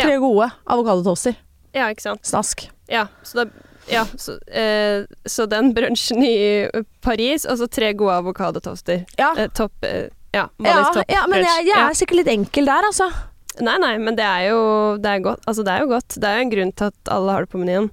Tre 0.00 0.16
gode 0.20 0.48
avokadotoaster. 0.70 1.36
ja, 1.76 1.88
ikke 1.92 2.02
sant. 2.02 2.24
Snask. 2.26 2.66
Ja, 2.90 3.04
så, 3.22 3.44
da, 3.44 3.66
ja, 3.90 4.02
så, 4.18 4.34
eh, 4.50 5.04
så 5.24 5.46
den 5.46 5.72
brunsjen 5.76 6.22
i 6.26 6.68
Paris, 7.04 7.46
og 7.46 7.60
så 7.60 7.68
tre 7.70 7.92
gode 7.94 8.16
avokadotoaster. 8.20 9.04
Ja. 9.20 9.32
Eh, 9.38 9.48
topp 9.54 9.86
eh, 9.86 10.08
Ja, 10.34 10.48
Ja, 10.62 10.76
topp 10.94 11.08
ja, 11.10 11.24
men 11.30 11.42
jeg, 11.46 11.66
jeg 11.70 11.78
er 11.80 11.96
sikkert 11.98 12.20
litt 12.22 12.32
enkel 12.34 12.68
der, 12.70 12.86
altså. 12.90 13.08
Nei, 13.60 13.74
nei, 13.82 13.96
men 13.98 14.14
det 14.16 14.24
er 14.24 14.46
jo 14.50 14.60
det 15.02 15.10
er 15.10 15.24
godt. 15.24 15.42
Altså, 15.50 15.64
det 15.66 15.72
er 15.74 15.82
jo 15.84 15.90
godt. 15.90 16.14
Det 16.22 16.28
er 16.28 16.38
jo 16.38 16.44
en 16.46 16.52
grunn 16.54 16.72
til 16.78 16.92
at 16.92 17.10
alle 17.16 17.34
har 17.34 17.44
det 17.46 17.50
på 17.52 17.60
menyen. 17.60 17.90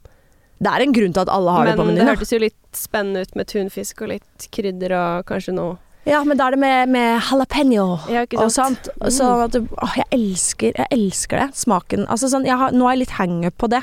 Det 0.58 0.72
er 0.74 0.84
en 0.86 0.94
grunn 0.94 1.14
til 1.14 1.24
at 1.26 1.32
alle 1.34 1.52
har 1.54 1.66
men 1.66 1.72
det 1.72 1.78
på 1.80 1.86
menyen. 1.88 1.98
Men 1.98 2.06
det 2.06 2.14
hørtes 2.16 2.32
jo 2.34 2.40
litt 2.42 2.78
spennende 2.78 3.26
ut 3.26 3.36
med 3.38 3.50
tunfisk 3.52 4.02
og 4.06 4.12
litt 4.14 4.48
krydder 4.54 4.94
og 4.98 5.28
kanskje 5.30 5.54
noe 5.58 5.76
Ja, 6.08 6.22
men 6.24 6.40
da 6.40 6.48
er 6.48 6.56
det 6.56 6.62
med, 6.62 6.90
med 6.94 7.20
jalapeño 7.28 7.86
Ja, 8.14 8.24
og 8.40 8.52
sant? 8.54 8.88
sånt. 8.88 9.12
Sånn 9.18 9.44
at 9.44 9.58
du, 9.58 9.66
åh, 9.76 9.98
jeg 10.00 10.08
elsker, 10.16 10.78
jeg 10.78 10.88
elsker 10.96 11.42
det. 11.42 11.48
Smaken. 11.60 12.06
Altså 12.08 12.30
sånn, 12.32 12.48
har, 12.48 12.72
nå 12.72 12.88
er 12.88 12.96
jeg 12.96 13.04
litt 13.06 13.18
hangup 13.18 13.58
på 13.60 13.70
det. 13.74 13.82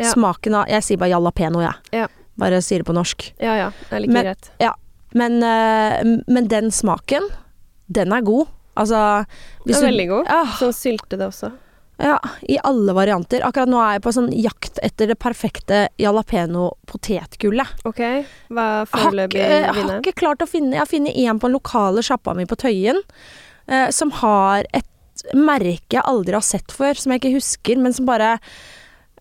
Ja. 0.00 0.10
Smaken 0.10 0.56
av 0.56 0.70
Jeg 0.72 0.86
sier 0.86 0.98
bare 1.00 1.12
jalapeno, 1.12 1.62
jeg. 1.62 1.76
Ja. 2.02 2.08
Bare 2.40 2.58
sier 2.64 2.82
det 2.82 2.88
på 2.88 2.96
norsk. 2.96 3.30
Ja 3.42 3.54
ja, 3.58 3.68
det 3.90 3.96
er 3.96 4.02
like 4.06 4.16
Men- 4.16 4.30
greit. 4.32 4.50
Men, 5.12 5.42
eh, 5.42 6.04
men 6.30 6.46
den 6.46 6.70
smaken, 6.70 7.24
den 7.90 8.12
er 8.14 8.22
god. 8.22 8.46
Altså 8.80 9.00
Den 9.66 9.76
er 9.76 9.84
veldig 9.90 10.06
god. 10.14 10.30
Ja, 10.32 10.44
Sånn 10.58 10.72
syltede 10.76 11.26
også. 11.28 11.50
ja, 12.00 12.14
i 12.48 12.56
alle 12.64 12.94
varianter. 12.96 13.42
Akkurat 13.44 13.68
nå 13.68 13.76
er 13.84 13.98
jeg 13.98 14.02
på 14.06 14.12
sånn 14.16 14.30
jakt 14.32 14.78
etter 14.82 15.10
det 15.12 15.18
perfekte 15.20 15.82
jalapeno-potetgullet. 16.00 17.68
OK, 17.84 18.00
hva 18.50 18.64
er 18.82 18.86
foreløpig 18.90 19.40
ikke- 19.40 19.50
jeg 19.50 19.74
har 19.74 20.00
ikke 20.00 20.14
klart 20.16 20.38
å 20.44 20.48
finne 20.48 20.72
Jeg 20.72 20.78
har 20.80 20.86
funnet 20.86 21.16
en 21.16 21.38
på 21.38 21.48
den 21.48 21.52
lokale 21.58 22.02
sjappa 22.02 22.34
mi 22.34 22.44
på 22.46 22.56
Tøyen, 22.56 23.00
eh, 23.68 23.90
som 23.90 24.10
har 24.10 24.64
et 24.72 24.86
merke 25.34 25.92
jeg 25.98 26.02
aldri 26.04 26.32
har 26.32 26.40
sett 26.40 26.68
før, 26.72 26.96
som 26.96 27.12
jeg 27.12 27.20
ikke 27.20 27.34
husker, 27.36 27.76
men 27.76 27.92
som 27.92 28.06
bare 28.06 28.38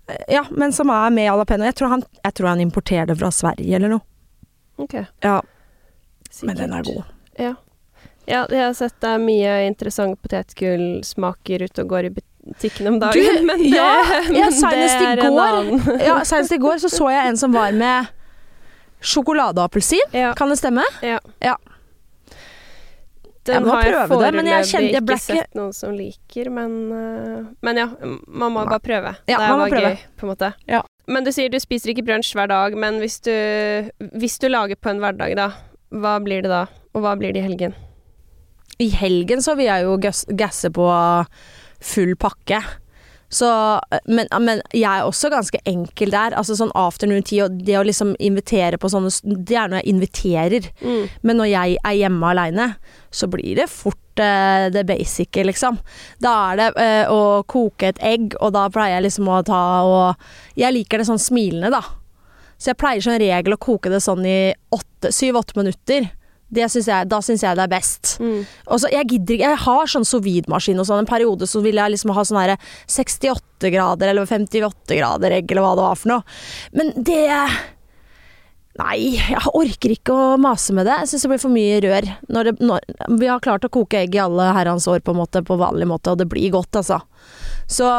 eh, 0.08 0.16
Ja, 0.30 0.44
men 0.50 0.72
som 0.72 0.90
er 0.90 1.10
med 1.12 1.26
jalapeno. 1.28 1.66
Jeg 1.66 1.76
tror 1.76 1.90
han, 1.90 2.04
jeg 2.24 2.34
tror 2.34 2.48
han 2.48 2.60
importerer 2.62 3.08
det 3.08 3.18
fra 3.20 3.30
Sverige 3.30 3.76
eller 3.76 3.90
noe. 3.90 4.02
Ok, 4.80 4.94
Ja, 5.24 5.42
sikkert. 6.32 6.44
men 6.46 6.56
den 6.56 6.74
er 6.74 6.84
god. 6.84 7.04
Ja. 7.38 7.54
Ja, 8.30 8.44
jeg 8.50 8.62
har 8.64 8.76
sett 8.78 8.96
det 9.02 9.10
er 9.16 9.22
mye 9.24 9.54
interessante 9.68 10.20
potetgullsmaker 10.24 11.66
ute 11.68 11.84
og 11.86 11.90
går 11.96 12.08
i 12.10 12.12
butikken 12.20 12.88
om 12.94 13.00
dagen, 13.02 13.18
Du, 13.42 13.46
men 13.50 13.64
det, 13.66 13.72
ja, 13.74 13.90
ja, 14.30 14.46
men 14.48 14.56
senest 14.56 15.00
det 15.02 15.08
er 15.10 15.24
en 15.26 15.34
går. 15.36 15.58
annen. 15.58 16.00
Ja, 16.06 16.20
Senest 16.30 16.54
i 16.56 16.62
går 16.62 16.78
så, 16.86 16.90
så 16.94 17.10
jeg 17.14 17.34
en 17.34 17.38
som 17.42 17.54
var 17.58 17.74
med 17.76 18.08
sjokoladeappelsin. 19.02 20.00
Ja, 20.16 20.34
Kan 20.36 20.50
det 20.54 20.58
stemme? 20.62 20.84
ja. 21.02 21.20
Ja. 21.42 21.58
Den 23.48 23.56
Jeg 23.56 23.64
må 23.66 23.70
har 23.72 23.86
jeg 23.88 24.08
foreløpig 24.12 24.92
ikke 25.00 25.16
sett 25.24 25.56
noen 25.58 25.72
som 25.74 25.94
liker, 25.96 26.50
men 26.54 26.74
øh, 26.94 27.46
Men 27.66 27.78
ja, 27.80 27.86
man 28.28 28.52
må 28.54 28.66
bare 28.68 28.84
prøve. 28.84 29.14
Ja, 29.32 29.40
det 29.40 29.48
var 29.58 29.72
prøve. 29.72 29.90
gøy, 29.96 30.04
på 30.20 30.28
en 30.28 30.30
måte. 30.34 30.50
Ja. 30.70 30.82
Men 31.08 31.24
du 31.26 31.32
sier 31.34 31.50
du 31.50 31.58
spiser 31.58 31.90
ikke 31.96 32.04
brunsj 32.06 32.36
hver 32.38 32.52
dag, 32.52 32.76
men 32.78 33.00
hvis 33.02 33.16
du, 33.26 33.32
hvis 34.20 34.38
du 34.44 34.50
lager 34.52 34.76
på 34.78 34.92
en 34.92 35.00
hverdag, 35.02 35.34
da, 35.40 35.48
hva 35.90 36.18
blir 36.22 36.44
det 36.46 36.52
da? 36.52 36.66
Og 36.94 37.02
hva 37.02 37.16
blir 37.18 37.34
det 37.34 37.42
i 37.42 37.48
helgen? 37.48 37.74
I 38.80 38.90
helgen 38.96 39.42
så 39.44 39.58
vil 39.60 39.68
jeg 39.68 39.88
jo 39.88 39.98
gasse 40.40 40.72
på 40.72 40.92
full 41.80 42.16
pakke. 42.20 42.62
Så, 43.30 43.48
men, 44.10 44.26
men 44.42 44.62
jeg 44.74 44.90
er 44.90 45.06
også 45.06 45.30
ganske 45.30 45.60
enkel 45.70 46.14
der. 46.14 46.34
Altså 46.38 46.56
sånn 46.58 46.74
afternoon 46.78 47.26
tea 47.26 47.46
og 47.46 47.60
det 47.66 47.78
å 47.78 47.86
liksom 47.86 48.16
invitere 48.18 48.80
på 48.82 48.90
sånne 48.90 49.12
Det 49.46 49.58
er 49.58 49.70
når 49.70 49.84
jeg 49.84 49.94
inviterer. 49.94 50.70
Mm. 50.82 51.04
Men 51.22 51.42
når 51.42 51.52
jeg 51.52 51.78
er 51.78 51.98
hjemme 52.00 52.32
aleine, 52.32 52.68
så 53.14 53.30
blir 53.30 53.60
det 53.60 53.70
fort 53.70 54.24
eh, 54.24 54.68
det 54.74 54.86
basice, 54.90 55.46
liksom. 55.46 55.78
Da 56.24 56.34
er 56.50 56.62
det 56.62 56.70
eh, 56.82 57.14
å 57.14 57.46
koke 57.50 57.92
et 57.92 58.02
egg, 58.02 58.34
og 58.42 58.56
da 58.58 58.66
pleier 58.74 58.98
jeg 58.98 59.10
liksom 59.10 59.30
å 59.30 59.44
ta 59.46 59.64
og 59.86 60.30
Jeg 60.58 60.74
liker 60.76 61.02
det 61.02 61.10
sånn 61.12 61.22
smilende, 61.22 61.70
da. 61.76 61.84
Så 62.60 62.74
jeg 62.74 62.82
pleier 62.82 63.04
som 63.04 63.20
regel 63.22 63.56
å 63.56 63.62
koke 63.62 63.92
det 63.94 64.02
sånn 64.04 64.26
i 64.28 64.40
syv-åtte 65.06 65.56
minutter. 65.56 66.10
Det 66.50 66.66
synes 66.74 66.88
jeg, 66.90 67.10
da 67.12 67.20
syns 67.26 67.44
jeg 67.46 67.58
det 67.58 67.66
er 67.66 67.72
best. 67.72 68.16
Mm. 68.24 68.44
Så, 68.74 68.90
jeg 68.90 69.10
gidder 69.12 69.36
ikke 69.36 69.50
Jeg 69.52 69.64
har 69.64 69.92
sånn 69.94 70.08
sovidmaskin 70.08 70.82
og 70.82 70.88
sånn. 70.90 71.04
En 71.04 71.10
periode 71.10 71.50
så 71.50 71.62
ville 71.66 71.82
jeg 71.82 71.96
liksom 71.96 72.14
ha 72.16 72.24
sånn 72.26 72.42
her 72.42 72.56
68 72.90 73.74
grader 73.74 74.12
eller 74.12 74.30
58 74.30 74.98
grader 74.98 75.36
egg, 75.40 75.52
eller 75.52 75.68
hva 75.68 75.76
det 75.78 75.86
var 75.86 76.00
for 76.00 76.14
noe. 76.16 76.40
Men 76.74 76.96
det 76.98 77.28
Nei, 78.80 79.18
jeg 79.18 79.52
orker 79.58 79.92
ikke 79.92 80.16
å 80.16 80.38
mase 80.40 80.72
med 80.78 80.88
det. 80.88 81.02
Jeg 81.02 81.12
syns 81.12 81.26
det 81.26 81.32
blir 81.34 81.42
for 81.42 81.52
mye 81.52 81.80
rør. 81.84 82.06
Når 82.32 82.48
det, 82.48 82.54
når, 82.64 82.86
vi 83.20 83.28
har 83.28 83.42
klart 83.44 83.66
å 83.68 83.72
koke 83.74 84.06
egg 84.06 84.16
i 84.16 84.22
alle 84.24 84.46
herrens 84.56 84.88
år 84.88 85.02
på, 85.04 85.16
måte, 85.18 85.42
på 85.44 85.58
vanlig 85.60 85.90
måte, 85.90 86.14
og 86.14 86.22
det 86.22 86.30
blir 86.32 86.54
godt, 86.54 86.80
altså. 86.80 87.02
Så 87.68 87.90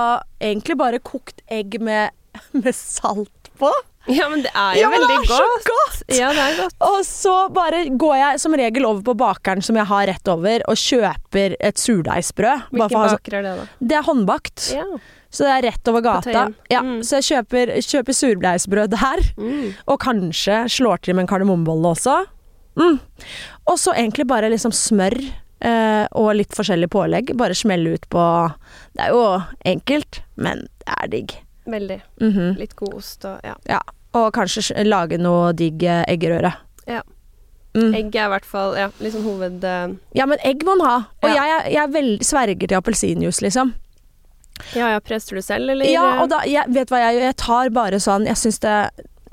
egentlig 0.41 0.79
bare 0.81 1.03
kokt 1.05 1.45
egg 1.53 1.77
med, 1.85 2.17
med 2.63 2.73
salt 2.77 3.53
på. 3.61 3.73
Ja, 4.09 4.29
men 4.33 4.41
det 4.43 4.51
er 4.57 4.75
jo 4.75 4.81
Ja, 4.81 4.89
men 4.91 5.01
det 5.03 5.09
veldig 5.11 5.29
er 5.29 5.37
så 5.37 5.47
godt. 5.51 5.67
godt! 5.69 6.17
Ja, 6.17 6.29
det 6.33 6.39
er 6.47 6.57
godt. 6.63 6.75
Og 6.81 7.01
så 7.05 7.35
bare 7.53 7.83
går 8.01 8.17
jeg 8.17 8.41
som 8.41 8.55
regel 8.57 8.87
over 8.89 9.03
på 9.03 9.15
bakeren 9.21 9.63
som 9.63 9.77
jeg 9.77 9.85
har 9.91 10.07
rett 10.09 10.29
over, 10.33 10.63
og 10.69 10.75
kjøper 10.81 11.57
et 11.61 11.77
surdeigsbrød. 11.79 12.63
Hvilken 12.73 12.97
baker 12.97 13.35
er 13.39 13.43
det, 13.43 13.53
da? 13.59 13.67
Det 13.93 13.97
er 13.99 14.03
håndbakt, 14.09 14.71
Ja. 14.75 14.85
så 15.31 15.45
det 15.45 15.53
er 15.59 15.67
rett 15.71 15.89
over 15.93 16.01
gata. 16.01 16.47
Ja, 16.71 16.81
Mm. 16.81 17.01
Så 17.05 17.21
jeg 17.21 17.29
kjøper, 17.29 17.75
kjøper 17.85 18.17
surdeigsbrød 18.17 18.89
der, 18.91 19.21
Mm. 19.37 19.75
og 19.87 19.99
kanskje 20.01 20.65
slår 20.71 21.03
til 21.03 21.15
med 21.15 21.23
en 21.29 21.29
kardemommebolle 21.29 21.93
også. 21.95 22.27
Mm. 22.77 22.99
Og 23.67 23.77
så 23.79 23.93
egentlig 23.95 24.27
bare 24.27 24.49
liksom 24.51 24.73
smør 24.73 25.19
eh, 25.63 26.07
og 26.13 26.35
litt 26.37 26.55
forskjellig 26.57 26.89
pålegg. 26.89 27.37
Bare 27.37 27.53
smelle 27.55 27.93
ut 27.93 28.09
på 28.09 28.55
Det 28.97 29.05
er 29.05 29.11
jo 29.11 29.43
enkelt, 29.67 30.21
men 30.37 30.61
det 30.87 30.89
er 30.89 31.07
digg. 31.09 31.35
Veldig. 31.71 32.01
Mhm. 32.23 32.59
Litt 32.59 32.77
god 32.79 32.95
ost 32.99 33.25
og 33.29 33.41
ja. 33.47 33.57
Ja. 33.71 33.81
Og 34.19 34.33
kanskje 34.35 34.75
lage 34.89 35.21
noe 35.23 35.53
digg 35.55 35.83
eh, 35.87 36.03
eggerøre. 36.11 36.51
Ja. 36.91 37.03
Mm. 37.77 37.93
Egg 37.95 38.17
er 38.19 38.27
i 38.27 38.33
hvert 38.33 38.49
fall 38.49 38.75
ja, 38.75 38.89
sånn 38.99 39.23
hoved... 39.23 39.63
Uh... 39.63 39.93
Ja, 40.19 40.27
men 40.27 40.41
egg 40.43 40.65
må 40.67 40.75
man 40.75 40.89
ha. 40.89 40.97
Og 41.23 41.31
Ja. 41.31 41.45
jeg, 41.47 41.77
jeg 41.77 41.93
vel, 41.95 42.11
sverger 42.27 42.67
til 42.67 42.81
appelsinjuice, 42.81 43.45
liksom. 43.47 43.71
Ja, 44.75 44.91
ja, 44.91 44.99
presser 45.01 45.39
du 45.39 45.43
selv, 45.45 45.71
eller? 45.71 45.87
Ja, 45.89 46.19
og 46.25 46.33
da, 46.33 46.43
jeg 46.49 46.67
vet 46.75 46.91
hva 46.91 46.99
jeg 47.05 47.17
gjør. 47.17 47.29
Jeg 47.31 47.39
tar 47.41 47.71
bare 47.73 48.01
sånn 48.03 48.27
Jeg 48.29 48.37
syns 48.37 48.59
det 48.61 48.75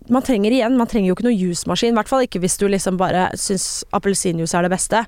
man 0.08 0.24
trenger 0.24 0.54
igjen, 0.56 0.78
man 0.80 0.88
trenger 0.88 1.10
jo 1.10 1.16
ikke 1.18 1.26
noe 1.28 1.36
jusmaskin. 1.36 1.92
I 1.92 1.98
hvert 1.98 2.12
fall 2.12 2.24
ikke 2.24 2.40
hvis 2.44 2.58
du 2.62 2.68
liksom 2.72 2.96
bare 3.00 3.26
syns 3.40 3.84
appelsinjuice 3.96 4.56
er 4.56 4.64
det 4.64 4.72
beste. 4.72 5.02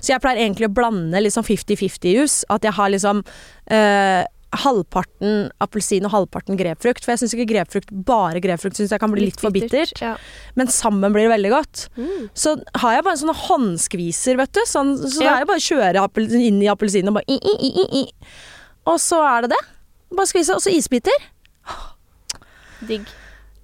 Så 0.00 0.14
jeg 0.14 0.22
pleier 0.24 0.40
egentlig 0.40 0.70
å 0.70 0.72
blande 0.76 1.20
liksom 1.20 1.44
50-50-jus. 1.44 2.38
At 2.52 2.64
jeg 2.64 2.72
har 2.78 2.92
liksom 2.94 3.20
eh, 3.68 4.22
halvparten 4.54 5.50
appelsin 5.60 6.04
og 6.06 6.12
halvparten 6.14 6.56
grepfrukt. 6.56 7.04
For 7.04 7.12
jeg 7.12 7.22
syns 7.24 7.34
ikke 7.34 7.48
grepfrukt, 7.54 7.90
bare 8.06 8.40
grepfrukt 8.40 8.76
synes 8.78 8.90
jeg 8.94 9.00
kan 9.02 9.10
bli 9.12 9.26
litt, 9.26 9.40
for 9.40 9.50
bittert. 9.54 9.98
Ja. 10.00 10.14
Men 10.54 10.70
sammen 10.72 11.12
blir 11.12 11.26
det 11.26 11.32
veldig 11.34 11.50
godt. 11.52 11.86
Mm. 11.98 12.28
Så 12.34 12.56
har 12.82 12.96
jeg 12.96 13.04
bare 13.04 13.20
sånne 13.20 13.36
håndskviser, 13.46 14.36
vet 14.40 14.52
du. 14.56 14.62
Sånn, 14.70 14.94
så 15.02 15.22
Ja. 15.22 15.34
er 15.36 15.44
det 15.44 15.48
bare 15.48 15.62
å 15.62 15.66
kjøre 15.66 16.40
inn 16.40 16.62
i 16.62 16.70
appelsinen 16.72 17.08
og 17.08 17.14
bare 17.20 17.28
i, 17.28 17.36
i, 17.36 17.70
i, 17.70 17.86
i. 18.02 18.04
Og 18.86 19.00
så 19.02 19.20
er 19.26 19.42
det 19.46 19.50
det. 19.56 19.62
Bare 20.14 20.26
skvise. 20.30 20.54
Og 20.54 20.62
så 20.62 20.70
isbiter. 20.70 21.12
Digg. 22.86 23.06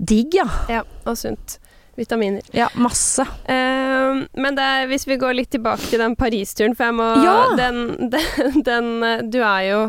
Digg, 0.03 0.35
ja. 0.35 0.49
Ja, 0.69 0.83
og 1.07 1.17
sunt. 1.21 1.59
Vitaminer. 1.97 2.41
Ja, 2.57 2.71
masse. 2.81 3.23
Uh, 3.45 4.25
men 4.35 4.57
det 4.57 4.65
er, 4.65 4.87
hvis 4.89 5.05
vi 5.07 5.19
går 5.21 5.37
litt 5.37 5.51
tilbake 5.53 5.85
til 5.91 6.01
den 6.01 6.17
Paris-turen, 6.17 6.75
for 6.75 6.89
jeg 6.89 6.97
må 6.97 7.09
Ja! 7.23 7.35
den, 7.57 8.09
den, 8.11 8.63
den 8.65 9.31
Du 9.31 9.39
er 9.45 9.67
jo 9.69 9.81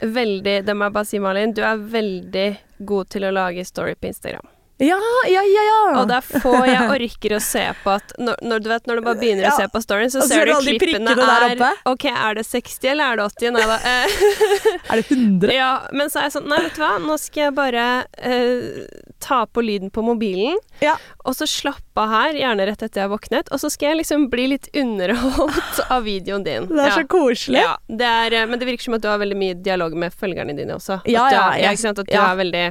veldig 0.00 0.56
Det 0.66 0.74
må 0.76 0.88
jeg 0.88 0.96
bare 0.96 1.08
si, 1.08 1.18
Malin. 1.22 1.54
Du 1.56 1.62
er 1.66 1.76
veldig 1.76 2.48
god 2.88 3.10
til 3.12 3.26
å 3.28 3.34
lage 3.34 3.64
story 3.68 3.94
på 3.94 4.10
Instagram. 4.10 4.46
Ja, 4.80 4.96
ja, 5.28 5.42
ja, 5.44 5.62
ja. 5.68 5.80
Og 6.00 6.06
det 6.08 6.16
er 6.16 6.40
få 6.40 6.54
jeg 6.64 6.86
orker 6.94 7.34
å 7.36 7.40
se 7.44 7.62
på 7.82 7.92
at 7.92 8.14
Når, 8.16 8.38
når, 8.40 8.62
du, 8.64 8.68
vet, 8.72 8.86
når 8.88 9.00
du 9.00 9.02
bare 9.04 9.18
begynner 9.20 9.44
Ja. 9.44 9.52
å 9.52 9.60
se 9.60 9.66
på 9.68 9.82
storyen, 9.84 10.12
så 10.12 10.22
så 10.24 10.28
ser 10.32 10.48
du 10.48 10.54
klippene 10.62 11.12
er. 11.12 11.60
OK, 11.90 12.06
er 12.08 12.38
det 12.38 12.46
60 12.48 12.88
eller 12.94 13.12
er 13.12 13.20
det 13.20 13.26
80? 13.28 13.52
Nei 13.56 13.66
da. 13.68 13.76
Eh, 13.90 14.16
Er 14.90 15.02
det 15.02 15.04
100? 15.10 15.52
ja, 15.54 15.70
men 15.92 16.08
så 16.10 16.22
er 16.22 16.28
jeg 16.28 16.34
sånn 16.38 16.48
Nei, 16.50 16.62
vet 16.64 16.78
du 16.78 16.82
hva, 16.82 16.94
nå 17.04 17.18
skal 17.20 17.42
jeg 17.44 17.54
bare 17.58 17.84
eh, 18.16 18.88
ta 19.20 19.42
på 19.46 19.62
lyden 19.64 19.92
på 19.92 20.02
mobilen, 20.06 20.56
Ja. 20.80 20.96
og 21.28 21.36
så 21.36 21.46
slappe 21.50 22.00
av 22.00 22.08
her, 22.14 22.38
gjerne 22.40 22.64
rett 22.70 22.80
etter 22.82 23.02
jeg 23.02 23.08
har 23.08 23.12
våknet, 23.12 23.52
og 23.52 23.60
så 23.60 23.68
skal 23.70 23.92
jeg 23.92 24.00
liksom 24.00 24.28
bli 24.32 24.48
litt 24.54 24.70
underholdt 24.74 25.82
av 25.94 26.04
videoen 26.08 26.44
din. 26.46 26.66
Det 26.72 26.86
er 26.88 26.96
så 27.02 27.06
koselig. 27.10 27.60
Ja, 27.60 27.76
det 27.86 28.08
er, 28.08 28.38
eh, 28.40 28.48
men 28.50 28.58
det 28.62 28.68
virker 28.70 28.88
som 28.88 28.96
at 28.96 29.04
du 29.04 29.10
har 29.12 29.20
veldig 29.20 29.36
mye 29.38 29.60
dialog 29.60 29.94
med 30.00 30.16
følgerne 30.16 30.56
dine 30.56 30.78
også. 30.80 31.02
Ja, 31.04 31.28
at 31.28 31.36
ja, 31.36 31.46
er, 31.52 31.64
jeg-? 31.68 31.84
At 31.92 32.00
du 32.00 32.14
ja. 32.14 32.26
er 32.32 32.40
veldig 32.40 32.64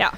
Ja. 0.00 0.10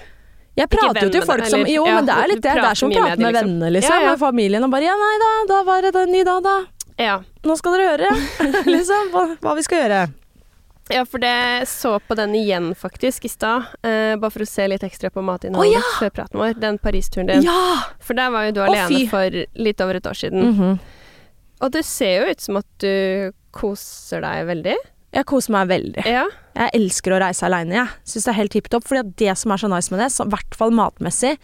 Jeg 0.54 0.70
prater 0.70 1.08
jo 1.08 1.12
til 1.16 1.24
folk 1.26 1.46
som 1.50 1.64
Jo, 1.66 1.84
ja, 1.88 1.98
men 1.98 2.08
det 2.08 2.14
er 2.14 2.30
litt 2.30 2.42
det. 2.42 2.54
Det 2.54 2.66
er 2.70 2.78
som 2.78 2.92
å 2.92 2.94
prate 2.94 3.16
med 3.16 3.24
med 3.24 3.32
liksom. 3.34 3.48
venner, 3.50 3.72
liksom. 3.74 3.94
Ja, 3.94 4.02
ja. 4.04 4.10
Med 4.10 4.20
familien. 4.22 4.66
Og 4.66 4.74
bare 4.74 4.86
Ja, 4.86 4.98
nei 4.98 5.14
da, 5.22 5.30
da 5.50 5.62
var 5.66 5.82
det 5.82 5.94
en 5.98 6.12
ny 6.14 6.20
dag, 6.26 6.44
da. 6.44 6.58
ja. 7.02 7.16
Nå 7.44 7.56
skal 7.58 7.74
dere 7.74 7.88
høre, 7.94 8.12
liksom. 8.76 9.10
Hva, 9.14 9.24
hva 9.42 9.56
vi 9.58 9.66
skal 9.66 9.82
gjøre. 9.82 10.04
Ja, 10.92 11.04
for 11.08 11.18
det 11.18 11.64
så 11.68 11.96
på 12.04 12.14
den 12.14 12.34
igjen 12.36 12.74
faktisk 12.76 13.24
i 13.24 13.30
stad, 13.32 13.70
eh, 13.82 14.14
bare 14.20 14.30
for 14.30 14.44
å 14.44 14.48
se 14.48 14.66
litt 14.68 14.84
ekstra 14.84 15.08
på 15.10 15.22
matinnholdet 15.24 15.78
oh, 15.78 15.80
ja! 15.80 15.92
før 15.98 16.12
praten 16.20 16.42
vår. 16.42 16.58
Den 16.60 16.78
Paris-turen 16.78 17.30
din. 17.30 17.46
Ja! 17.46 17.94
For 18.04 18.16
der 18.18 18.30
var 18.34 18.44
jo 18.46 18.58
du 18.58 18.60
alene 18.66 18.98
oh, 19.00 19.06
for 19.08 19.38
litt 19.56 19.80
over 19.80 19.98
et 19.98 20.10
år 20.10 20.18
siden. 20.18 20.50
Mhm. 20.52 20.76
Og 21.64 21.70
det 21.72 21.84
ser 21.88 22.18
jo 22.18 22.32
ut 22.34 22.42
som 22.44 22.58
at 22.60 22.66
du 22.82 23.32
koser 23.54 24.20
deg 24.20 24.44
veldig. 24.50 24.74
Jeg 25.14 25.27
koser 25.31 25.55
meg 25.55 25.68
veldig. 25.70 26.03
Ja. 26.11 26.24
Jeg 26.55 26.70
elsker 26.79 27.14
å 27.14 27.20
reise 27.22 27.46
aleine, 27.46 27.74
jeg. 27.77 27.92
Syns 28.11 28.27
det 28.27 28.33
er 28.33 28.38
helt 28.40 28.55
tipp 28.55 28.68
topp. 28.72 28.87
Fordi 28.88 29.03
det 29.22 29.35
som 29.38 29.55
er 29.55 29.62
så 29.62 29.70
nice 29.70 29.94
med 29.94 30.03
det, 30.03 30.09
i 30.11 30.27
hvert 30.35 30.59
fall 30.59 30.74
matmessig, 30.74 31.37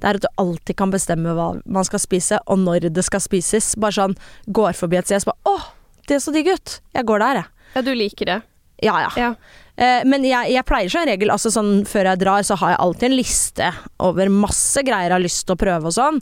det 0.00 0.10
er 0.10 0.18
at 0.20 0.24
du 0.24 0.28
alltid 0.40 0.76
kan 0.80 0.92
bestemme 0.92 1.32
hva 1.36 1.50
man 1.64 1.88
skal 1.88 2.02
spise, 2.02 2.40
og 2.44 2.60
når 2.64 2.90
det 2.92 3.04
skal 3.06 3.22
spises. 3.24 3.72
Bare 3.80 3.96
sånn 3.96 4.16
går 4.52 4.76
forbi 4.76 5.00
et 5.00 5.08
sted, 5.08 5.24
så 5.24 5.32
bare 5.32 5.54
Å, 5.54 5.70
det 6.10 6.20
så 6.20 6.34
digg 6.34 6.52
ut! 6.52 6.78
Jeg 6.96 7.08
går 7.08 7.24
der, 7.24 7.40
jeg. 7.42 7.68
ja, 7.76 7.82
du 7.88 7.92
liker 7.96 8.30
det. 8.32 8.40
Ja 8.84 8.96
ja. 9.06 9.10
Ja. 9.16 9.28
Eh, 9.76 10.02
men 10.06 10.22
jeg, 10.26 10.52
jeg 10.54 10.66
pleier 10.68 10.92
som 10.92 11.06
regel, 11.08 11.32
altså 11.34 11.50
sånn 11.50 11.82
før 11.88 12.12
jeg 12.12 12.20
drar, 12.22 12.44
så 12.46 12.56
har 12.60 12.74
jeg 12.74 12.82
alltid 12.84 13.08
en 13.08 13.16
liste 13.18 13.70
over 14.06 14.30
masse 14.30 14.84
greier 14.86 15.10
jeg 15.10 15.16
har 15.16 15.24
lyst 15.24 15.46
til 15.48 15.56
å 15.56 15.60
prøve 15.60 15.90
og 15.90 15.96
sånn. 15.96 16.20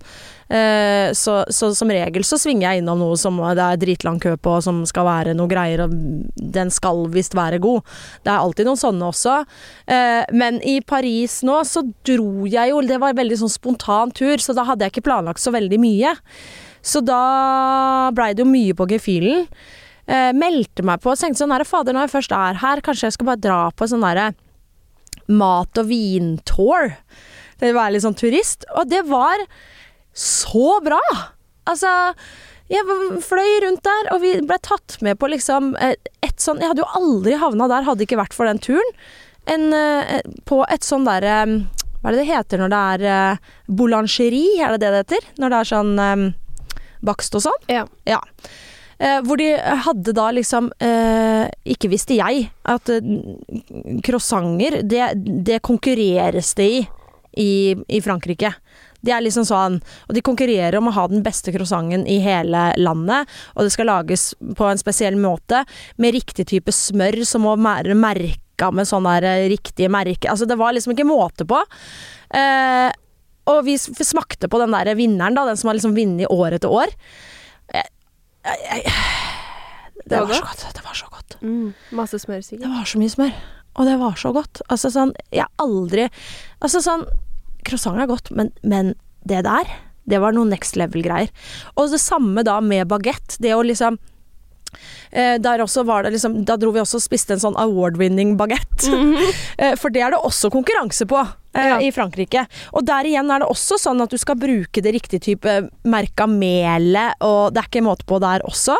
Eh, 0.53 1.13
så, 1.17 1.39
så 1.53 1.71
som 1.77 1.93
regel 1.93 2.25
så 2.29 2.39
svinger 2.41 2.67
jeg 2.67 2.83
innom 2.83 3.01
noe 3.01 3.19
som 3.21 3.37
det 3.43 3.67
er 3.67 3.81
dritlang 3.81 4.21
kø 4.23 4.35
på, 4.41 4.57
som 4.65 4.83
skal 4.89 5.09
være 5.09 5.37
noe 5.37 5.51
greier, 5.53 5.85
og 5.85 5.93
den 6.57 6.73
skal 6.73 7.05
visst 7.13 7.37
være 7.37 7.61
god. 7.63 7.85
Det 8.25 8.33
er 8.33 8.41
alltid 8.41 8.69
noen 8.69 8.81
sånne 8.81 9.13
også. 9.13 9.39
Eh, 9.85 10.23
men 10.33 10.61
i 10.65 10.79
Paris 10.81 11.41
nå 11.47 11.61
så 11.69 11.85
dro 12.09 12.49
jeg 12.49 12.73
jo, 12.73 12.81
det 12.89 13.01
var 13.03 13.13
en 13.13 13.21
veldig 13.21 13.43
sånn 13.45 13.53
spontan 13.53 14.17
tur, 14.17 14.39
så 14.41 14.57
da 14.57 14.65
hadde 14.69 14.89
jeg 14.89 14.97
ikke 14.97 15.09
planlagt 15.11 15.45
så 15.45 15.53
veldig 15.55 15.81
mye. 15.83 16.17
Så 16.83 17.05
da 17.05 18.11
blei 18.17 18.33
det 18.35 18.43
jo 18.43 18.51
mye 18.51 18.75
på 18.77 18.89
gefühlen. 18.91 19.47
Eh, 20.13 20.31
meldte 20.37 20.85
meg 20.85 21.01
på 21.01 21.13
og 21.13 21.21
tenkte 21.21 21.41
sånn 21.41 21.55
fader, 21.65 21.95
når 21.95 22.07
jeg 22.07 22.15
først 22.19 22.35
er 22.37 22.61
her, 22.61 22.83
kanskje 22.85 23.09
jeg 23.09 23.17
skal 23.17 23.31
bare 23.31 23.41
dra 23.41 23.61
på 23.73 23.89
sånn 23.89 24.05
derre 24.05 24.33
mat- 25.33 25.79
og 25.81 25.89
vintour. 25.89 26.97
Være 27.63 27.93
litt 27.95 28.05
sånn 28.05 28.19
turist. 28.19 28.67
Og 28.77 28.91
det 28.91 29.05
var 29.09 29.47
så 30.13 30.81
bra! 30.85 31.01
Altså 31.71 31.89
jeg 32.73 32.83
fløy 33.23 33.51
rundt 33.65 33.83
der, 33.85 34.09
og 34.15 34.23
vi 34.23 34.33
ble 34.41 34.57
tatt 34.65 34.97
med 35.05 35.19
på 35.21 35.29
liksom 35.31 35.75
eh, 35.77 35.95
et 36.25 36.41
sånn 36.41 36.61
Jeg 36.63 36.71
hadde 36.73 36.81
jo 36.81 36.89
aldri 36.97 37.37
havna 37.37 37.69
der, 37.69 37.85
hadde 37.85 38.01
det 38.01 38.07
ikke 38.09 38.21
vært 38.23 38.37
for 38.37 38.49
den 38.49 38.61
turen. 38.63 38.93
En, 39.51 39.69
eh, 39.77 40.21
på 40.49 40.63
et 40.71 40.87
sånn 40.87 41.05
derre 41.07 41.41
Hva 42.01 42.11
er 42.11 42.15
det 42.17 42.23
det 42.23 42.29
heter 42.31 42.63
når 42.63 42.73
det 42.73 42.83
er 43.13 43.41
boulangeri? 43.69 44.45
Er 44.63 44.75
det 44.75 44.83
det 44.85 44.93
det 44.93 45.03
heter? 45.05 45.33
Når 45.43 45.53
det 45.55 45.61
er 45.61 45.71
sånn 45.73 45.93
eh, 46.03 46.27
bakst 47.05 47.37
og 47.39 47.45
sånn? 47.47 47.67
Ja. 47.71 47.85
Ja. 48.09 48.21
Eh, 49.03 49.19
hvor 49.27 49.41
de 49.41 49.49
hadde 49.59 50.15
da 50.15 50.29
liksom 50.31 50.69
eh, 50.79 51.49
Ikke 51.75 51.91
visste 51.91 52.15
jeg 52.15 52.45
at 52.71 52.91
eh, 52.93 53.09
croissanter, 54.07 54.79
det, 54.87 55.09
det 55.43 55.63
konkurreres 55.67 56.53
det 56.59 56.69
i, 56.71 56.83
i 57.43 57.53
i 57.75 58.01
Frankrike. 58.05 58.53
Det 59.03 59.11
er 59.11 59.25
liksom 59.25 59.47
sånn 59.49 59.81
Og 60.07 60.15
de 60.15 60.23
konkurrerer 60.23 60.79
om 60.79 60.91
å 60.91 60.95
ha 60.95 61.09
den 61.11 61.25
beste 61.27 61.55
croissanten 61.55 62.07
i 62.07 62.21
hele 62.23 62.69
landet. 62.79 63.31
Og 63.57 63.67
det 63.67 63.75
skal 63.75 63.91
lages 63.91 64.31
på 64.39 64.69
en 64.69 64.81
spesiell 64.81 65.19
måte, 65.19 65.65
med 65.99 66.15
riktig 66.15 66.47
type 66.53 66.75
smør 66.75 67.25
som 67.27 67.47
må 67.49 67.57
være 67.59 67.99
merka 67.99 68.71
med 68.71 68.87
sånn 68.87 69.09
der 69.09 69.49
riktige 69.51 69.91
merke 69.91 70.31
Altså, 70.31 70.47
det 70.47 70.61
var 70.61 70.77
liksom 70.77 70.95
ikke 70.95 71.09
måte 71.09 71.49
på. 71.49 71.59
Eh, 72.39 72.91
og 73.51 73.65
vi 73.67 73.75
smakte 73.81 74.47
på 74.47 74.61
den 74.63 74.75
der 74.77 74.95
vinneren, 74.95 75.35
da, 75.35 75.49
den 75.49 75.59
som 75.59 75.73
har 75.73 75.81
liksom 75.81 75.97
vunnet 75.97 76.31
år 76.31 76.61
etter 76.61 76.71
år. 76.71 76.93
Jeg, 77.75 77.89
det 78.43 80.19
var 80.21 80.33
så 80.35 80.43
godt. 80.43 80.67
Det 80.75 80.85
var 80.85 80.95
så 80.99 81.09
godt. 81.11 81.37
Mm. 81.43 81.75
Masse 81.95 82.19
smør, 82.19 82.41
sikkert. 82.43 82.67
Det 82.67 82.73
var 82.75 82.89
så 82.89 82.99
mye 82.99 83.13
smør. 83.13 83.33
og 83.75 83.87
det 83.87 83.99
var 84.01 84.17
så 84.21 84.33
godt. 84.33 84.63
Altså 84.69 84.91
sånn 84.93 85.15
Jeg 85.33 85.47
har 85.47 85.53
aldri 85.63 86.09
Altså 86.61 86.83
sånn 86.85 87.07
Croissant 87.63 88.01
er 88.03 88.11
godt, 88.11 88.33
men, 88.35 88.51
men 88.67 88.95
det 89.23 89.45
der, 89.47 89.69
det 90.11 90.19
var 90.19 90.35
noe 90.35 90.49
next 90.51 90.75
level-greier. 90.75 91.31
Og 91.79 91.93
det 91.93 92.01
samme 92.03 92.43
da 92.43 92.57
med 92.61 92.89
bagett. 92.91 93.37
Det 93.39 93.53
å 93.55 93.63
liksom 93.63 94.01
liksom 96.15 96.45
Da 96.49 96.57
dro 96.57 96.73
vi 96.73 96.81
også 96.83 97.01
og 97.01 97.05
spiste 97.05 97.37
en 97.37 97.43
sånn 97.43 97.59
award-winning 97.61 98.37
bagett. 98.37 98.89
Mm 98.89 99.15
-hmm. 99.15 99.35
eh, 99.59 99.77
for 99.77 99.91
det 99.91 100.03
er 100.03 100.11
det 100.11 100.19
også 100.19 100.51
konkurranse 100.51 101.07
på 101.07 101.19
eh, 101.55 101.69
ja. 101.69 101.81
i 101.81 101.93
Frankrike. 101.93 102.47
Og 102.73 102.85
der 102.87 103.05
igjen 103.05 103.31
er 103.31 103.39
det 103.41 103.49
også 103.49 103.79
sånn 103.79 104.01
at 104.01 104.11
du 104.11 104.19
skal 104.19 104.37
bruke 104.37 104.83
det 104.83 104.93
riktige 104.93 105.21
type 105.21 105.69
merka 105.85 106.27
melet, 106.27 107.15
og 107.21 107.53
det 107.53 107.63
er 107.63 107.69
ikke 107.69 107.85
måte 107.85 108.05
på 108.05 108.19
der 108.19 108.41
også. 108.49 108.77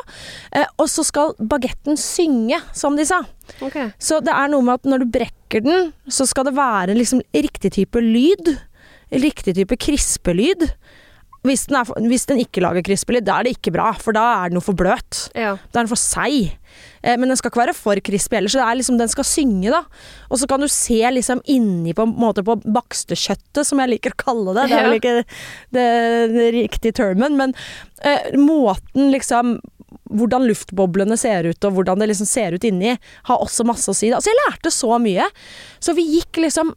Eh, 0.53 0.67
og 0.79 0.89
så 0.89 1.05
skal 1.05 1.35
bagetten 1.39 1.97
synge, 1.97 2.61
som 2.73 2.97
de 2.97 3.07
sa. 3.07 3.23
Okay. 3.61 3.91
Så 3.99 4.21
det 4.21 4.33
er 4.33 4.49
noe 4.49 4.63
med 4.63 4.75
at 4.75 4.85
når 4.85 4.99
du 5.05 5.07
brekker 5.07 5.61
den, 5.61 5.93
så 6.09 6.27
skal 6.27 6.45
det 6.45 6.57
være 6.57 6.95
liksom 6.95 7.23
riktig 7.35 7.73
type 7.73 8.01
lyd. 8.01 8.59
Riktig 9.13 9.55
type 9.55 9.77
krispelyd. 9.77 10.71
Hvis 11.43 11.65
den, 11.67 11.77
er, 11.81 11.89
hvis 12.07 12.27
den 12.31 12.39
ikke 12.39 12.63
lager 12.63 12.85
crispy-lyd, 12.87 13.25
da 13.27 13.41
er 13.41 13.49
det 13.49 13.57
ikke 13.57 13.73
bra, 13.75 13.89
for 13.99 14.15
da 14.15 14.23
er 14.45 14.53
den 14.53 14.61
jo 14.61 14.63
for 14.63 14.79
bløt. 14.79 15.25
Ja. 15.35 15.57
Da 15.59 15.81
er 15.81 15.87
den 15.87 15.91
for 15.91 15.99
seig. 15.99 16.53
Eh, 17.03 17.17
men 17.19 17.27
den 17.27 17.39
skal 17.39 17.51
ikke 17.51 17.65
være 17.65 17.75
for 17.75 17.99
crispy 18.07 18.39
heller, 18.39 18.53
så 18.53 18.61
det 18.61 18.69
er 18.69 18.79
liksom, 18.79 19.01
den 19.01 19.11
skal 19.11 19.27
synge, 19.27 19.73
da. 19.75 19.83
Og 20.31 20.39
så 20.39 20.47
kan 20.51 20.63
du 20.63 20.69
se 20.71 21.01
liksom 21.17 21.43
inni 21.51 21.97
på, 21.99 22.07
måte 22.07 22.45
på 22.47 22.61
bakstekjøttet, 22.63 23.65
som 23.67 23.83
jeg 23.83 23.97
liker 23.97 24.15
å 24.15 24.23
kalle 24.23 24.55
det. 24.61 24.69
Det 24.71 24.79
er 24.79 24.87
vel 24.87 24.99
ikke 25.01 25.17
det, 25.19 25.87
det 26.37 26.49
riktige 26.61 26.99
termen, 27.03 27.39
men 27.41 27.57
eh, 28.07 28.31
måten 28.39 29.11
liksom 29.15 29.57
hvordan 30.13 30.47
luftboblene 30.49 31.17
ser 31.19 31.49
ut, 31.49 31.65
og 31.67 31.77
hvordan 31.77 32.03
det 32.03 32.11
liksom 32.11 32.29
ser 32.29 32.57
ut 32.57 32.65
inni, 32.69 32.95
har 33.29 33.43
også 33.43 33.67
masse 33.67 33.91
å 33.91 33.97
si. 33.97 34.13
Altså, 34.13 34.31
jeg 34.31 34.41
lærte 34.45 34.73
så 34.75 34.99
mye. 35.01 35.27
Så 35.83 35.97
vi 35.97 36.05
gikk 36.19 36.43
liksom 36.45 36.75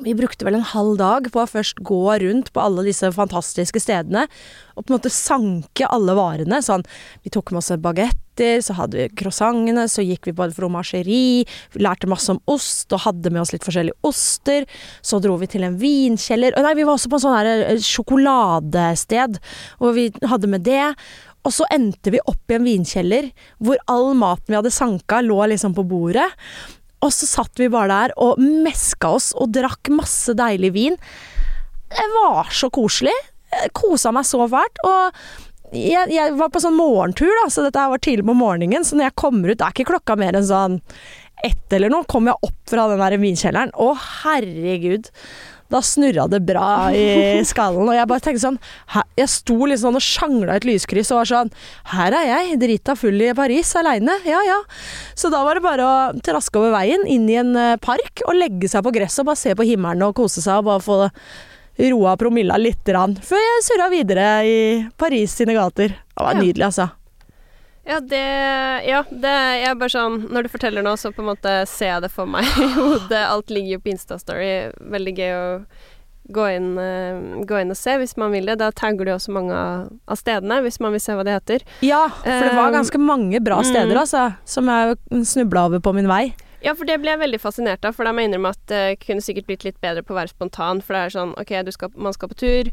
vi 0.00 0.14
brukte 0.16 0.46
vel 0.46 0.56
en 0.56 0.64
halv 0.64 0.96
dag 0.96 1.26
på 1.32 1.42
å 1.42 1.48
først 1.48 1.82
gå 1.84 2.00
rundt 2.22 2.48
på 2.54 2.62
alle 2.62 2.84
disse 2.86 3.10
fantastiske 3.12 3.82
stedene 3.82 4.24
og 4.72 4.86
på 4.86 4.88
en 4.88 4.96
måte 4.96 5.12
sanke 5.12 5.84
alle 5.84 6.14
varene. 6.16 6.62
Sånn, 6.64 6.84
vi 7.20 7.32
tok 7.32 7.52
med 7.52 7.60
oss 7.60 7.68
bagetter, 7.84 8.62
så 8.64 8.78
hadde 8.78 8.96
vi 8.96 9.10
croissantene, 9.20 9.84
så 9.92 10.04
gikk 10.04 10.30
vi 10.30 10.36
på 10.38 10.46
en 10.46 10.56
fromagerie, 10.56 11.44
lærte 11.76 12.08
masse 12.08 12.32
om 12.32 12.40
ost 12.48 12.94
og 12.96 13.04
hadde 13.04 13.34
med 13.34 13.44
oss 13.44 13.52
litt 13.52 13.68
forskjellige 13.68 14.00
oster. 14.08 14.64
Så 15.04 15.20
dro 15.20 15.36
vi 15.42 15.50
til 15.52 15.68
en 15.68 15.76
vinkjeller 15.80 16.56
Nei, 16.62 16.76
vi 16.78 16.88
var 16.88 16.96
også 16.96 17.12
på 17.12 17.20
en 17.20 17.26
sånn 17.26 17.52
eh, 17.52 17.84
sjokoladested, 17.84 19.36
og 19.84 19.96
vi 19.98 20.08
hadde 20.24 20.48
med 20.48 20.64
det. 20.64 20.86
Og 21.42 21.52
så 21.52 21.66
endte 21.74 22.14
vi 22.14 22.22
opp 22.30 22.48
i 22.48 22.56
en 22.56 22.64
vinkjeller 22.64 23.32
hvor 23.60 23.80
all 23.90 24.14
maten 24.16 24.54
vi 24.54 24.56
hadde 24.56 24.72
sanka, 24.72 25.20
lå 25.20 25.42
liksom 25.52 25.76
på 25.76 25.84
bordet. 25.90 26.30
Og 27.02 27.12
så 27.14 27.28
satt 27.28 27.58
vi 27.60 27.70
bare 27.72 27.90
der 27.90 28.16
og 28.22 28.40
meska 28.40 29.14
oss 29.18 29.32
og 29.34 29.52
drakk 29.54 29.90
masse 29.94 30.34
deilig 30.38 30.72
vin. 30.76 30.98
Det 31.92 32.08
var 32.14 32.52
så 32.54 32.70
koselig. 32.72 33.14
Jeg 33.52 33.72
kosa 33.76 34.12
meg 34.14 34.28
så 34.28 34.46
fælt. 34.48 34.78
Og 34.86 35.18
jeg, 35.72 36.12
jeg, 36.12 36.36
var 36.38 36.52
på 36.52 36.60
sånn 36.62 36.76
morgentur, 36.76 37.32
da, 37.42 37.48
så 37.52 37.64
dette 37.66 37.88
var 37.92 38.00
tidlig 38.02 38.26
på 38.28 38.36
morgenen. 38.36 38.86
Så 38.86 38.96
når 38.96 39.10
jeg 39.10 39.20
kommer 39.24 39.52
ut, 39.52 39.58
det 39.58 39.66
er 39.66 39.74
ikke 39.74 39.90
klokka 39.92 40.16
mer 40.20 40.38
enn 40.38 40.48
sånn 40.48 40.78
ett 41.42 41.74
eller 41.74 41.90
noe, 41.90 42.06
kommer 42.06 42.32
jeg 42.32 42.50
opp 42.50 42.70
fra 42.70 42.86
den 42.90 43.02
der 43.02 43.18
vinkjelleren. 43.18 43.72
Å, 43.74 43.88
herregud 44.22 45.10
da 45.72 45.80
snurra 45.84 46.28
det 46.30 46.42
bra 46.46 46.90
i 46.94 47.42
skallen. 47.48 47.88
Og 47.88 47.96
jeg 47.96 48.08
bare 48.10 48.24
tenkte 48.24 48.44
sånn 48.44 48.58
Jeg 49.18 49.30
sto 49.32 49.56
litt 49.68 49.82
sånn 49.82 49.98
og 49.98 50.04
sjangla 50.04 50.56
et 50.58 50.66
lyskryss 50.68 51.12
og 51.12 51.22
var 51.22 51.30
sånn 51.30 51.52
Her 51.92 52.16
er 52.18 52.28
jeg, 52.28 52.58
drita 52.62 52.96
full 52.98 53.20
i 53.24 53.32
Paris, 53.36 53.74
aleine. 53.80 54.18
Ja 54.28 54.40
ja. 54.46 54.60
Så 55.18 55.32
da 55.32 55.42
var 55.46 55.58
det 55.58 55.64
bare 55.64 55.86
å 55.86 55.96
traske 56.24 56.60
over 56.60 56.74
veien, 56.76 57.06
inn 57.08 57.28
i 57.30 57.38
en 57.40 57.56
eh, 57.58 57.78
park 57.82 58.24
og 58.26 58.36
legge 58.38 58.70
seg 58.70 58.84
på 58.84 58.94
gresset 58.94 59.24
og 59.24 59.32
bare 59.32 59.42
se 59.42 59.56
på 59.58 59.66
himmelen 59.66 60.06
og 60.06 60.16
kose 60.18 60.44
seg 60.44 60.60
og 60.60 60.68
bare 60.70 60.84
få 60.84 60.98
roa 61.92 62.16
promilla 62.20 62.58
lite 62.60 62.92
grann. 62.92 63.16
Før 63.24 63.40
jeg 63.40 63.68
surra 63.68 63.88
videre 63.92 64.26
i 64.46 64.58
Paris 65.00 65.38
sine 65.40 65.56
gater. 65.56 65.96
Det 65.96 66.26
var 66.26 66.36
ja. 66.36 66.42
nydelig, 66.44 66.68
altså. 66.68 66.90
Ja, 67.84 68.00
det 68.00 68.26
Ja, 68.86 69.02
det 69.10 69.30
er 69.66 69.74
bare 69.74 69.90
sånn 69.90 70.28
Når 70.30 70.46
du 70.46 70.52
forteller 70.52 70.84
nå, 70.86 70.94
så 71.00 71.10
på 71.14 71.24
en 71.24 71.32
måte 71.32 71.54
ser 71.70 71.96
jeg 71.96 72.04
det 72.04 72.12
for 72.14 72.30
meg 72.30 72.46
i 72.46 72.68
hodet. 72.76 73.24
Alt 73.26 73.50
ligger 73.50 73.76
jo 73.76 73.82
på 73.82 73.92
Instastory. 73.96 74.52
Veldig 74.94 75.16
gøy 75.18 75.32
å 75.34 75.48
gå 76.32 76.44
inn, 76.54 76.68
uh, 76.78 77.42
gå 77.42 77.58
inn, 77.58 77.72
og 77.74 77.78
se 77.78 77.96
hvis 77.98 78.14
man 78.20 78.30
vil 78.34 78.46
det. 78.46 78.60
Da 78.62 78.70
tagger 78.70 79.08
du 79.08 79.12
også 79.16 79.34
mange 79.34 79.56
av 79.58 80.20
stedene, 80.20 80.60
hvis 80.62 80.78
man 80.82 80.94
vil 80.94 81.02
se 81.02 81.16
hva 81.18 81.26
det 81.26 81.34
heter. 81.34 81.66
Ja, 81.82 82.06
for 82.22 82.46
det 82.46 82.54
var 82.54 82.70
eh, 82.70 82.76
ganske 82.78 83.02
mange 83.02 83.42
bra 83.42 83.58
steder, 83.66 83.90
mm. 83.90 84.00
altså, 84.04 84.28
som 84.48 84.70
jeg 84.70 85.26
snubla 85.28 85.66
over 85.68 85.82
på 85.82 85.94
min 85.98 86.10
vei. 86.10 86.28
Ja, 86.62 86.76
for 86.78 86.86
det 86.86 87.00
ble 87.02 87.10
jeg 87.10 87.24
veldig 87.24 87.40
fascinert 87.42 87.82
av, 87.84 87.96
for 87.96 88.06
da 88.06 88.12
må 88.14 88.22
jeg 88.22 88.30
innrømme 88.30 88.52
at 88.54 88.60
det 88.70 89.00
kunne 89.02 89.24
sikkert 89.24 89.48
blitt 89.48 89.66
litt 89.66 89.80
bedre 89.82 90.04
på 90.06 90.14
å 90.14 90.20
være 90.20 90.30
spontan, 90.30 90.78
for 90.84 90.94
det 90.94 91.00
er 91.02 91.16
sånn 91.16 91.34
OK, 91.42 91.50
skal, 91.74 91.90
man 91.98 92.14
skal 92.14 92.30
på 92.30 92.38
tur 92.38 92.70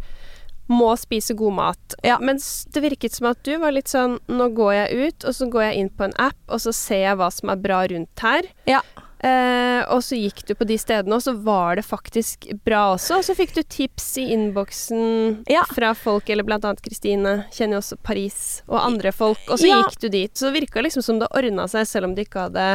må 0.70 0.94
spise 1.02 1.34
god 1.38 1.58
mat. 1.58 1.98
Ja. 2.06 2.20
Mens 2.22 2.68
det 2.74 2.84
virket 2.86 3.18
som 3.18 3.32
at 3.32 3.42
du 3.46 3.56
var 3.62 3.74
litt 3.74 3.90
sånn 3.90 4.20
Nå 4.30 4.52
går 4.58 4.74
jeg 4.76 5.10
ut, 5.10 5.28
og 5.30 5.36
så 5.36 5.50
går 5.50 5.70
jeg 5.70 5.84
inn 5.84 5.92
på 5.94 6.06
en 6.08 6.18
app, 6.22 6.40
og 6.48 6.62
så 6.62 6.74
ser 6.76 7.06
jeg 7.08 7.20
hva 7.20 7.30
som 7.34 7.52
er 7.54 7.62
bra 7.62 7.84
rundt 7.90 8.26
her. 8.26 8.50
Ja. 8.70 8.84
Eh, 9.20 9.82
og 9.92 10.00
så 10.06 10.16
gikk 10.16 10.46
du 10.48 10.54
på 10.56 10.64
de 10.68 10.78
stedene, 10.80 11.18
og 11.18 11.24
så 11.26 11.34
var 11.44 11.76
det 11.76 11.84
faktisk 11.84 12.48
bra 12.64 12.94
også. 12.94 13.18
Og 13.20 13.26
så 13.28 13.36
fikk 13.36 13.52
du 13.58 13.62
tips 13.68 14.08
i 14.22 14.30
innboksen 14.36 15.44
ja. 15.52 15.66
fra 15.76 15.92
folk, 15.98 16.30
eller 16.32 16.48
blant 16.48 16.68
annet 16.68 16.84
Kristine, 16.86 17.34
kjenner 17.56 17.78
jo 17.78 17.82
også 17.84 18.00
Paris, 18.06 18.40
og 18.70 18.80
andre 18.80 19.12
folk. 19.16 19.42
Og 19.50 19.60
så 19.60 19.68
ja. 19.68 19.82
gikk 19.84 20.00
du 20.06 20.08
dit. 20.14 20.32
Så 20.38 20.48
det 20.48 20.62
virka 20.62 20.86
liksom 20.86 21.04
som 21.06 21.20
det 21.20 21.28
ordna 21.36 21.68
seg, 21.72 21.90
selv 21.90 22.10
om 22.10 22.16
du 22.16 22.24
ikke 22.24 22.48
hadde 22.48 22.70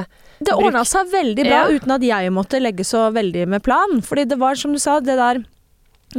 Det 0.45 0.53
ordna 0.59 0.85
seg 0.89 1.09
veldig 1.15 1.49
bra, 1.49 1.65
uten 1.73 1.97
at 1.97 2.05
jeg 2.11 2.37
måtte 2.37 2.61
legge 2.61 2.85
så 2.85 3.07
veldig 3.15 3.49
med 3.57 3.65
plan. 3.65 4.01
Fordi 4.05 4.29
det 4.29 4.41
var, 4.41 4.61
som 4.61 4.77
du 4.77 4.83
sa, 4.83 4.99
det 5.01 5.17
der 5.21 5.45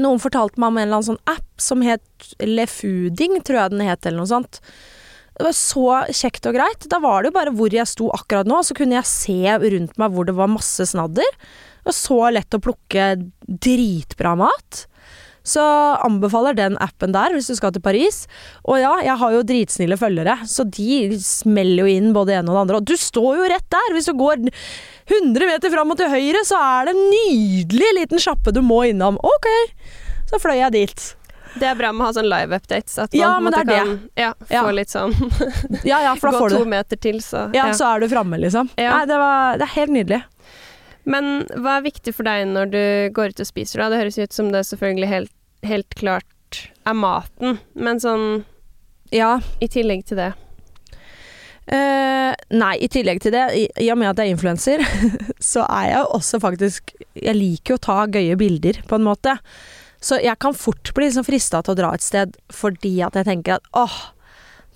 noen 0.02 0.22
fortalte 0.22 0.60
meg 0.62 0.72
om 0.72 0.78
en 0.80 0.88
eller 0.88 1.00
annen 1.00 1.10
sånn 1.14 1.36
app 1.36 1.62
som 1.62 1.84
het 1.86 2.30
Lefooding, 2.44 3.40
tror 3.46 3.62
jeg 3.62 3.74
den 3.76 3.86
het, 3.88 4.06
eller 4.06 4.24
noe 4.24 4.32
sånt. 4.32 4.60
Det 5.36 5.44
var 5.44 5.56
så 5.58 5.86
kjekt 6.16 6.48
og 6.48 6.56
greit. 6.56 6.88
Da 6.92 7.02
var 7.04 7.22
det 7.22 7.32
jo 7.32 7.38
bare 7.38 7.54
hvor 7.56 7.74
jeg 7.76 7.92
sto 7.92 8.08
akkurat 8.16 8.48
nå, 8.48 8.62
så 8.64 8.76
kunne 8.78 8.98
jeg 9.02 9.10
se 9.10 9.56
rundt 9.76 9.98
meg 10.00 10.16
hvor 10.16 10.28
det 10.28 10.38
var 10.38 10.52
masse 10.52 10.88
snadder. 10.88 11.28
Det 11.84 11.90
var 11.92 11.98
så 11.98 12.20
lett 12.32 12.56
å 12.56 12.62
plukke 12.64 13.10
dritbra 13.46 14.36
mat. 14.40 14.86
Så 15.46 15.64
anbefaler 16.06 16.58
den 16.58 16.78
appen 16.82 17.14
der 17.14 17.36
hvis 17.36 17.52
du 17.52 17.56
skal 17.58 17.74
til 17.76 17.84
Paris. 17.86 18.24
Og 18.66 18.80
ja, 18.82 18.96
jeg 19.06 19.18
har 19.22 19.36
jo 19.36 19.44
dritsnille 19.46 19.98
følgere, 20.02 20.40
så 20.50 20.66
de 20.66 21.20
smeller 21.22 21.86
jo 21.86 21.98
inn 22.00 22.14
både 22.16 22.34
det 22.34 22.40
ene 22.40 22.52
og 22.52 22.58
det 22.58 22.64
andre. 22.66 22.80
Og 22.82 22.90
du 22.90 22.96
står 23.00 23.42
jo 23.42 23.52
rett 23.54 23.68
der! 23.76 23.94
Hvis 23.96 24.10
du 24.10 24.16
går 24.18 24.42
100 24.42 25.52
meter 25.52 25.74
fram 25.74 25.94
og 25.94 26.00
til 26.00 26.10
høyre, 26.10 26.42
så 26.48 26.58
er 26.58 26.90
det 26.90 26.96
en 26.96 27.06
nydelig 27.14 27.92
liten 28.02 28.22
sjappe 28.22 28.56
du 28.56 28.64
må 28.66 28.88
innom. 28.90 29.22
Ok, 29.22 29.52
så 30.32 30.42
fløy 30.42 30.58
jeg 30.58 30.76
dit. 30.76 31.06
Det 31.56 31.68
er 31.70 31.78
bra 31.80 31.92
med 31.96 32.04
å 32.04 32.10
ha 32.10 32.16
sånn 32.18 32.28
live 32.28 32.58
updates. 32.58 32.98
At 33.00 33.14
man 33.14 33.22
ja, 33.22 33.32
men 33.40 33.54
det 33.54 33.62
er 33.62 33.70
kan, 33.70 33.92
det. 33.96 34.24
Ja, 34.26 34.32
få 34.50 34.58
ja. 34.58 34.72
litt 34.76 34.92
sånn 34.92 35.14
ja, 35.92 36.02
ja, 36.04 36.16
Gå 36.20 36.50
to 36.52 36.66
meter 36.68 37.00
til, 37.00 37.22
så 37.24 37.48
Ja, 37.56 37.70
så 37.78 37.94
er 37.94 38.04
du 38.04 38.10
framme, 38.12 38.40
liksom. 38.42 38.74
Nei, 38.76 39.04
det, 39.08 39.20
var, 39.22 39.62
det 39.62 39.70
er 39.70 39.76
helt 39.78 39.96
nydelig. 39.96 40.22
Men 41.06 41.46
hva 41.54 41.78
er 41.78 41.86
viktig 41.86 42.16
for 42.18 42.28
deg 42.28 42.48
når 42.50 42.72
du 42.74 42.84
går 43.16 43.36
ut 43.36 43.44
og 43.44 43.48
spiser, 43.48 43.84
da? 43.84 43.92
Det 43.94 44.02
høres 44.02 44.18
ut 44.20 44.36
som 44.36 44.50
det 44.52 44.64
er 44.64 44.70
selvfølgelig 44.72 45.12
helt, 45.12 45.35
helt 45.64 45.96
klart 45.96 46.26
er 46.86 46.98
maten, 46.98 47.60
men 47.74 48.02
sånn 48.02 48.44
Ja. 49.14 49.40
I 49.62 49.70
tillegg 49.72 50.06
til 50.10 50.18
det. 50.18 50.34
Uh, 51.66 52.34
nei, 52.54 52.76
i 52.78 52.90
tillegg 52.92 53.24
til 53.24 53.34
det, 53.34 53.46
i, 53.58 53.64
i 53.82 53.88
og 53.90 53.98
med 53.98 54.12
at 54.12 54.20
jeg 54.22 54.30
er 54.30 54.36
influenser, 54.36 54.84
så 55.54 55.64
er 55.66 55.88
jeg 55.90 56.10
også 56.14 56.40
faktisk 56.44 56.92
Jeg 57.18 57.34
liker 57.38 57.74
jo 57.74 57.80
å 57.80 57.86
ta 57.88 57.96
gøye 58.06 58.38
bilder, 58.38 58.82
på 58.86 59.00
en 59.00 59.08
måte. 59.08 59.38
Så 60.04 60.20
jeg 60.22 60.38
kan 60.42 60.54
fort 60.54 60.92
bli 60.94 61.08
liksom 61.08 61.26
frista 61.26 61.64
til 61.64 61.74
å 61.74 61.80
dra 61.80 61.94
et 61.96 62.06
sted 62.06 62.36
fordi 62.54 63.00
at 63.06 63.18
jeg 63.18 63.26
tenker 63.26 63.58
at 63.58 63.70
åh, 63.74 63.96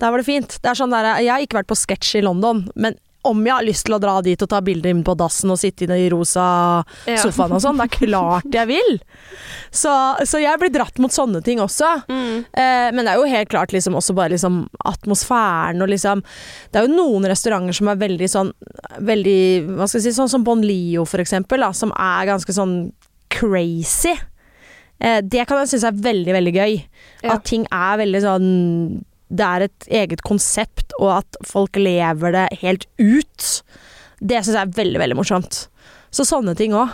der 0.00 0.10
var 0.10 0.22
det 0.22 0.26
fint. 0.26 0.56
Det 0.58 0.72
er 0.72 0.78
sånn 0.78 0.94
der, 0.94 1.12
Jeg 1.20 1.30
har 1.30 1.44
ikke 1.44 1.60
vært 1.60 1.70
på 1.70 1.78
sketsj 1.78 2.18
i 2.18 2.24
London, 2.24 2.64
men 2.74 2.96
om 3.28 3.40
jeg 3.44 3.52
har 3.52 3.66
lyst 3.66 3.84
til 3.84 3.96
å 3.96 4.00
dra 4.00 4.14
dit 4.24 4.40
og 4.40 4.48
ta 4.48 4.60
bilder 4.64 4.94
inne 4.94 5.04
på 5.04 5.14
dassen 5.18 5.52
og 5.52 5.58
sitte 5.60 5.84
inne 5.84 5.98
i 6.00 6.08
rosa 6.12 6.44
sofaen 7.04 7.52
og 7.52 7.60
sånn. 7.62 7.80
Det 7.80 7.86
er 7.88 7.96
klart 8.06 8.56
jeg 8.56 8.70
vil! 8.70 9.00
Så, 9.70 9.92
så, 10.26 10.40
jeg 10.40 10.60
blir 10.62 10.72
dratt 10.74 10.96
mot 11.02 11.12
sånne 11.12 11.42
ting 11.46 11.60
også. 11.62 11.90
Mm. 12.08 12.46
Eh, 12.48 12.88
men 12.96 13.04
det 13.04 13.12
er 13.12 13.20
jo 13.20 13.28
helt 13.30 13.52
klart 13.52 13.74
liksom 13.76 13.98
også 13.98 14.16
bare 14.16 14.34
liksom 14.34 14.62
atmosfæren 14.88 15.84
og 15.84 15.92
liksom 15.92 16.24
Det 16.70 16.80
er 16.80 16.88
jo 16.88 16.96
noen 16.96 17.28
restauranter 17.30 17.76
som 17.76 17.90
er 17.92 18.00
veldig 18.00 18.28
sånn 18.30 18.50
Veldig 19.06 19.40
Hva 19.76 19.86
skal 19.86 20.00
jeg 20.00 20.08
si 20.08 20.16
Sånn 20.16 20.30
som 20.32 20.44
Bon 20.46 20.62
Lio, 20.64 21.04
for 21.08 21.22
eksempel, 21.22 21.62
da, 21.62 21.70
som 21.76 21.92
er 21.94 22.28
ganske 22.28 22.54
sånn 22.54 22.74
crazy. 23.30 24.16
Eh, 24.98 25.20
det 25.22 25.46
kan 25.48 25.60
jeg 25.62 25.70
synes 25.74 25.86
er 25.88 26.02
veldig, 26.08 26.32
veldig 26.34 26.52
gøy. 26.56 26.74
Ja. 27.22 27.36
At 27.36 27.46
ting 27.48 27.66
er 27.70 28.00
veldig 28.00 28.22
sånn 28.24 28.48
det 29.30 29.46
er 29.46 29.64
et 29.66 29.88
eget 30.02 30.22
konsept, 30.26 30.92
og 30.98 31.20
at 31.20 31.38
folk 31.46 31.78
lever 31.78 32.34
det 32.34 32.46
helt 32.64 32.86
ut. 32.98 33.46
Det 34.18 34.42
syns 34.42 34.56
jeg 34.56 34.62
er 34.64 34.76
veldig, 34.76 34.98
veldig 35.04 35.18
morsomt. 35.18 35.62
Så 36.10 36.26
sånne 36.26 36.56
ting 36.58 36.74
òg. 36.74 36.90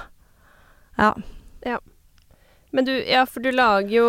Ja. 1.00 1.14
ja. 1.64 1.80
Men 2.76 2.88
du, 2.88 2.92
ja, 3.08 3.24
for 3.28 3.44
du 3.44 3.50
lager 3.56 3.92
jo 3.92 4.08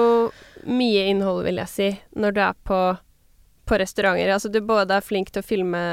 mye 0.68 1.08
innhold, 1.08 1.46
vil 1.48 1.62
jeg 1.64 1.72
si, 1.72 1.90
når 2.20 2.36
du 2.36 2.42
er 2.44 2.58
på, 2.68 2.82
på 3.68 3.80
restauranter. 3.80 4.34
Altså 4.36 4.52
du 4.52 4.60
både 4.60 5.00
er 5.00 5.06
flink 5.06 5.32
til 5.32 5.44
å 5.44 5.48
filme 5.48 5.84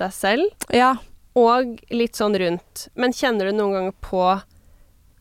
deg 0.00 0.14
selv, 0.14 0.66
ja. 0.74 0.96
og 1.38 1.78
litt 1.94 2.18
sånn 2.18 2.34
rundt. 2.42 2.88
Men 2.98 3.14
kjenner 3.14 3.50
du 3.50 3.58
noen 3.60 3.78
ganger 3.78 3.96
på 4.02 4.24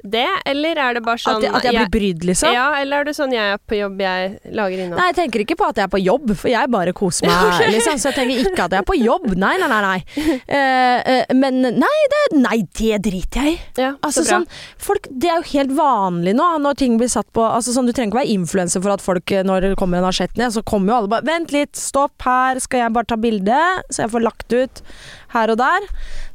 det, 0.04 0.28
eller 0.46 0.80
er 0.84 0.98
det 0.98 1.04
bare 1.06 1.22
sånn 1.22 1.40
At 1.40 1.46
jeg, 1.46 1.54
at 1.56 1.68
jeg 1.68 1.76
blir 1.78 1.92
brydd, 1.94 2.26
liksom? 2.28 2.52
Ja, 2.52 2.66
eller 2.80 3.04
er 3.04 3.08
det 3.08 3.16
sånn 3.16 3.32
jeg 3.32 3.56
er 3.56 3.62
på 3.64 3.78
jobb, 3.78 4.02
jeg 4.04 4.54
lager 4.56 4.82
innhold? 4.84 5.00
Nei, 5.00 5.08
jeg 5.14 5.18
tenker 5.22 5.44
ikke 5.46 5.58
på 5.60 5.70
at 5.72 5.80
jeg 5.80 5.88
er 5.88 5.94
på 5.94 6.02
jobb, 6.04 6.34
for 6.36 6.52
jeg 6.52 6.72
bare 6.74 6.94
koser 6.98 7.30
meg. 7.30 7.64
liksom, 7.76 8.02
så 8.02 8.12
jeg 8.12 8.18
tenker 8.20 8.52
ikke 8.52 8.68
at 8.68 8.76
jeg 8.76 8.84
er 8.84 8.90
på 8.90 8.98
jobb. 9.00 9.30
Nei, 9.40 9.54
nei, 9.62 9.70
nei. 9.72 9.82
nei. 9.88 10.36
Uh, 10.44 11.00
uh, 11.14 11.34
men 11.40 11.62
nei 11.80 11.96
det, 12.14 12.24
nei, 12.36 12.58
det 12.80 13.00
driter 13.08 13.48
jeg 13.48 13.56
i. 13.56 13.58
Ja, 13.80 13.94
Altså, 14.04 14.26
sånn, 14.28 14.46
folk, 14.82 15.08
det 15.10 15.32
er 15.32 15.40
jo 15.40 15.50
helt 15.54 15.74
vanlig 15.78 16.36
nå 16.38 16.46
når 16.64 16.78
ting 16.80 16.98
blir 17.00 17.12
satt 17.12 17.30
på 17.36 17.44
altså, 17.46 17.74
sånn, 17.76 17.88
Du 17.88 17.94
trenger 17.96 18.12
ikke 18.12 18.22
være 18.22 18.36
influenser 18.36 18.84
for 18.84 18.94
at 18.96 19.04
folk, 19.04 19.32
eh, 19.32 19.46
når 19.48 19.70
det 19.70 19.74
kommer 19.80 20.02
en 20.02 20.10
asjett 20.10 20.36
ned, 20.40 20.54
så 20.56 20.64
kommer 20.68 20.92
jo 20.92 20.98
alle 21.00 21.12
bare 21.12 21.28
'Vent 21.28 21.56
litt, 21.56 21.76
stopp, 21.80 22.16
her 22.26 22.60
skal 22.64 22.84
jeg 22.84 22.96
bare 22.96 23.10
ta 23.10 23.18
bilde', 23.20 23.64
så 23.90 24.04
jeg 24.04 24.14
får 24.14 24.26
lagt 24.28 24.54
ut 24.54 24.84
her 25.34 25.52
og 25.54 25.58
der. 25.60 25.88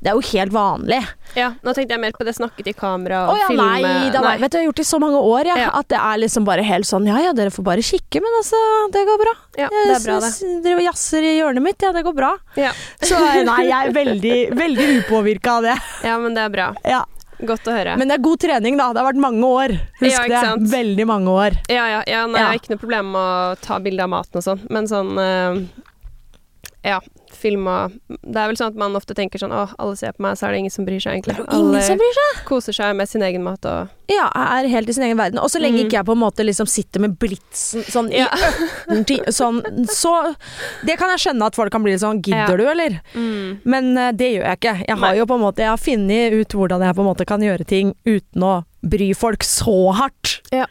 Det 0.03 0.11
er 0.13 0.15
jo 0.19 0.23
helt 0.33 0.53
vanlig. 0.55 1.01
Ja, 1.37 1.49
nå 1.63 1.73
tenkte 1.75 1.95
jeg 1.97 2.01
mer 2.03 2.15
på 2.17 2.25
det 2.27 2.35
snakket 2.37 2.71
i 2.71 2.75
kamera 2.79 3.25
og 3.27 3.35
og 3.35 3.41
ja, 3.41 3.49
filme. 3.51 3.67
nei, 3.83 4.11
da, 4.15 4.21
nei. 4.25 4.37
Vet 4.39 4.53
du, 4.53 4.57
jeg 4.59 4.63
har 4.65 4.69
gjort 4.71 4.81
det 4.81 4.87
i 4.87 4.91
så 4.93 5.01
mange 5.03 5.19
år, 5.21 5.51
ja, 5.51 5.57
Ja. 5.59 5.71
at 5.81 5.89
det 5.93 5.99
er 5.99 6.17
liksom 6.23 6.45
bare 6.47 6.63
helt 6.63 6.87
sånn 6.89 7.07
Ja 7.09 7.19
ja, 7.23 7.33
dere 7.37 7.51
får 7.55 7.65
bare 7.67 7.83
kikke, 7.83 8.23
men 8.25 8.39
altså, 8.41 8.63
det 8.95 9.05
går 9.11 9.19
bra. 9.25 9.35
Ja, 9.59 9.69
det 9.69 9.97
er 9.99 10.05
bra, 10.07 10.21
det. 10.25 10.33
Dere 10.41 10.63
driver 10.69 10.83
jazzer 10.89 11.23
i 11.23 11.37
hjørnet 11.41 11.63
mitt, 11.63 11.83
ja, 11.83 11.93
det 11.93 12.05
går 12.07 12.15
bra. 12.17 12.33
Ja. 12.57 12.73
Så 13.03 13.19
nei, 13.45 13.61
jeg 13.69 13.77
er 13.89 13.93
veldig, 13.97 14.39
veldig 14.59 14.89
upåvirka 15.03 15.59
av 15.59 15.63
det. 15.71 15.77
ja, 16.05 16.19
men 16.19 16.35
det 16.35 16.43
er 16.47 16.51
bra. 16.59 16.73
Ja. 16.85 17.05
Godt 17.39 17.69
å 17.71 17.73
høre. 17.75 17.93
Men 17.97 18.09
det 18.11 18.17
er 18.17 18.23
god 18.25 18.41
trening, 18.43 18.77
da. 18.81 18.89
Det 18.93 18.99
har 18.99 19.13
vært 19.13 19.21
mange 19.23 19.47
år. 19.47 19.71
Husk 20.01 20.25
Ja, 20.27 20.55
det. 20.57 20.71
Veldig 20.73 21.05
mange 21.07 21.31
år. 21.31 21.59
Ja, 21.71 21.85
ja, 21.87 22.01
ja 22.07 22.25
nei, 22.27 22.35
Ja. 22.35 22.39
jeg 22.39 22.47
har 22.49 22.59
ikke 22.59 22.71
noe 22.73 22.81
problem 22.83 23.13
med 23.13 23.21
å 23.23 23.61
ta 23.63 23.79
bilde 23.79 24.03
av 24.03 24.11
maten 24.11 24.41
og 24.41 24.43
sånn, 24.43 24.65
men 24.75 24.89
sånn 24.91 25.13
eh, 25.23 25.61
Ja, 26.87 27.01
filma 27.35 27.89
Det 28.09 28.37
er 28.39 28.47
vel 28.47 28.57
sånn 28.57 28.69
at 28.71 28.77
man 28.79 28.95
ofte 28.95 29.13
tenker 29.19 29.41
sånn 29.43 29.51
Å, 29.51 29.65
alle 29.83 29.97
ser 29.99 30.13
på 30.15 30.23
meg, 30.23 30.37
så 30.39 30.47
er 30.47 30.53
det 30.55 30.59
ingen 30.63 30.71
som 30.71 30.85
bryr 30.87 31.01
seg, 31.03 31.17
egentlig. 31.19 31.35
Ingen 31.35 31.51
Alle 31.75 31.81
som 31.83 31.99
bryr 31.99 32.15
seg. 32.15 32.45
koser 32.47 32.73
seg 32.77 32.95
med 32.97 33.09
sin 33.11 33.23
egen 33.27 33.43
mat 33.43 33.67
og 33.67 33.89
Ja, 34.09 34.29
er 34.33 34.69
helt 34.71 34.89
i 34.89 34.95
sin 34.95 35.03
egen 35.05 35.19
verden. 35.19 35.41
Og 35.43 35.51
så 35.51 35.59
lenge 35.61 35.81
Mm. 35.83 35.87
ikke 35.89 35.99
jeg 35.99 36.07
på 36.07 36.13
en 36.15 36.23
måte 36.23 36.47
liksom 36.47 36.69
sitter 36.71 37.01
med 37.01 37.19
blitsen 37.19 37.83
sånn 37.91 38.13
Ja. 38.15 38.29
i 38.89 39.19
sånn, 39.35 39.59
Så 39.91 40.35
Det 40.87 40.97
kan 40.99 41.11
jeg 41.11 41.19
skjønne 41.27 41.47
at 41.51 41.57
folk 41.59 41.73
kan 41.73 41.83
bli 41.83 41.93
litt 41.93 42.01
sånn 42.01 42.23
Gidder 42.23 42.55
Ja. 42.55 42.57
du, 42.57 42.69
eller? 42.69 43.01
mm. 43.15 43.61
Men 43.65 43.97
uh, 43.99 44.13
det 44.13 44.31
gjør 44.39 44.45
jeg 44.47 44.61
ikke. 44.61 44.87
Jeg 44.87 44.97
har 44.99 45.11
Nei. 45.11 45.19
jo 45.19 45.27
på 45.27 45.35
en 45.35 45.41
måte 45.43 45.59
Jeg 45.59 45.69
har 45.75 45.77
funnet 45.83 46.33
ut 46.33 46.49
hvordan 46.55 46.81
jeg 46.87 46.95
på 46.95 47.01
en 47.01 47.11
måte 47.15 47.27
kan 47.27 47.41
gjøre 47.41 47.67
ting 47.67 47.95
uten 48.07 48.41
å 48.43 48.65
bry 48.87 49.13
folk 49.15 49.43
så 49.43 49.93
hardt. 49.95 50.41
Ja. 50.53 50.67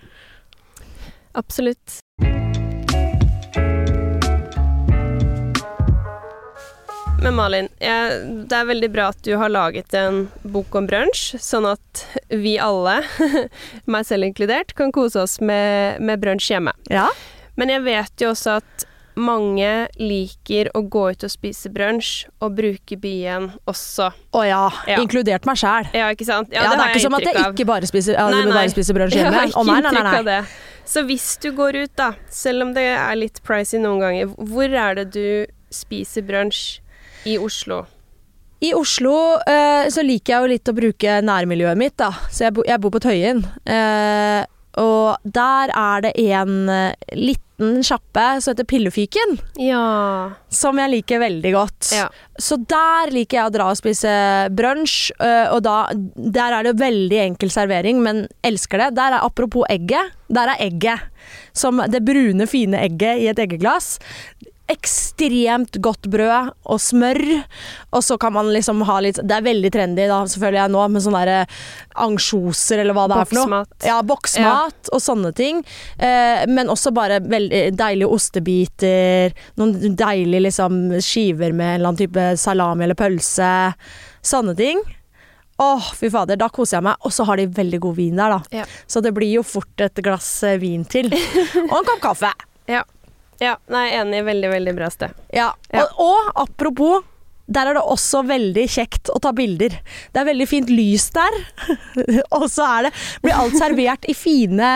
Absolutt. 1.35 1.99
Men 7.21 7.33
Malin, 7.35 7.67
jeg, 7.81 8.17
det 8.49 8.57
er 8.57 8.67
veldig 8.69 8.89
bra 8.93 9.07
at 9.11 9.21
du 9.25 9.31
har 9.41 9.49
laget 9.49 9.93
en 9.97 10.27
bok 10.45 10.75
om 10.77 10.85
brunsj, 10.89 11.39
sånn 11.41 11.65
at 11.69 12.03
vi 12.29 12.57
alle, 12.61 12.99
meg 13.91 14.05
selv 14.07 14.27
inkludert, 14.27 14.75
kan 14.77 14.93
kose 14.95 15.23
oss 15.23 15.39
med, 15.41 15.97
med 16.03 16.21
brunsj 16.21 16.51
hjemme. 16.53 16.75
Ja. 16.93 17.07
Men 17.57 17.73
jeg 17.73 17.83
vet 17.87 18.23
jo 18.23 18.31
også 18.35 18.59
at 18.61 18.85
mange 19.17 19.87
liker 19.97 20.69
å 20.77 20.83
gå 20.85 21.07
ut 21.15 21.25
og 21.25 21.33
spise 21.33 21.71
brunsj, 21.73 22.27
og 22.37 22.53
bruke 22.59 22.99
byen 23.01 23.49
også. 23.65 24.11
Å 24.37 24.45
ja. 24.45 24.63
Ja. 24.85 25.01
Inkludert 25.01 25.49
meg 25.49 25.57
sjæl. 25.57 25.89
Ja, 25.97 26.11
ikke 26.13 26.27
sant? 26.29 26.53
Ja, 26.53 26.69
det 26.69 26.77
det, 26.77 26.85
er 26.85 26.95
ikke 26.95 27.05
som 27.07 27.17
at 27.17 27.25
jeg 27.25 27.45
ikke 27.49 27.69
bare 27.73 27.89
spiser, 27.89 28.19
ja, 28.19 28.29
Nei, 28.29 28.45
nei. 28.45 28.57
bare 28.61 28.73
spiser 28.73 28.97
brunsj 28.97 29.17
Jeg 29.23 29.33
har 29.33 29.49
ikke 29.49 29.65
nei, 29.65 29.79
nei, 29.81 29.93
inntrykk 29.93 30.19
av 30.21 30.29
det. 30.29 30.41
Så 30.87 31.03
hvis 31.09 31.31
du 31.43 31.49
går 31.57 31.81
ut, 31.81 31.95
da, 31.99 32.13
selv 32.31 32.69
om 32.69 32.75
det 32.77 32.85
er 32.93 33.17
litt 33.17 33.41
pricy 33.47 33.81
noen 33.81 34.03
ganger, 34.05 34.35
hvor 34.53 34.81
er 34.85 35.01
det 35.01 35.09
du 35.17 35.25
spiser 35.73 36.23
brunsj 36.23 36.77
i 37.27 37.37
Oslo? 37.41 37.83
I 38.65 38.71
Oslo 38.73 39.15
eh, 39.45 39.85
så 39.93 40.01
liker 40.05 40.33
jeg 40.33 40.41
jo 40.45 40.51
litt 40.55 40.69
å 40.71 40.77
bruke 40.77 41.17
nærmiljøet 41.21 41.77
mitt, 41.77 41.97
da. 42.01 42.09
Så 42.33 42.47
jeg, 42.47 42.55
bo, 42.57 42.63
jeg 42.65 42.81
bor 42.81 42.93
på 42.95 43.01
Tøyen. 43.03 43.43
Eh, 43.69 44.45
og 44.81 45.21
der 45.25 45.71
er 45.73 46.01
det 46.07 46.11
en 46.21 46.55
eh, 46.69 47.13
liten 47.17 47.79
sjappe 47.85 48.23
som 48.41 48.51
heter 48.53 48.65
Pillefiken, 48.69 49.35
Ja. 49.61 50.33
som 50.53 50.77
jeg 50.77 50.91
liker 50.93 51.21
veldig 51.23 51.51
godt. 51.55 51.91
ja. 51.97 52.07
Så 52.37 52.59
der 52.69 53.09
liker 53.13 53.39
jeg 53.39 53.49
å 53.49 53.53
dra 53.55 53.69
og 53.73 53.77
spise 53.79 54.11
brunsj, 54.53 55.09
øh, 55.17 55.53
og 55.55 55.63
da 55.65 55.77
Der 56.15 56.53
er 56.59 56.67
det 56.67 56.75
veldig 56.81 57.17
enkel 57.23 57.49
servering, 57.53 58.01
men 58.05 58.27
elsker 58.45 58.77
det. 58.83 58.91
Der 58.99 59.17
er 59.17 59.25
apropos 59.25 59.65
egget. 59.73 60.13
Der 60.29 60.53
er 60.53 60.61
egget. 60.61 61.01
Som 61.57 61.81
det 61.89 62.03
brune, 62.05 62.45
fine 62.49 62.77
egget 62.85 63.23
i 63.23 63.27
et 63.33 63.41
eggeglass. 63.41 63.97
Ekstremt 64.67 65.77
godt 65.83 66.09
brød 66.11 66.51
og 66.67 66.81
smør. 66.81 67.21
Og 67.95 68.03
så 68.03 68.17
kan 68.19 68.33
man 68.35 68.49
liksom 68.51 68.81
ha 68.87 68.97
litt 69.03 69.21
Det 69.23 69.37
er 69.37 69.45
veldig 69.45 69.71
trendy 69.71 70.07
da, 70.09 70.19
selvfølgelig 70.27 70.59
jeg 70.59 70.73
nå, 70.73 70.81
med 70.91 71.05
sånne 71.05 71.21
der 71.29 71.61
ansjoser 72.07 72.83
eller 72.83 72.97
hva 72.97 73.05
det 73.07 73.21
er 73.21 73.29
for 73.29 73.39
noe. 73.39 73.45
Boksmat. 73.47 73.87
Ja, 73.87 74.01
boksmat 74.05 74.91
og 74.91 75.03
sånne 75.03 75.31
ting. 75.37 75.63
Eh, 75.95 76.43
men 76.51 76.73
også 76.73 76.91
bare 76.95 77.21
veldig 77.23 77.63
deilige 77.79 78.11
ostebiter. 78.17 79.33
Noen 79.57 79.95
deilige 79.97 80.45
liksom, 80.49 80.83
skiver 81.03 81.55
med 81.55 81.67
en 81.67 81.79
eller 81.79 81.93
annen 81.93 82.03
type 82.03 82.27
salami 82.41 82.87
eller 82.87 82.99
pølse. 82.99 83.51
Sånne 84.25 84.55
ting. 84.59 84.83
Åh, 85.57 85.93
fy 85.97 86.09
fader, 86.13 86.37
da 86.37 86.51
koser 86.53 86.77
jeg 86.77 86.85
meg. 86.85 86.99
Og 87.07 87.13
så 87.15 87.25
har 87.25 87.39
de 87.39 87.47
veldig 87.49 87.79
god 87.87 87.97
vin 87.97 88.19
der, 88.19 88.35
da. 88.35 88.59
Ja. 88.61 88.67
Så 88.85 89.01
det 89.01 89.15
blir 89.17 89.31
jo 89.39 89.47
fort 89.47 89.81
et 89.81 90.03
glass 90.05 90.29
eh, 90.45 90.59
vin 90.61 90.85
til. 90.85 91.09
Og 91.71 91.79
en 91.79 91.87
kopp 91.87 92.03
kaffe. 92.03 92.35
Ja. 92.69 92.83
Ja. 93.43 93.57
Nei, 93.67 93.85
enig. 93.97 94.23
Veldig, 94.27 94.49
veldig 94.49 94.73
bra 94.77 94.89
sted. 94.93 95.13
Ja. 95.33 95.51
Ja. 95.73 95.85
Og, 95.85 96.07
og 96.07 96.31
apropos 96.47 97.05
der 97.47 97.69
er 97.71 97.77
det 97.77 97.83
også 97.87 98.21
veldig 98.27 98.65
kjekt 98.69 99.09
å 99.13 99.19
ta 99.23 99.31
bilder. 99.35 99.71
Det 100.11 100.19
er 100.19 100.25
veldig 100.27 100.47
fint 100.51 100.71
lys 100.73 101.05
der. 101.15 101.37
og 102.37 102.45
så 102.51 102.65
er 102.77 102.87
det, 102.87 102.91
blir 103.23 103.37
alt 103.39 103.55
servert 103.59 104.07
i 104.11 104.15
fine, 104.17 104.73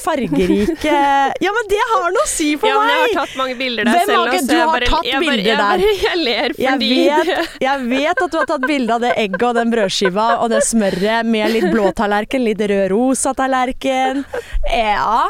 fargerike 0.00 0.94
Ja, 1.44 1.52
men 1.56 1.68
det 1.70 1.80
har 1.92 2.08
noe 2.14 2.24
å 2.24 2.30
si 2.30 2.54
for 2.60 2.68
ja, 2.70 2.78
men 2.80 2.92
jeg 2.94 3.02
har 3.04 3.14
tatt 3.20 3.36
mange 3.40 3.56
bilder 3.58 3.88
der 3.88 3.98
Hvem 4.00 4.08
selv. 4.08 4.22
også. 4.24 4.48
du 4.48 4.54
har 4.56 4.72
bare- 4.72 4.90
tatt 4.94 5.08
jeg 5.08 5.20
bare, 5.20 5.24
bilder 5.28 5.50
jeg 5.50 5.58
der. 5.60 5.84
Bare, 5.84 5.94
jeg 6.08 6.22
ler 6.24 6.56
Jeg 6.64 6.74
fordi 6.74 6.90
vet, 7.04 7.58
jeg 7.66 7.88
vet 7.92 8.22
at 8.26 8.30
du 8.34 8.38
har 8.40 8.50
tatt 8.54 8.66
bilde 8.68 8.96
av 8.98 9.04
det 9.04 9.12
egget 9.24 9.46
og 9.50 9.58
den 9.60 9.74
brødskiva 9.74 10.28
og 10.44 10.50
det 10.54 10.62
smøret 10.66 11.28
med 11.28 11.52
litt 11.54 11.68
blå 11.72 11.90
tallerken, 11.96 12.44
litt 12.46 12.62
rød-rosa 12.70 13.34
tallerken. 13.38 14.24
Ja, 14.72 15.26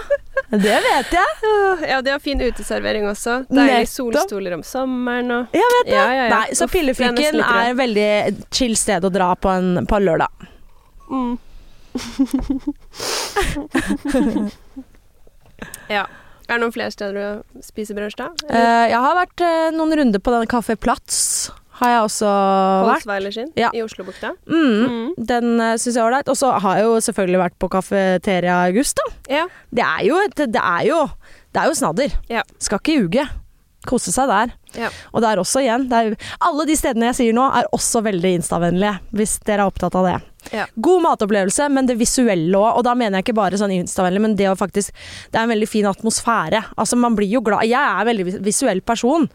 det 0.50 0.78
vet 0.84 1.12
jeg. 1.14 1.52
Ja, 1.88 2.00
de 2.04 2.12
har 2.14 2.20
fin 2.22 2.40
uteservering 2.42 3.06
også. 3.10 3.40
Nettopp. 3.54 3.90
solstoler 3.90 4.54
om 4.58 4.62
sommeren 4.66 5.30
og 5.34 5.54
Jeg 5.56 5.70
vet 5.76 5.88
det. 5.90 5.96
Ja, 5.96 6.06
ja, 6.14 6.24
ja. 6.26 6.30
Nei, 6.34 6.54
så 6.58 6.68
Uff, 6.92 7.00
er 7.00 7.70
et 7.70 7.78
veldig 7.78 8.08
chill 8.54 8.76
sted 8.76 9.04
å 9.04 9.10
dra 9.12 9.34
på 9.38 9.48
en, 9.52 9.86
på 9.88 9.98
lørdag. 10.02 10.28
Mm. 11.10 11.38
ja. 15.96 16.06
Er 16.44 16.58
det 16.58 16.60
noen 16.60 16.74
flere 16.74 16.92
steder 16.92 17.14
du 17.16 17.40
spiser 17.64 17.96
da? 17.96 18.04
Eller 18.04 18.20
Eh, 18.52 18.86
jeg 18.92 19.00
har 19.00 19.14
vært 19.16 19.40
uh, 19.40 19.72
noen 19.72 19.96
runder 19.96 20.20
på 20.20 20.28
denne 20.34 20.44
Kafé 20.50 20.76
Platz. 20.76 21.48
Har 21.80 21.90
jeg 21.90 22.02
også 22.04 22.28
vært. 22.28 23.02
Holsweiler 23.02 23.32
sin 23.34 23.48
ja. 23.58 23.70
i 23.74 23.82
Oslobukta? 23.82 24.30
Mm, 24.46 24.84
Mm. 24.84 25.14
Den 25.18 25.60
uh, 25.60 25.76
syns 25.80 25.96
jeg 25.96 26.02
er 26.02 26.06
ålreit. 26.06 26.28
Og 26.28 26.36
så 26.38 26.50
har 26.52 26.76
jeg 26.78 26.84
jo 26.84 27.00
selvfølgelig 27.08 27.40
vært 27.46 27.58
på 27.58 27.68
Kafeteria 27.72 28.54
August, 28.68 28.96
da. 29.00 29.04
Ja. 29.40 29.46
Det 29.74 29.82
er 29.86 30.04
jo, 30.06 30.14
et, 30.20 30.36
det 30.36 30.60
er 30.60 30.84
jo, 30.90 31.08
det 31.54 31.60
er 31.62 31.66
jo 31.72 31.74
snadder. 31.80 32.10
Ja. 32.30 32.42
Skal 32.62 32.78
ikke 32.82 32.98
ljuge. 33.00 33.24
Kose 33.88 34.12
seg 34.14 34.30
der. 34.30 34.52
Ja. 34.74 34.90
Og 35.12 35.24
er 35.28 35.38
også 35.38 35.62
igjen 35.62 35.86
er, 35.92 36.14
Alle 36.42 36.64
de 36.66 36.74
stedene 36.78 37.10
jeg 37.12 37.18
sier 37.20 37.36
nå, 37.36 37.44
er 37.54 37.68
også 37.76 38.02
veldig 38.04 38.32
Insta-vennlige, 38.40 38.96
hvis 39.14 39.36
dere 39.46 39.64
er 39.64 39.70
opptatt 39.70 39.96
av 39.98 40.08
det. 40.08 40.16
Ja. 40.52 40.66
God 40.76 41.04
matopplevelse, 41.06 41.68
men 41.72 41.88
det 41.88 41.96
visuelle 42.00 42.58
òg. 42.58 42.80
Og 42.80 42.84
da 42.86 42.94
mener 42.98 43.18
jeg 43.18 43.28
ikke 43.28 43.36
bare 43.38 43.60
sånn 43.60 43.72
Insta-vennlig, 43.76 44.24
men 44.24 44.36
det 44.40 44.50
å 44.50 44.56
faktisk 44.58 44.92
Det 45.30 45.38
er 45.38 45.44
en 45.44 45.54
veldig 45.54 45.70
fin 45.70 45.88
atmosfære. 45.88 46.62
Altså, 46.76 46.98
man 47.00 47.16
blir 47.16 47.30
jo 47.30 47.42
glad 47.44 47.64
Jeg 47.68 47.80
er 47.80 48.02
en 48.02 48.10
veldig 48.10 48.42
visuell 48.44 48.82
person, 48.84 49.28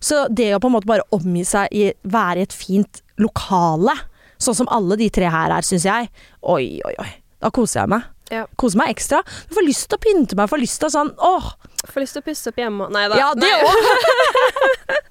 så 0.00 0.26
det 0.30 0.52
å 0.54 0.60
på 0.62 0.70
en 0.70 0.76
måte 0.78 0.90
bare 0.90 1.06
omgi 1.14 1.44
seg 1.48 1.72
i 1.74 1.90
Være 2.02 2.42
i 2.42 2.48
et 2.48 2.56
fint 2.56 3.02
lokale, 3.22 3.94
sånn 4.42 4.62
som 4.62 4.70
alle 4.72 4.96
de 4.98 5.10
tre 5.12 5.28
her 5.30 5.52
er, 5.54 5.66
syns 5.66 5.86
jeg 5.86 6.10
Oi, 6.42 6.80
oi, 6.86 6.94
oi. 6.98 7.10
Da 7.42 7.50
koser 7.54 7.82
jeg 7.82 7.90
meg. 7.90 8.06
Ja. 8.32 8.46
Koser 8.56 8.80
meg 8.80 8.92
ekstra. 8.94 9.20
Jeg 9.26 9.56
får 9.56 9.66
lyst 9.66 9.88
til 9.90 9.98
å 9.98 10.02
pynte 10.02 10.38
meg, 10.38 10.50
får 10.50 10.62
lyst 10.62 10.80
til 10.80 10.88
å 10.88 10.94
sånn 10.94 11.12
Åh! 11.18 11.52
Får 11.90 12.00
lyst 12.04 12.14
til 12.14 12.22
å 12.22 12.26
pusse 12.28 12.48
opp 12.52 12.58
hjemme 12.62 12.86
Nei 12.94 13.08
da. 13.10 13.16
Ja, 13.18 13.32
det 13.34 13.48
òg! 13.66 13.76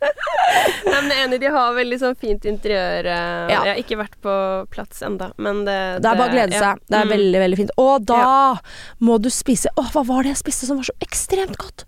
Nei, 0.91 0.99
men 1.05 1.11
enig, 1.15 1.37
de 1.41 1.49
har 1.53 1.73
veldig 1.75 1.97
sånn 2.01 2.15
fint 2.19 2.45
interiør. 2.49 3.05
eh, 3.05 3.51
Ja. 3.51 3.63
Jeg 3.65 3.73
har 3.73 3.79
ikke 3.81 3.97
vært 3.99 4.15
på 4.23 4.33
plass 4.71 5.01
enda, 5.05 5.31
men 5.37 5.63
det 5.65 6.01
Det 6.01 6.09
er 6.11 6.15
bare 6.19 6.29
å 6.29 6.33
glede 6.33 6.53
ja. 6.55 6.59
seg. 6.59 6.79
Det 6.89 6.97
er 6.99 7.05
Mm. 7.05 7.11
veldig, 7.13 7.39
veldig 7.43 7.57
fint. 7.57 7.71
Og 7.77 8.05
da 8.05 8.57
må 8.99 9.19
du 9.21 9.29
spise 9.29 9.67
Åh, 9.77 9.91
hva 9.93 10.03
var 10.05 10.23
det 10.23 10.31
jeg 10.35 10.41
spiste 10.43 10.65
som 10.67 10.77
var 10.77 10.83
så 10.89 10.95
ekstremt 11.01 11.57
godt? 11.57 11.85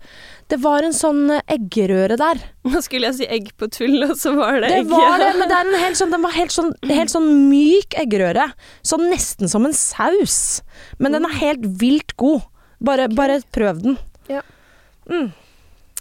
Det 0.48 0.60
var 0.60 0.82
en 0.82 0.92
sånn 0.92 1.30
eh, 1.30 1.42
eggerøre 1.48 2.16
der. 2.16 2.36
Nå 2.64 2.80
skulle 2.82 3.06
jeg 3.10 3.14
si 3.14 3.26
egg 3.26 3.52
på 3.58 3.68
tull, 3.70 4.02
og 4.04 4.16
så 4.16 4.34
var 4.36 4.60
det 4.60 4.68
Det 4.70 4.78
egg. 4.84 4.86
var 4.92 5.18
det, 5.18 5.32
men 5.38 5.48
det 5.48 5.56
er 5.58 5.66
en 5.74 5.80
helt 5.84 5.96
sånn, 5.96 6.10
den 6.10 6.22
var 6.22 6.32
helt 6.32 6.52
sånn, 6.52 6.72
helt 6.88 7.10
sånn 7.10 7.48
myk 7.50 7.94
eggerøre. 7.98 8.52
Sånn 8.82 9.08
nesten 9.10 9.48
som 9.48 9.64
en 9.66 9.72
saus. 9.72 10.62
Men 10.98 11.12
den 11.12 11.24
er 11.24 11.34
helt 11.40 11.64
vilt 11.80 12.16
god. 12.16 12.42
Bare, 12.80 13.08
bare 13.08 13.40
prøv 13.52 13.82
den. 13.82 13.98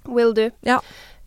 Will 0.06 0.34
do. 0.34 0.50
Ja. 0.62 0.82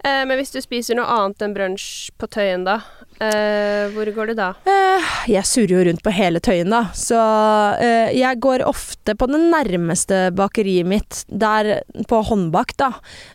Eh, 0.04 0.22
men 0.26 0.36
hvis 0.38 0.52
du 0.54 0.60
spiser 0.62 0.98
noe 0.98 1.08
annet 1.10 1.42
enn 1.42 1.54
brunsj 1.56 2.10
på 2.20 2.28
Tøyen, 2.30 2.66
da? 2.68 2.80
Eh, 3.16 3.86
hvor 3.94 4.08
går 4.12 4.30
du 4.32 4.34
da? 4.36 4.50
Uh, 4.68 5.06
jeg 5.30 5.48
surrer 5.48 5.72
jo 5.72 5.84
rundt 5.88 6.02
på 6.04 6.12
hele 6.12 6.40
Tøyen, 6.44 6.68
da. 6.72 6.82
Så 6.96 7.16
uh, 7.16 8.10
jeg 8.12 8.40
går 8.44 8.64
ofte 8.68 9.14
på 9.16 9.28
det 9.30 9.40
nærmeste 9.46 10.26
bakeriet 10.36 10.88
mitt, 10.90 11.22
der 11.30 11.78
på 12.10 12.20
håndbakt, 12.28 12.76
da. 12.82 12.90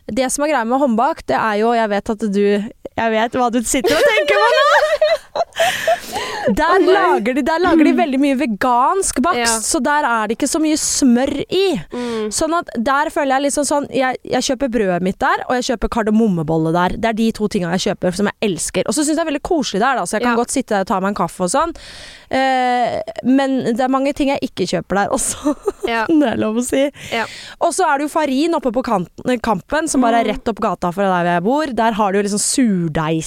Det 0.06 0.30
som 0.30 0.46
er 0.46 0.52
greia 0.54 0.68
med 0.68 0.82
håndbakt, 0.82 1.26
det 1.32 1.38
er 1.38 1.58
jo 1.62 1.72
Jeg 1.74 1.88
vet 1.90 2.10
at 2.14 2.22
du 2.34 2.42
Jeg 2.42 3.10
vet 3.16 3.36
hva 3.38 3.48
du 3.54 3.58
sitter 3.64 3.96
og 3.96 4.06
tenker 4.12 4.38
på 4.38 4.48
nå! 4.54 4.68
Der, 6.58 6.82
lager 6.82 7.36
de, 7.36 7.42
der 7.46 7.60
lager 7.62 7.86
de 7.86 7.92
veldig 7.96 8.18
mye 8.20 8.36
vegansk 8.36 9.20
bakst, 9.22 9.38
Ja. 9.38 9.52
så 9.62 9.78
der 9.80 10.04
er 10.04 10.26
det 10.28 10.34
ikke 10.36 10.48
så 10.50 10.58
mye 10.60 10.76
smør 10.76 11.30
i. 11.46 11.62
Mm. 11.94 12.26
Sånn 12.34 12.52
at 12.58 12.68
der 12.76 13.08
føler 13.14 13.36
jeg 13.36 13.44
liksom 13.46 13.64
sånn 13.68 13.86
jeg, 13.94 14.18
jeg 14.26 14.42
kjøper 14.48 14.72
brødet 14.74 15.06
mitt 15.06 15.18
der, 15.22 15.44
og 15.46 15.54
jeg 15.56 15.68
kjøper 15.70 15.92
kardemommebolle 15.96 16.72
der. 16.74 16.96
Det 16.98 17.12
er 17.12 17.16
de 17.20 17.28
to 17.38 17.48
tinga 17.52 17.70
jeg 17.76 17.84
kjøper 17.86 18.18
som 18.18 18.28
jeg 18.28 18.50
elsker. 18.50 18.84
Og 18.90 18.92
så 18.96 19.04
syns 19.06 19.14
jeg 19.14 19.20
det 19.20 19.24
er 19.24 19.30
veldig 19.30 19.44
koselig 19.46 19.71
der, 19.80 19.96
da, 19.96 20.02
så 20.04 20.16
jeg 20.18 20.22
kan 20.22 20.32
Ja. 20.32 20.36
godt 20.42 20.50
sitte 20.50 20.74
der 20.74 20.80
og 20.80 20.86
ta 20.86 21.00
meg 21.00 21.08
en 21.08 21.14
kaffe 21.14 21.40
og 21.46 21.50
sånn. 21.50 21.72
Eh, 22.30 23.00
men 23.24 23.64
det 23.76 23.80
er 23.80 23.88
mange 23.92 24.12
ting 24.14 24.28
jeg 24.28 24.40
ikke 24.42 24.66
kjøper 24.68 24.94
der 25.02 25.08
også. 25.14 25.54
Ja. 25.88 26.04
det 26.06 26.28
er 26.32 26.36
lov 26.36 26.56
å 26.56 26.64
si. 26.64 26.90
Ja. 27.12 27.24
Og 27.60 27.72
så 27.74 27.84
er 27.88 27.98
det 27.98 28.04
jo 28.08 28.12
Farin 28.12 28.54
oppe 28.54 28.72
på 28.72 28.82
kanten, 28.86 29.40
Kampen, 29.42 29.88
som 29.88 30.00
bare 30.00 30.20
er 30.20 30.24
Mm. 30.24 30.30
rett 30.36 30.48
opp 30.48 30.60
gata 30.60 30.92
fra 30.92 31.08
der 31.22 31.30
jeg 31.34 31.42
bor. 31.44 31.66
Der 31.66 31.92
har 31.92 32.12
du 32.12 32.18
jo 32.18 32.22
liksom 32.28 32.38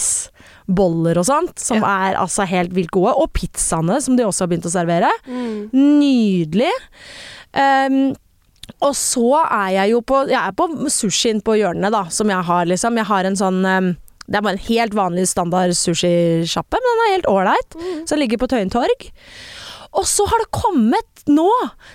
surdeigsboller 0.05 1.17
og 1.19 1.25
sånt, 1.27 1.59
som 1.61 1.83
er 1.83 2.15
altså 2.19 2.45
helt 2.49 2.73
vilt 2.75 2.91
gode. 2.95 3.13
Og 3.19 3.31
pizzaene, 3.33 3.99
som 4.01 4.15
de 4.17 4.23
også 4.25 4.45
har 4.45 4.51
begynt 4.53 4.65
å 4.69 4.73
servere. 4.73 5.11
Mm. 5.27 5.69
Nydelig. 5.73 6.71
Um, 7.55 8.15
og 8.81 8.95
så 8.97 9.27
er 9.45 9.69
jeg 9.75 9.91
jo 9.93 9.99
på 10.01 10.23
Jeg 10.27 10.39
er 10.41 10.51
på 10.57 10.65
sushien 10.91 11.37
på 11.45 11.53
hjørnet, 11.59 11.91
da, 11.93 12.05
som 12.09 12.27
jeg 12.31 12.43
har, 12.47 12.65
liksom. 12.65 12.97
Jeg 12.97 13.05
har 13.05 13.23
en 13.29 13.35
sånn 13.39 13.61
ehm, 13.69 13.91
Det 14.25 14.39
er 14.39 14.45
bare 14.45 14.57
en 14.57 14.65
helt 14.69 14.95
vanlig 14.97 15.27
standard 15.29 15.75
sushisjappe, 15.77 16.79
men 16.81 16.97
den 16.99 17.03
er 17.07 17.13
helt 17.17 17.29
ålreit. 17.29 17.77
Som 18.09 18.21
ligger 18.21 18.41
på 18.41 18.49
Tøyen 18.51 18.71
torg. 18.73 19.05
Og 19.95 20.03
så 20.09 20.25
har 20.27 20.41
det 20.41 20.49
kommet 20.51 21.21
nå, 21.31 21.45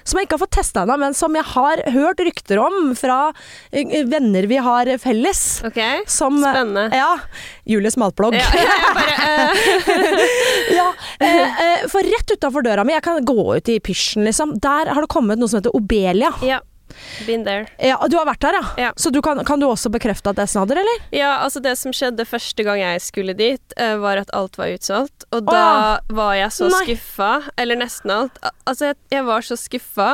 som 0.09 0.17
jeg 0.19 0.25
ikke 0.27 0.39
har 0.39 0.43
fått 0.47 0.55
testa 0.57 0.83
ennå, 0.87 0.95
men 1.03 1.13
som 1.15 1.35
jeg 1.37 1.45
har 1.53 1.83
hørt 1.93 2.23
rykter 2.25 2.59
om 2.63 2.95
fra 2.99 3.19
eh, 3.77 3.93
venner 4.09 4.49
vi 4.51 4.57
har 4.63 4.89
felles. 5.03 5.43
Ok, 5.69 5.79
Som, 6.11 6.39
eh, 6.41 6.55
spennende. 6.55 6.87
Ja. 6.97 7.11
Julies 7.69 7.99
matblogg. 8.01 8.39
Ja, 8.41 8.49
Ja, 10.81 10.87
eh, 11.21 11.61
eh, 11.67 11.85
for 11.93 12.07
rett 12.07 12.31
utafor 12.33 12.65
døra 12.65 12.85
mi, 12.87 12.95
jeg 12.97 13.05
kan 13.05 13.25
gå 13.27 13.37
ut 13.59 13.69
i 13.69 13.77
pysjen, 13.85 14.25
liksom. 14.27 14.55
Der 14.65 14.89
har 14.95 15.05
det 15.05 15.11
kommet 15.13 15.39
noe 15.41 15.51
som 15.51 15.61
heter 15.61 15.75
Obelia. 15.77 16.33
ja. 16.47 16.61
Been 17.27 17.45
there. 17.47 17.67
Ja, 17.79 17.99
Du 18.11 18.17
har 18.19 18.27
vært 18.29 18.43
der, 18.45 18.59
ja? 18.61 18.69
Ja. 18.87 18.93
Så 18.97 19.11
du 19.11 19.21
kan, 19.23 19.43
kan 19.45 19.61
du 19.61 19.67
også 19.69 19.93
bekrefte 19.93 20.33
at 20.33 20.39
det 20.39 20.47
er 20.47 20.53
snadder, 20.53 20.81
eller? 20.83 21.03
Ja, 21.15 21.33
altså 21.45 21.63
det 21.65 21.77
som 21.81 21.95
skjedde 21.97 22.27
første 22.29 22.67
gang 22.67 22.81
jeg 22.83 23.03
skulle 23.05 23.35
dit, 23.39 23.77
eh, 23.77 23.97
var 24.01 24.21
at 24.23 24.33
alt 24.37 24.59
var 24.61 24.73
utsolgt. 24.75 25.27
Og 25.31 25.45
da 25.49 25.61
ja. 25.61 25.99
var 26.15 26.37
jeg 26.39 26.55
så 26.57 26.71
skuffa, 26.81 27.33
eller 27.61 27.81
nesten 27.81 28.15
alt. 28.15 28.41
Altså, 28.65 28.93
jeg, 28.93 29.01
jeg 29.15 29.29
var 29.29 29.47
så 29.47 29.59
skuffa 29.61 30.11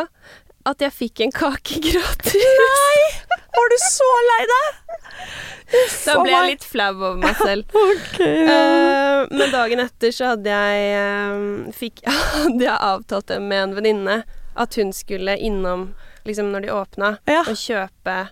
at 0.66 0.82
jeg 0.82 0.94
fikk 0.94 1.22
en 1.26 1.34
kake 1.34 1.80
gratis. 1.88 2.34
Nei! 2.60 3.36
Var 3.56 3.72
du 3.72 3.76
så 3.80 4.08
lei 4.30 4.40
deg? 4.50 4.80
Da 6.06 6.16
ble 6.20 6.32
jeg 6.32 6.50
litt 6.52 6.66
flau 6.66 6.90
over 6.92 7.16
meg 7.20 7.38
selv. 7.40 7.76
okay, 7.86 8.42
ja. 8.46 8.56
uh, 8.56 9.20
men 9.32 9.54
dagen 9.54 9.82
etter 9.82 10.12
så 10.14 10.32
hadde 10.34 10.52
jeg, 10.52 10.90
uh, 10.98 11.70
fikk, 11.74 12.02
hadde 12.42 12.66
jeg 12.66 12.76
avtalt 12.76 13.30
det 13.32 13.40
med 13.42 13.62
en 13.62 13.78
venninne 13.78 14.18
at 14.56 14.78
hun 14.80 14.92
skulle 14.96 15.36
innom 15.36 15.90
liksom 16.26 16.50
når 16.52 16.66
de 16.66 16.74
åpna, 16.76 17.18
Ja. 17.30 17.40
og 17.46 17.56
kjøpe 17.56 18.28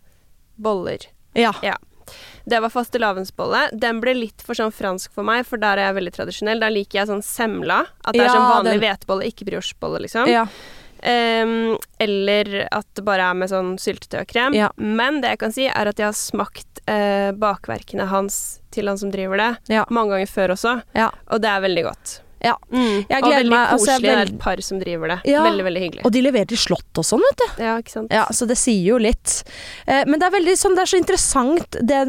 boller. 0.58 1.06
ja. 1.34 1.52
Ja. 1.62 1.76
Det 2.44 2.58
var 2.60 2.68
fastelavnsbolle. 2.68 3.70
Den 3.80 3.98
ble 4.02 4.12
litt 4.12 4.42
for 4.44 4.52
sånn 4.52 4.70
fransk 4.70 5.10
for 5.16 5.24
meg, 5.24 5.46
for 5.48 5.56
der 5.56 5.78
er 5.80 5.86
jeg 5.88 5.94
veldig 5.96 6.12
tradisjonell. 6.12 6.60
Da 6.60 6.68
liker 6.68 6.98
jeg 7.00 7.08
sånn 7.08 7.22
semla. 7.24 7.86
At 8.04 8.12
det 8.12 8.20
er 8.26 8.28
sånn 8.28 8.44
vanlig 8.50 8.74
hvetebolle, 8.82 9.24
ikke 9.32 9.46
briochebolle, 9.48 10.02
liksom. 10.04 10.28
ja. 10.28 10.44
Um, 11.04 11.78
eller 12.00 12.68
at 12.72 12.86
det 12.96 13.04
bare 13.04 13.24
er 13.30 13.34
med 13.36 13.48
sånn 13.48 13.74
syltetøy 13.80 14.20
og 14.22 14.28
krem. 14.30 14.54
Ja. 14.56 14.68
Men 14.76 15.22
det 15.22 15.34
jeg 15.34 15.38
kan 15.42 15.52
si, 15.56 15.66
er 15.68 15.88
at 15.90 15.96
jeg 16.00 16.06
har 16.10 16.16
smakt 16.16 16.80
uh, 16.88 17.32
bakverkene 17.40 18.06
hans 18.08 18.60
til 18.70 18.88
han 18.88 18.98
som 19.00 19.10
driver 19.12 19.36
det, 19.40 19.50
Ja. 19.72 19.84
mange 19.88 20.12
ganger 20.16 20.28
før 20.28 20.54
også. 20.58 20.82
Ja. 20.94 21.10
Og 21.32 21.40
det 21.40 21.48
er 21.48 21.60
veldig 21.64 21.84
godt. 21.88 22.20
Ja. 22.44 22.54
Mm. 22.70 23.04
Jeg 23.08 23.08
gleder 23.08 23.38
veldig 23.38 23.54
meg, 23.54 23.72
altså, 23.74 23.88
jeg 23.88 24.00
koselig. 24.00 24.10
det 24.10 24.16
er 24.16 24.32
et 24.32 24.42
par 24.44 24.62
som 24.66 24.82
driver 24.82 25.14
det. 25.14 25.18
Ja. 25.32 25.44
Veldig, 25.46 25.64
veldig 25.68 25.84
hyggelig. 25.86 26.04
Og 26.04 26.14
de 26.14 26.24
leverer 26.26 26.50
til 26.52 26.60
slott 26.60 27.00
og 27.00 27.08
sånn, 27.08 27.24
vet 27.24 27.40
du. 27.40 27.62
Ja, 27.64 27.78
ikke 27.80 27.94
sant. 27.94 28.12
Ja, 28.14 28.26
så 28.36 28.48
det 28.50 28.58
sier 28.60 28.84
jo 28.92 29.00
litt. 29.00 29.40
Eh, 29.86 30.04
men 30.10 30.20
det 30.20 30.28
er 30.28 30.36
veldig 30.36 30.58
sånn, 30.60 30.76
det 30.76 30.84
er 30.84 30.92
så 30.92 31.00
interessant 31.00 31.80
det, 31.80 32.02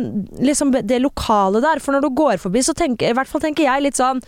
liksom, 0.43 0.75
det 0.75 0.99
lokale 1.03 1.63
der. 1.63 1.81
For 1.83 1.95
når 1.95 2.07
du 2.07 2.11
går 2.19 2.43
forbi, 2.43 2.65
så 2.65 2.75
tenker 2.77 3.09
i 3.13 3.17
hvert 3.17 3.31
fall 3.31 3.43
tenker 3.43 3.67
jeg 3.67 3.87
litt 3.87 3.99
sånn 3.99 4.21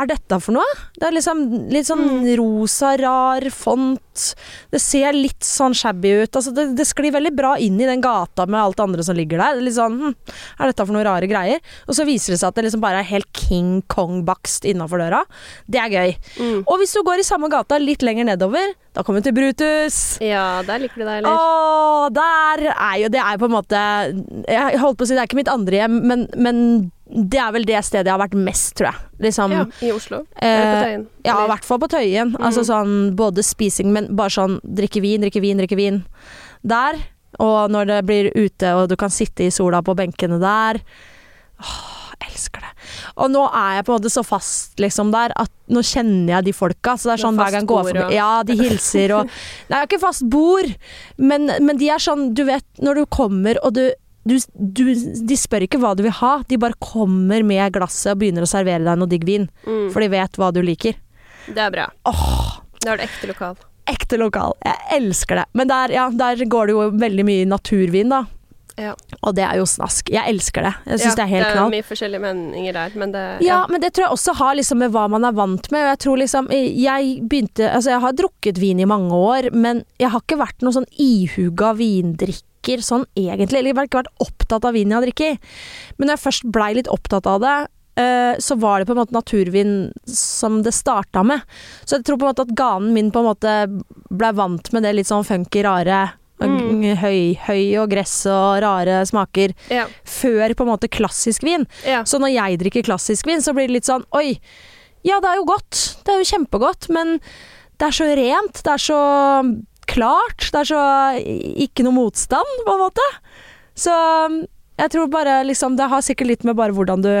Er 0.00 0.08
dette 0.08 0.38
for 0.40 0.54
noe? 0.56 0.64
Det 0.96 1.04
er 1.10 1.12
liksom 1.12 1.40
litt 1.68 1.84
sånn 1.88 2.00
Mm. 2.00 2.36
rosa, 2.40 2.94
rar 2.96 3.44
font. 3.52 4.34
Det 4.72 4.80
ser 4.80 5.12
litt 5.12 5.44
sånn 5.44 5.74
shabby 5.76 6.22
ut. 6.22 6.32
Altså, 6.36 6.54
det, 6.56 6.64
det 6.76 6.86
sklir 6.88 7.12
veldig 7.12 7.32
bra 7.36 7.50
inn 7.60 7.76
i 7.80 7.84
den 7.88 8.00
gata 8.00 8.46
med 8.48 8.60
alt 8.60 8.76
det 8.78 8.84
andre 8.86 9.04
som 9.04 9.16
ligger 9.18 9.36
der. 9.42 9.54
Det 9.58 9.60
er 9.60 9.66
Litt 9.68 9.76
sånn, 9.76 9.98
hm, 10.00 10.14
Er 10.60 10.70
dette 10.72 10.86
for 10.86 10.92
noe 10.96 11.04
rare 11.04 11.28
greier? 11.28 11.60
Og 11.86 11.94
så 11.94 12.06
viser 12.08 12.32
det 12.32 12.40
seg 12.40 12.48
at 12.48 12.54
det 12.56 12.64
liksom 12.64 12.80
bare 12.80 13.00
er 13.02 13.08
helt 13.10 13.28
King 13.36 13.82
Kong-bakst 13.92 14.64
innafor 14.72 14.98
døra. 15.04 15.20
Det 15.68 15.80
er 15.82 15.90
gøy. 15.92 16.16
Mm. 16.40 16.62
Og 16.66 16.78
hvis 16.80 16.94
du 16.96 17.02
går 17.04 17.20
i 17.20 17.26
samme 17.28 17.50
gata 17.52 17.78
litt 17.78 18.00
lenger 18.06 18.24
nedover, 18.24 18.72
da 18.94 19.02
kommer 19.06 19.20
du 19.20 19.28
til 19.28 19.36
Brutus. 19.36 20.18
Ja, 20.24 20.62
der 20.66 20.80
liker 20.82 20.96
du 20.96 21.04
deg, 21.04 21.20
eller? 21.20 21.36
Å, 21.36 22.08
der 22.12 22.64
er 22.72 22.96
jo 23.04 23.08
Det 23.12 23.20
er 23.20 23.36
jo 23.36 23.42
på 23.44 23.50
en 23.50 23.54
måte 23.54 23.82
Jeg 24.48 24.80
holdt 24.80 24.98
på 24.98 25.04
å 25.04 25.06
si 25.06 25.14
det 25.14 25.20
er 25.22 25.28
ikke 25.28 25.38
mitt 25.38 25.52
andre 25.52 25.76
hjem, 25.84 26.00
men, 26.08 26.24
men 26.36 26.62
det 27.10 27.40
er 27.42 27.54
vel 27.54 27.64
det 27.66 27.80
stedet 27.86 28.06
jeg 28.06 28.14
har 28.14 28.22
vært 28.22 28.36
mest, 28.38 28.72
tror 28.78 28.90
jeg. 28.90 29.06
Liksom, 29.26 29.54
ja, 29.54 29.62
I 29.82 29.92
Oslo? 29.94 30.22
Eller 30.38 30.66
på 30.66 30.74
eh, 30.74 30.82
Tøyen? 30.84 31.06
ja, 31.26 31.36
i 31.42 31.48
hvert 31.50 31.66
fall 31.66 31.80
på 31.82 31.88
Tøyen. 31.90 32.34
Altså 32.38 32.64
sånn 32.68 32.92
både 33.18 33.44
spising, 33.46 33.90
men 33.94 34.10
bare 34.16 34.34
sånn 34.34 34.58
drikke 34.62 35.02
vin, 35.02 35.24
drikke 35.26 35.42
vin, 35.42 35.62
drikke 35.62 35.78
vin. 35.80 36.02
Der. 36.62 37.00
Og 37.42 37.72
når 37.72 37.88
det 37.90 38.02
blir 38.08 38.30
ute, 38.34 38.74
og 38.76 38.90
du 38.90 38.96
kan 39.00 39.12
sitte 39.12 39.46
i 39.46 39.54
sola 39.54 39.82
på 39.86 39.96
benkene 39.98 40.38
der. 40.42 40.80
Åh, 41.60 42.10
elsker 42.26 42.62
det. 42.62 42.72
Og 43.22 43.30
nå 43.32 43.42
er 43.48 43.78
jeg 43.78 43.86
på 43.86 43.94
en 43.94 44.00
måte 44.00 44.12
så 44.12 44.24
fast 44.26 44.80
liksom 44.82 45.12
der 45.14 45.34
at 45.40 45.50
nå 45.72 45.82
kjenner 45.86 46.36
jeg 46.36 46.50
de 46.50 46.54
folka. 46.56 46.96
Så 46.98 47.10
det 47.10 47.16
er 47.16 47.24
sånn 47.24 47.40
hver 47.40 47.54
gang 47.54 47.64
jeg 47.64 47.70
går 47.70 47.88
forbi 47.90 48.18
Ja, 48.18 48.30
de 48.46 48.56
hilser 48.58 49.16
og 49.16 49.26
Nei, 49.70 49.74
jeg 49.74 49.78
har 49.78 49.88
ikke 49.88 50.02
fast 50.02 50.26
bord, 50.30 50.70
men, 51.18 51.50
men 51.62 51.80
de 51.80 51.90
er 51.92 52.02
sånn 52.02 52.30
Du 52.36 52.44
vet, 52.48 52.66
når 52.82 53.02
du 53.02 53.10
kommer 53.10 53.60
og 53.64 53.74
du 53.78 53.84
du, 54.24 54.36
du, 54.54 54.82
de 55.26 55.36
spør 55.38 55.64
ikke 55.66 55.78
hva 55.80 55.94
du 55.96 56.02
vil 56.04 56.12
ha, 56.20 56.42
de 56.48 56.58
bare 56.60 56.76
kommer 56.82 57.42
med 57.46 57.72
glasset 57.72 58.12
og 58.12 58.18
begynner 58.20 58.44
å 58.44 58.50
servere 58.50 58.84
deg 58.84 58.98
noe 59.00 59.08
digg 59.10 59.24
vin. 59.24 59.46
Mm, 59.66 59.86
For 59.94 60.00
de 60.04 60.08
vet 60.12 60.36
hva 60.40 60.50
du 60.52 60.60
liker. 60.62 60.98
det 61.48 61.58
er 61.64 61.70
bra. 61.74 61.86
Åh, 62.06 62.60
Da 62.84 62.92
er 62.92 63.00
det 63.00 63.08
ekte 63.10 63.28
lokal. 63.32 63.56
ekte 63.90 64.18
lokal. 64.20 64.52
Jeg 64.64 64.76
elsker 65.00 65.36
det. 65.40 65.46
Men 65.54 65.68
der, 65.68 65.90
ja, 65.90 66.10
der 66.10 66.36
går 66.46 66.66
det 66.66 66.72
jo 66.76 66.90
veldig 67.00 67.24
mye 67.26 67.46
naturvin, 67.48 68.08
da. 68.12 68.20
Ja. 68.78 68.94
Og 69.26 69.34
det 69.36 69.42
er 69.44 69.58
jo 69.58 69.64
snask. 69.68 70.08
Jeg 70.08 70.24
elsker 70.30 70.62
det. 70.64 70.70
Jeg 70.86 71.00
syns 71.02 71.10
ja, 71.10 71.16
det 71.18 71.24
er 71.24 71.30
helt 71.34 71.48
knall. 71.52 71.72
mye 71.74 71.84
forskjellige 71.84 72.20
meninger 72.22 72.72
der, 72.72 72.94
men 72.96 73.10
det 73.12 73.24
Ja, 73.44 73.58
men 73.68 73.80
det 73.82 73.90
tror 73.92 74.06
jeg 74.06 74.14
også 74.14 74.32
har 74.38 74.54
liksom 74.56 74.78
med 74.80 74.92
hva 74.94 75.02
man 75.10 75.26
er 75.28 75.34
vant 75.36 75.66
med. 75.74 75.82
Og 75.82 75.90
jeg 75.90 75.98
tror 76.06 76.16
liksom 76.22 76.48
Jeg 76.52 77.10
begynte 77.28 77.66
Altså, 77.68 77.90
jeg 77.90 78.00
har 78.00 78.12
drukket 78.16 78.58
vin 78.62 78.80
i 78.80 78.86
mange 78.88 79.10
år, 79.12 79.50
men 79.52 79.82
jeg 80.00 80.08
har 80.14 80.22
ikke 80.22 80.38
vært 80.40 80.62
noen 80.64 80.78
sånn 80.78 80.88
ihuga 80.96 81.74
vindrikker 82.60 82.82
sånn 82.82 83.06
egentlig. 83.16 83.58
Eller 83.58 83.70
jeg 83.70 83.76
har 83.76 83.88
ikke 83.88 84.02
vært 84.02 84.20
opptatt 84.20 84.64
av 84.64 84.74
vin 84.74 84.90
jeg 84.90 84.96
har 84.96 85.06
drukket. 85.06 85.38
Men 85.98 86.06
når 86.08 86.16
jeg 86.16 86.24
først 86.24 86.50
blei 86.52 86.74
litt 86.74 86.88
opptatt 86.88 87.26
av 87.26 87.40
det, 87.40 87.68
eh, 87.96 88.36
så 88.38 88.58
var 88.58 88.80
det 88.80 88.86
på 88.86 88.92
en 88.92 89.00
måte 89.00 89.14
naturvin 89.14 89.92
som 90.06 90.62
det 90.62 90.72
starta 90.72 91.22
med. 91.24 91.40
Så 91.84 91.98
jeg 91.98 92.04
tror 92.04 92.18
på 92.18 92.26
en 92.26 92.34
måte 92.34 92.46
at 92.46 92.54
ganen 92.56 92.92
min 92.92 93.10
på 93.10 93.20
en 93.20 93.30
måte 93.30 93.82
blei 94.10 94.32
vant 94.32 94.72
med 94.72 94.82
det 94.82 94.94
litt 94.94 95.06
sånn 95.06 95.24
funky, 95.24 95.62
rare. 95.62 96.12
Mm. 96.40 96.96
Høy, 96.96 97.36
høy 97.36 97.76
og 97.82 97.90
gress 97.90 98.24
og 98.24 98.62
rare 98.62 99.02
smaker. 99.04 99.52
ja. 99.68 99.86
Før 100.04 100.54
på 100.54 100.64
en 100.64 100.70
måte 100.72 100.88
klassisk 100.88 101.44
vin. 101.44 101.66
ja. 101.84 102.02
Så 102.04 102.18
når 102.18 102.32
jeg 102.32 102.60
drikker 102.62 102.82
klassisk 102.82 103.26
vin, 103.26 103.42
så 103.42 103.52
blir 103.52 103.68
det 103.68 103.74
litt 103.74 103.84
sånn 103.84 104.06
Oi, 104.16 104.40
ja, 105.04 105.20
det 105.20 105.28
er 105.28 105.36
jo 105.36 105.44
godt. 105.44 105.98
Det 106.04 106.12
er 106.12 106.22
jo 106.22 106.30
kjempegodt, 106.30 106.88
men 106.88 107.20
det 107.76 107.88
er 107.88 107.92
så 107.96 108.08
rent. 108.08 108.62
Det 108.64 108.72
er 108.72 108.80
så 108.80 109.00
klart. 109.90 110.46
Det 110.52 110.62
er 110.62 110.68
så 110.70 110.82
ikke 111.66 111.84
noe 111.86 111.96
motstand, 111.96 112.56
på 112.66 112.74
en 112.76 112.82
måte. 112.86 113.06
Så 113.78 113.92
jeg 114.80 114.90
tror 114.92 115.10
bare 115.12 115.38
liksom 115.44 115.76
Det 115.78 115.86
har 115.92 116.00
sikkert 116.04 116.28
litt 116.30 116.44
med 116.48 116.56
bare 116.58 116.72
hvordan 116.76 117.02
du 117.04 117.12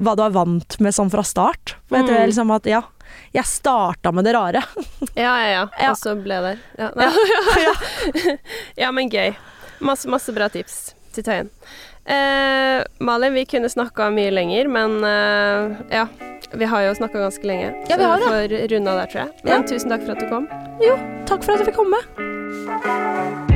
Hva 0.00 0.14
du 0.16 0.22
er 0.24 0.32
vant 0.34 0.76
med 0.80 0.94
sånn 0.96 1.10
fra 1.12 1.22
start. 1.26 1.74
For 1.88 1.98
jeg 2.00 2.06
tror 2.08 2.18
Mm. 2.20 2.28
liksom 2.30 2.50
at 2.54 2.66
ja, 2.70 2.80
jeg 3.34 3.44
starta 3.44 4.12
med 4.12 4.24
det 4.24 4.32
rare. 4.36 4.62
Ja, 5.14 5.34
ja, 5.42 5.48
ja. 5.50 5.64
Ja. 5.80 5.90
Og 5.90 5.98
så 6.00 6.14
ble 6.16 6.38
det 6.46 6.52
ja. 6.78 6.90
ja, 6.96 7.74
ja, 8.86 8.90
men 8.92 9.10
gøy. 9.12 9.34
Masse, 9.80 10.08
masse 10.08 10.32
bra 10.32 10.48
tips 10.52 10.94
til 11.14 11.24
Tøyen. 11.26 11.50
Eh, 12.06 12.84
Malin, 12.98 13.34
vi 13.34 13.44
kunne 13.46 13.68
snakka 13.68 14.10
mye 14.10 14.30
lenger, 14.30 14.68
men 14.68 15.04
eh, 15.04 15.76
ja. 15.90 16.06
Vi 16.52 16.64
har 16.66 16.82
jo 16.82 16.94
snakka 16.98 17.18
ganske 17.20 17.46
lenge, 17.46 17.68
Ja, 17.88 17.96
vi 17.96 18.02
så 18.02 18.16
vi 18.16 18.24
får 18.26 18.68
runda 18.74 18.94
der, 18.96 19.06
tror 19.06 19.20
jeg. 19.22 19.28
Men 19.44 19.52
Ja. 19.52 19.62
tusen 19.68 19.90
takk 19.90 20.02
for 20.02 20.12
at 20.12 20.18
du 20.20 20.28
kom. 20.28 20.48
Jo, 20.82 20.96
takk 21.26 21.44
for 21.44 21.52
at 21.52 21.60
jeg 21.62 21.70
fikk 21.70 21.78
komme. 21.78 23.49